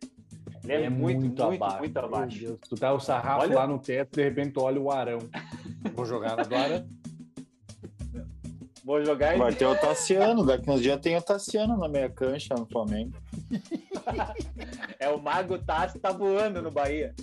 Ele 0.63 0.73
é, 0.73 0.86
é 0.86 0.89
muito, 0.89 1.21
muito, 1.21 1.43
muito, 1.43 1.63
abaixo. 1.63 1.79
Muito 1.79 1.97
abaixo. 1.97 2.59
Tu 2.67 2.75
tá 2.75 2.93
o 2.93 2.99
sarrafo 2.99 3.41
olha... 3.43 3.55
lá 3.55 3.67
no 3.67 3.79
teto, 3.79 4.15
de 4.15 4.23
repente 4.23 4.51
tu 4.51 4.61
olha 4.61 4.79
o 4.79 4.91
Arão. 4.91 5.19
Vou 5.93 6.05
jogar 6.05 6.36
na 6.36 6.43
do 6.43 6.55
Arão. 6.55 6.88
Vou 8.84 9.03
jogar 9.05 9.38
Vai 9.38 9.53
ter 9.53 9.65
o 9.65 9.75
Tassiano, 9.75 10.43
daqui 10.43 10.69
uns 10.69 10.82
dias 10.82 10.99
tem 10.99 11.15
o 11.15 11.21
Tassiano 11.21 11.77
na 11.77 11.88
meia 11.88 12.09
cancha 12.09 12.55
no 12.55 12.65
Flamengo. 12.65 13.13
é 14.99 15.07
o 15.09 15.21
Mago 15.21 15.59
Tassi 15.59 15.99
tá 15.99 16.11
voando 16.11 16.61
no 16.61 16.71
Bahia. 16.71 17.13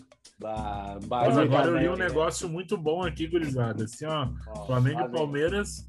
Bah, 0.41 1.01
Mas 1.09 1.37
agora 1.37 1.67
eu 1.67 1.79
li 1.79 1.89
um 1.89 1.97
negócio 1.97 2.49
muito 2.49 2.77
bom 2.77 3.03
aqui, 3.05 3.27
gurizada. 3.27 3.85
Assim, 3.85 4.07
ó, 4.07 4.29
ó 4.47 4.67
Flamengo 4.67 5.01
e 5.01 5.09
Palmeiras 5.09 5.89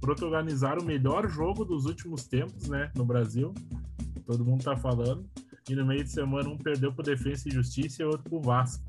protagonizaram 0.00 0.80
o 0.80 0.84
melhor 0.84 1.28
jogo 1.28 1.64
dos 1.64 1.84
últimos 1.84 2.24
tempos, 2.26 2.68
né, 2.68 2.90
no 2.94 3.04
Brasil. 3.04 3.52
Todo 4.24 4.44
mundo 4.44 4.62
tá 4.62 4.76
falando. 4.76 5.28
E 5.68 5.74
no 5.74 5.84
meio 5.84 6.04
de 6.04 6.10
semana 6.10 6.48
um 6.48 6.56
perdeu 6.56 6.92
pro 6.92 7.02
Defensa 7.02 7.48
e 7.48 7.52
Justiça 7.52 8.02
e 8.02 8.04
outro 8.06 8.22
pro 8.22 8.40
Vasco. 8.40 8.84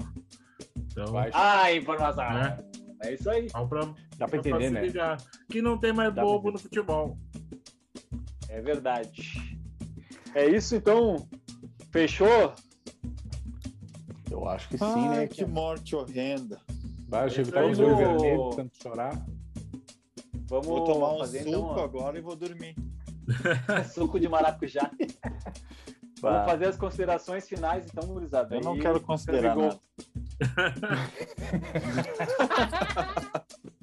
Então, 0.78 1.14
ah, 1.34 1.74
informação. 1.74 2.24
É, 2.24 2.64
é 3.02 3.14
isso 3.16 3.30
aí. 3.30 3.48
Então, 3.48 3.68
pra, 3.68 3.82
Dá 4.18 4.28
pra 4.28 4.38
entender, 4.38 4.70
né? 4.70 4.82
Ligar, 4.82 5.18
que 5.50 5.62
não 5.62 5.78
tem 5.78 5.92
mais 5.92 6.14
Dá 6.14 6.22
bobo 6.22 6.52
no 6.52 6.60
futebol. 6.60 7.18
É 8.48 8.62
verdade. 8.62 9.60
É 10.36 10.46
isso, 10.46 10.76
então. 10.76 11.28
Fechou? 11.92 12.54
Eu 14.40 14.48
acho 14.48 14.70
que 14.70 14.78
sim, 14.78 14.86
Ai, 14.86 15.18
né? 15.18 15.28
Que 15.28 15.46
morte 15.46 15.96
horrenda. 15.96 16.62
Vai, 17.10 17.26
eu 17.26 17.30
chego 17.30 17.52
com 17.52 17.70
os 17.70 17.80
olhos 17.80 17.98
vermelhos, 17.98 18.56
tanto 18.56 18.82
chorar. 18.82 19.26
Vamos 20.48 20.66
vou 20.66 20.86
tomar 20.86 21.14
um 21.14 21.20
fazer, 21.20 21.44
suco 21.44 21.72
então, 21.72 21.84
agora 21.84 22.18
e 22.18 22.22
vou 22.22 22.36
dormir. 22.36 22.76
suco 23.94 24.20
de 24.20 24.30
maracujá. 24.30 24.90
Vamos 26.22 26.52
fazer 26.52 26.68
as 26.68 26.78
considerações 26.78 27.48
finais, 27.48 27.86
então, 27.86 28.08
gurizada. 28.08 28.56
Eu 28.56 28.62
não 28.62 28.78
quero 28.78 29.00
considerar 29.02 29.56
nada. 29.56 29.80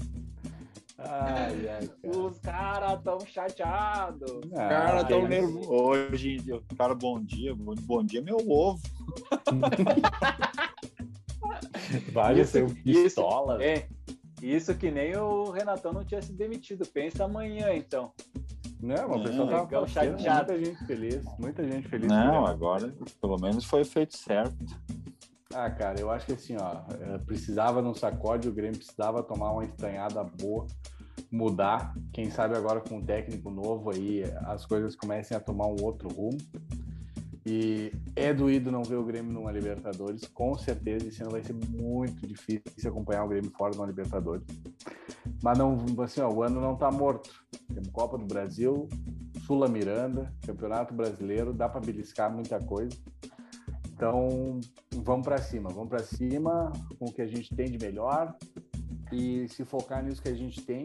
ai, 1.09 1.68
ai, 1.68 1.88
cara. 1.88 2.18
Os 2.18 2.38
caras 2.38 3.02
tão 3.02 3.20
chateados. 3.20 4.30
Os 4.30 4.50
caras 4.50 5.09
tão 5.09 5.26
nervosos. 5.26 5.66
Hoje, 5.68 6.36
cara, 6.76 6.94
bom 6.94 7.22
dia. 7.22 7.54
Bom 7.54 8.04
dia, 8.04 8.22
meu 8.22 8.36
ovo. 8.48 8.80
Vale 12.12 12.42
isso, 12.42 12.52
ser 12.52 12.82
pistola. 12.82 13.54
Isso, 13.54 13.62
é, 13.62 13.88
isso 14.42 14.74
que 14.74 14.90
nem 14.90 15.16
o 15.16 15.50
Renatão 15.50 15.92
não 15.92 16.04
tinha 16.04 16.20
se 16.20 16.32
demitido. 16.32 16.86
Pensa 16.86 17.24
amanhã, 17.24 17.74
então. 17.74 18.12
Não, 18.80 19.11
o 19.11 19.22
pessoal 19.22 19.48
tava 19.48 19.64
então, 19.64 19.86
chateado. 19.86 20.52
Muita 20.52 20.64
gente 20.64 20.86
feliz, 20.86 21.24
muita 21.38 21.64
gente 21.64 21.88
feliz. 21.88 22.09
Não, 22.09 22.46
agora 22.46 22.92
pelo 23.20 23.38
menos 23.38 23.64
foi 23.64 23.84
feito 23.84 24.16
certo. 24.16 24.54
Ah, 25.54 25.70
cara, 25.70 25.98
eu 25.98 26.11
acho 26.11 26.26
que 26.26 26.32
assim, 26.32 26.57
ó, 26.61 26.82
eh, 27.00 27.18
precisava 27.24 27.80
num 27.80 27.94
sacode, 27.94 28.48
o 28.48 28.52
Grêmio 28.52 28.76
precisava 28.76 29.22
tomar 29.22 29.52
uma 29.52 29.64
estranhada 29.64 30.22
boa, 30.22 30.66
mudar. 31.31 31.95
Quem 32.12 32.31
sabe 32.31 32.57
agora 32.57 32.81
com 32.81 32.99
um 32.99 33.03
técnico 33.03 33.51
novo 33.51 33.91
aí 33.91 34.22
as 34.45 34.64
coisas 34.64 34.95
comecem 34.95 35.37
a 35.37 35.41
tomar 35.41 35.66
um 35.66 35.77
outro 35.83 36.09
rumo. 36.09 36.39
E 37.49 37.93
é 38.16 38.35
doído 38.35 38.72
não 38.72 38.83
ver 38.83 38.97
o 38.97 39.05
Grêmio 39.05 39.33
numa 39.33 39.53
Libertadores, 39.53 40.27
com 40.27 40.59
certeza. 40.59 41.07
Esse 41.07 41.22
ano 41.22 41.31
vai 41.31 41.45
ser 41.45 41.55
muito 41.55 42.27
difícil 42.27 42.91
acompanhar 42.91 43.24
o 43.24 43.29
Grêmio 43.29 43.53
fora 43.57 43.70
de 43.70 43.79
uma 43.79 43.87
Libertadores. 43.87 44.45
Mas 45.41 45.57
não, 45.57 45.77
assim, 46.03 46.20
ó, 46.20 46.29
o 46.29 46.43
ano 46.43 46.61
não 46.61 46.74
tá 46.74 46.91
morto. 46.91 47.31
Temos 47.72 47.89
Copa 47.91 48.18
do 48.18 48.27
Brasil, 48.27 48.89
Sula 49.47 49.68
Miranda, 49.68 50.35
Campeonato 50.45 50.93
Brasileiro, 50.93 51.53
dá 51.53 51.68
para 51.68 51.81
beliscar 51.81 52.35
muita 52.35 52.59
coisa. 52.59 52.97
Então, 53.93 54.61
vamos 54.93 55.24
para 55.24 55.39
cima, 55.39 55.70
vamos 55.70 55.89
para 55.89 56.03
cima 56.03 56.72
com 56.99 57.07
o 57.07 57.12
que 57.12 57.22
a 57.22 57.27
gente 57.27 57.55
tem 57.55 57.70
de 57.70 57.79
melhor 57.79 58.37
e 59.16 59.48
se 59.48 59.64
focar 59.64 60.04
nisso 60.04 60.20
que 60.20 60.28
a 60.28 60.34
gente 60.34 60.60
tem 60.60 60.84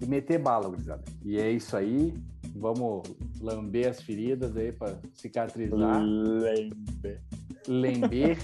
e 0.00 0.06
meter 0.06 0.40
bala, 0.40 0.68
gurizada. 0.68 1.04
E 1.24 1.38
é 1.38 1.50
isso 1.50 1.76
aí. 1.76 2.12
Vamos 2.56 3.02
lamber 3.40 3.88
as 3.88 4.02
feridas 4.02 4.56
aí 4.56 4.72
para 4.72 4.98
cicatrizar. 5.12 6.02
Lembre. 6.02 7.20
Lember. 7.68 8.38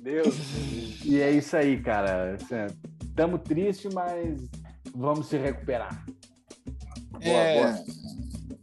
Deus. 0.00 1.04
E 1.04 1.20
é 1.20 1.32
isso 1.32 1.56
aí, 1.56 1.80
cara. 1.82 2.38
Tamo 3.16 3.38
triste, 3.38 3.88
mas 3.92 4.48
vamos 4.94 5.26
se 5.26 5.36
recuperar. 5.36 6.04
Boa, 7.10 7.24
é, 7.24 7.60
boa. 7.60 7.84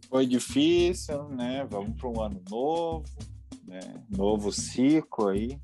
Foi 0.10 0.26
difícil, 0.26 1.28
né? 1.30 1.68
Vamos 1.70 2.00
para 2.00 2.10
um 2.10 2.22
ano 2.22 2.42
novo, 2.50 3.04
né? 3.66 3.80
Novo 4.10 4.54
ciclo 4.54 5.28
aí. 5.28 5.60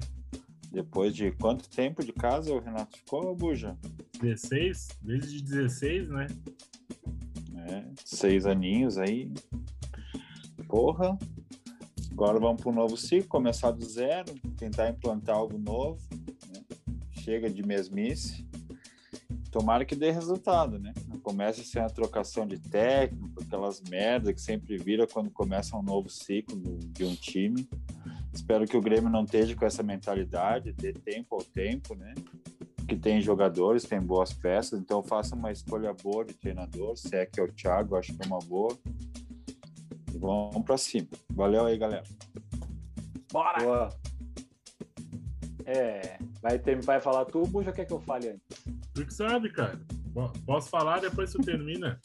Depois 0.73 1.15
de 1.15 1.31
quanto 1.33 1.69
tempo 1.69 2.03
de 2.03 2.11
casa 2.11 2.51
o 2.51 2.59
Renato 2.59 2.97
ficou, 2.97 3.35
Buja? 3.35 3.77
16, 4.19 4.87
desde 5.03 5.43
16, 5.43 6.09
né? 6.09 6.27
É, 7.67 7.85
seis 8.03 8.47
aninhos 8.47 8.97
aí. 8.97 9.31
Porra. 10.67 11.15
Agora 12.11 12.39
vamos 12.39 12.61
para 12.61 12.71
um 12.71 12.75
novo 12.75 12.97
ciclo, 12.97 13.27
começar 13.29 13.69
do 13.69 13.85
zero, 13.85 14.33
tentar 14.57 14.89
implantar 14.89 15.35
algo 15.35 15.59
novo. 15.59 16.01
Né? 16.11 16.63
Chega 17.11 17.51
de 17.51 17.61
mesmice. 17.61 18.47
Tomara 19.51 19.85
que 19.85 19.95
dê 19.95 20.09
resultado, 20.09 20.79
né? 20.79 20.91
Comece 21.21 21.61
a 21.61 21.63
ser 21.63 21.79
uma 21.79 21.89
trocação 21.89 22.47
de 22.47 22.57
técnico, 22.57 23.43
aquelas 23.43 23.79
merdas 23.81 24.33
que 24.33 24.41
sempre 24.41 24.77
vira 24.77 25.05
quando 25.05 25.29
começa 25.29 25.77
um 25.77 25.83
novo 25.83 26.09
ciclo 26.09 26.59
de 26.79 27.05
um 27.05 27.13
time. 27.13 27.69
Espero 28.33 28.65
que 28.65 28.75
o 28.75 28.81
Grêmio 28.81 29.09
não 29.09 29.23
esteja 29.23 29.55
com 29.55 29.65
essa 29.65 29.83
mentalidade, 29.83 30.73
dê 30.73 30.91
tempo 30.91 31.35
ao 31.35 31.43
tempo, 31.43 31.93
né? 31.95 32.13
Que 32.87 32.95
tem 32.95 33.21
jogadores, 33.21 33.83
tem 33.83 34.01
boas 34.01 34.33
peças, 34.33 34.79
então 34.79 35.03
faça 35.03 35.35
uma 35.35 35.51
escolha 35.51 35.93
boa 35.93 36.25
de 36.25 36.33
treinador, 36.33 36.97
se 36.97 37.15
é 37.15 37.25
que 37.25 37.39
é 37.39 37.43
o 37.43 37.51
Thiago, 37.51 37.95
acho 37.95 38.13
que 38.13 38.23
é 38.23 38.25
uma 38.25 38.39
boa. 38.39 38.75
E 40.13 40.17
vamos 40.17 40.63
para 40.63 40.77
cima. 40.77 41.07
Valeu 41.29 41.65
aí, 41.65 41.77
galera. 41.77 42.03
Bora! 43.31 43.63
Boa. 43.63 43.89
É, 45.65 46.17
vai, 46.41 46.59
ter, 46.59 46.83
vai 46.83 46.99
falar 46.99 47.25
tu, 47.25 47.49
ou 47.53 47.63
já 47.63 47.71
quer 47.71 47.85
que 47.85 47.93
eu 47.93 48.01
fale 48.01 48.29
antes? 48.29 48.63
Tu 48.93 49.05
que 49.05 49.13
sabe, 49.13 49.49
cara. 49.51 49.79
Posso 50.45 50.69
falar 50.69 50.99
depois 50.99 51.31
tu 51.31 51.41
termina. 51.41 51.99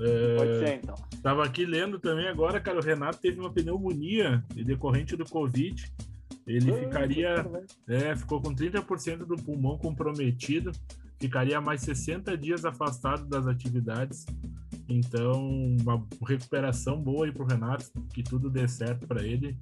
É, 0.00 0.36
Pode 0.36 0.58
ser, 0.58 0.74
então. 0.82 0.94
Tava 1.22 1.44
aqui 1.44 1.66
lendo 1.66 1.98
também 1.98 2.28
agora, 2.28 2.60
cara, 2.60 2.78
o 2.78 2.82
Renato 2.82 3.20
teve 3.20 3.38
uma 3.38 3.52
pneumonia 3.52 4.42
decorrente 4.54 5.16
do 5.16 5.24
Covid. 5.24 5.92
Ele 6.46 6.72
ficaria. 6.72 7.46
É, 7.86 8.16
ficou 8.16 8.40
com 8.40 8.54
30% 8.54 9.18
do 9.18 9.36
pulmão 9.36 9.78
comprometido, 9.78 10.72
ficaria 11.20 11.60
mais 11.60 11.82
60 11.82 12.36
dias 12.36 12.64
afastado 12.64 13.26
das 13.26 13.46
atividades. 13.46 14.24
Então, 14.88 15.48
uma 15.80 16.04
recuperação 16.26 17.00
boa 17.00 17.26
aí 17.26 17.32
pro 17.32 17.46
Renato, 17.46 17.84
que 18.12 18.22
tudo 18.22 18.50
dê 18.50 18.66
certo 18.66 19.06
para 19.06 19.24
ele. 19.24 19.56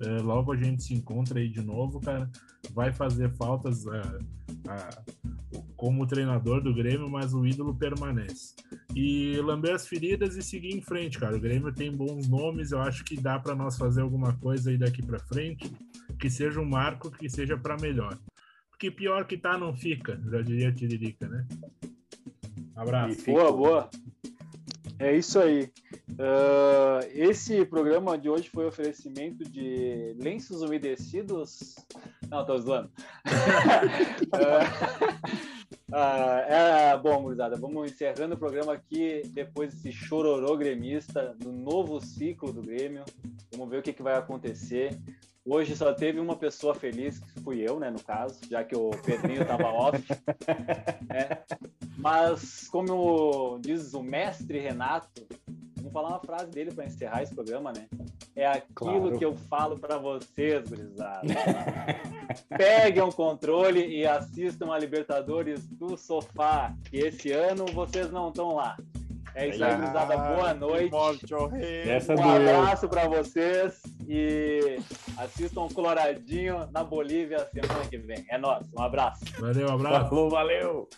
É, 0.00 0.20
logo 0.20 0.52
a 0.52 0.56
gente 0.56 0.82
se 0.82 0.92
encontra 0.92 1.38
aí 1.40 1.48
de 1.48 1.62
novo, 1.62 2.00
cara. 2.00 2.30
Vai 2.72 2.92
fazer 2.92 3.32
faltas 3.36 3.86
a, 3.86 4.18
a, 4.68 5.02
como 5.76 6.06
treinador 6.06 6.60
do 6.60 6.74
Grêmio, 6.74 7.08
mas 7.08 7.34
o 7.34 7.46
ídolo 7.46 7.74
permanece. 7.74 8.54
E 8.94 9.36
lamber 9.40 9.74
as 9.74 9.86
feridas 9.86 10.36
e 10.36 10.42
seguir 10.42 10.74
em 10.74 10.80
frente, 10.80 11.18
cara. 11.18 11.36
O 11.36 11.40
Grêmio 11.40 11.72
tem 11.72 11.94
bons 11.94 12.28
nomes, 12.28 12.72
eu 12.72 12.80
acho 12.80 13.04
que 13.04 13.20
dá 13.20 13.38
para 13.38 13.54
nós 13.54 13.76
fazer 13.76 14.02
alguma 14.02 14.32
coisa 14.36 14.70
aí 14.70 14.78
daqui 14.78 15.02
para 15.02 15.18
frente, 15.18 15.70
que 16.18 16.30
seja 16.30 16.60
um 16.60 16.68
marco, 16.68 17.10
que 17.10 17.28
seja 17.28 17.56
para 17.56 17.76
melhor. 17.76 18.18
Porque 18.70 18.90
pior 18.90 19.24
que 19.26 19.36
tá 19.36 19.56
não 19.56 19.74
fica, 19.74 20.20
já 20.30 20.42
diria 20.42 20.72
Tiririca, 20.72 21.28
né? 21.28 21.46
Abraço. 22.74 23.24
Boa, 23.26 23.52
boa. 23.52 23.90
É 24.98 25.16
isso 25.16 25.38
aí. 25.40 25.72
Uh, 26.10 27.04
esse 27.12 27.64
programa 27.64 28.16
de 28.16 28.28
hoje 28.28 28.48
foi 28.48 28.66
oferecimento 28.66 29.44
de 29.44 30.14
lenços 30.18 30.62
umedecidos. 30.62 31.74
Não, 32.28 32.44
tô 32.44 32.58
zoando. 32.58 32.90
uh, 34.28 34.54
uh, 35.90 36.38
é, 36.48 36.96
bom, 36.96 37.22
gurizada, 37.22 37.56
vamos 37.56 37.90
encerrando 37.90 38.34
o 38.34 38.38
programa 38.38 38.72
aqui 38.72 39.22
depois 39.26 39.74
desse 39.74 39.90
chororô 39.92 40.56
gremista, 40.56 41.34
do 41.38 41.50
novo 41.50 42.00
ciclo 42.00 42.52
do 42.52 42.62
Grêmio. 42.62 43.04
Vamos 43.52 43.68
ver 43.68 43.78
o 43.78 43.82
que, 43.82 43.92
que 43.92 44.02
vai 44.02 44.14
acontecer. 44.14 44.96
Hoje 45.46 45.76
só 45.76 45.92
teve 45.92 46.18
uma 46.18 46.36
pessoa 46.36 46.74
feliz, 46.74 47.18
que 47.18 47.40
fui 47.42 47.60
eu, 47.60 47.78
né, 47.78 47.90
no 47.90 48.02
caso, 48.02 48.40
já 48.50 48.64
que 48.64 48.74
o 48.74 48.90
Pedrinho 49.04 49.42
estava 49.42 49.64
off. 49.64 50.02
Né? 51.06 51.38
Mas, 51.98 52.66
como 52.68 53.58
diz 53.60 53.92
o 53.92 54.02
mestre 54.02 54.58
Renato, 54.58 55.26
vamos 55.76 55.92
falar 55.92 56.08
uma 56.08 56.20
frase 56.20 56.50
dele 56.50 56.72
para 56.72 56.86
encerrar 56.86 57.22
esse 57.22 57.34
programa, 57.34 57.72
né? 57.72 57.86
É 58.34 58.46
aquilo 58.46 59.02
claro. 59.02 59.18
que 59.18 59.24
eu 59.24 59.36
falo 59.36 59.78
para 59.78 59.98
vocês, 59.98 60.66
gurizada. 60.66 61.26
Peguem 62.56 63.02
o 63.02 63.12
controle 63.12 63.86
e 63.86 64.06
assistam 64.06 64.72
a 64.72 64.78
Libertadores 64.78 65.66
do 65.66 65.94
sofá, 65.98 66.74
que 66.90 66.96
esse 66.96 67.32
ano 67.32 67.66
vocês 67.66 68.10
não 68.10 68.30
estão 68.30 68.54
lá. 68.54 68.78
É 69.34 69.48
isso 69.48 69.62
aí, 69.62 69.76
gurizada. 69.76 70.16
Boa 70.16 70.54
noite. 70.54 70.90
Essa 71.86 72.14
um 72.14 72.30
abraço 72.30 72.88
para 72.88 73.06
vocês 73.06 73.93
e 74.08 74.78
assistam 75.16 75.62
o 75.62 75.72
Coloradinho 75.72 76.68
na 76.72 76.84
Bolívia 76.84 77.48
semana 77.52 77.86
que 77.88 77.98
vem. 77.98 78.24
É 78.28 78.38
nóis. 78.38 78.66
Um 78.76 78.82
abraço. 78.82 79.24
Valeu, 79.38 79.68
um 79.68 79.74
abraço. 79.74 80.08
Falou, 80.08 80.30
valeu. 80.30 80.88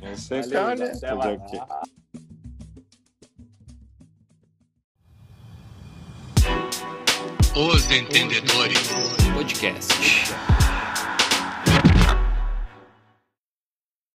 Você 0.00 0.42
valeu, 0.42 0.86
Até 0.86 1.14
mais. 1.14 1.40
Os 7.56 7.90
Entendedores 7.90 8.90
Podcast. 9.34 10.63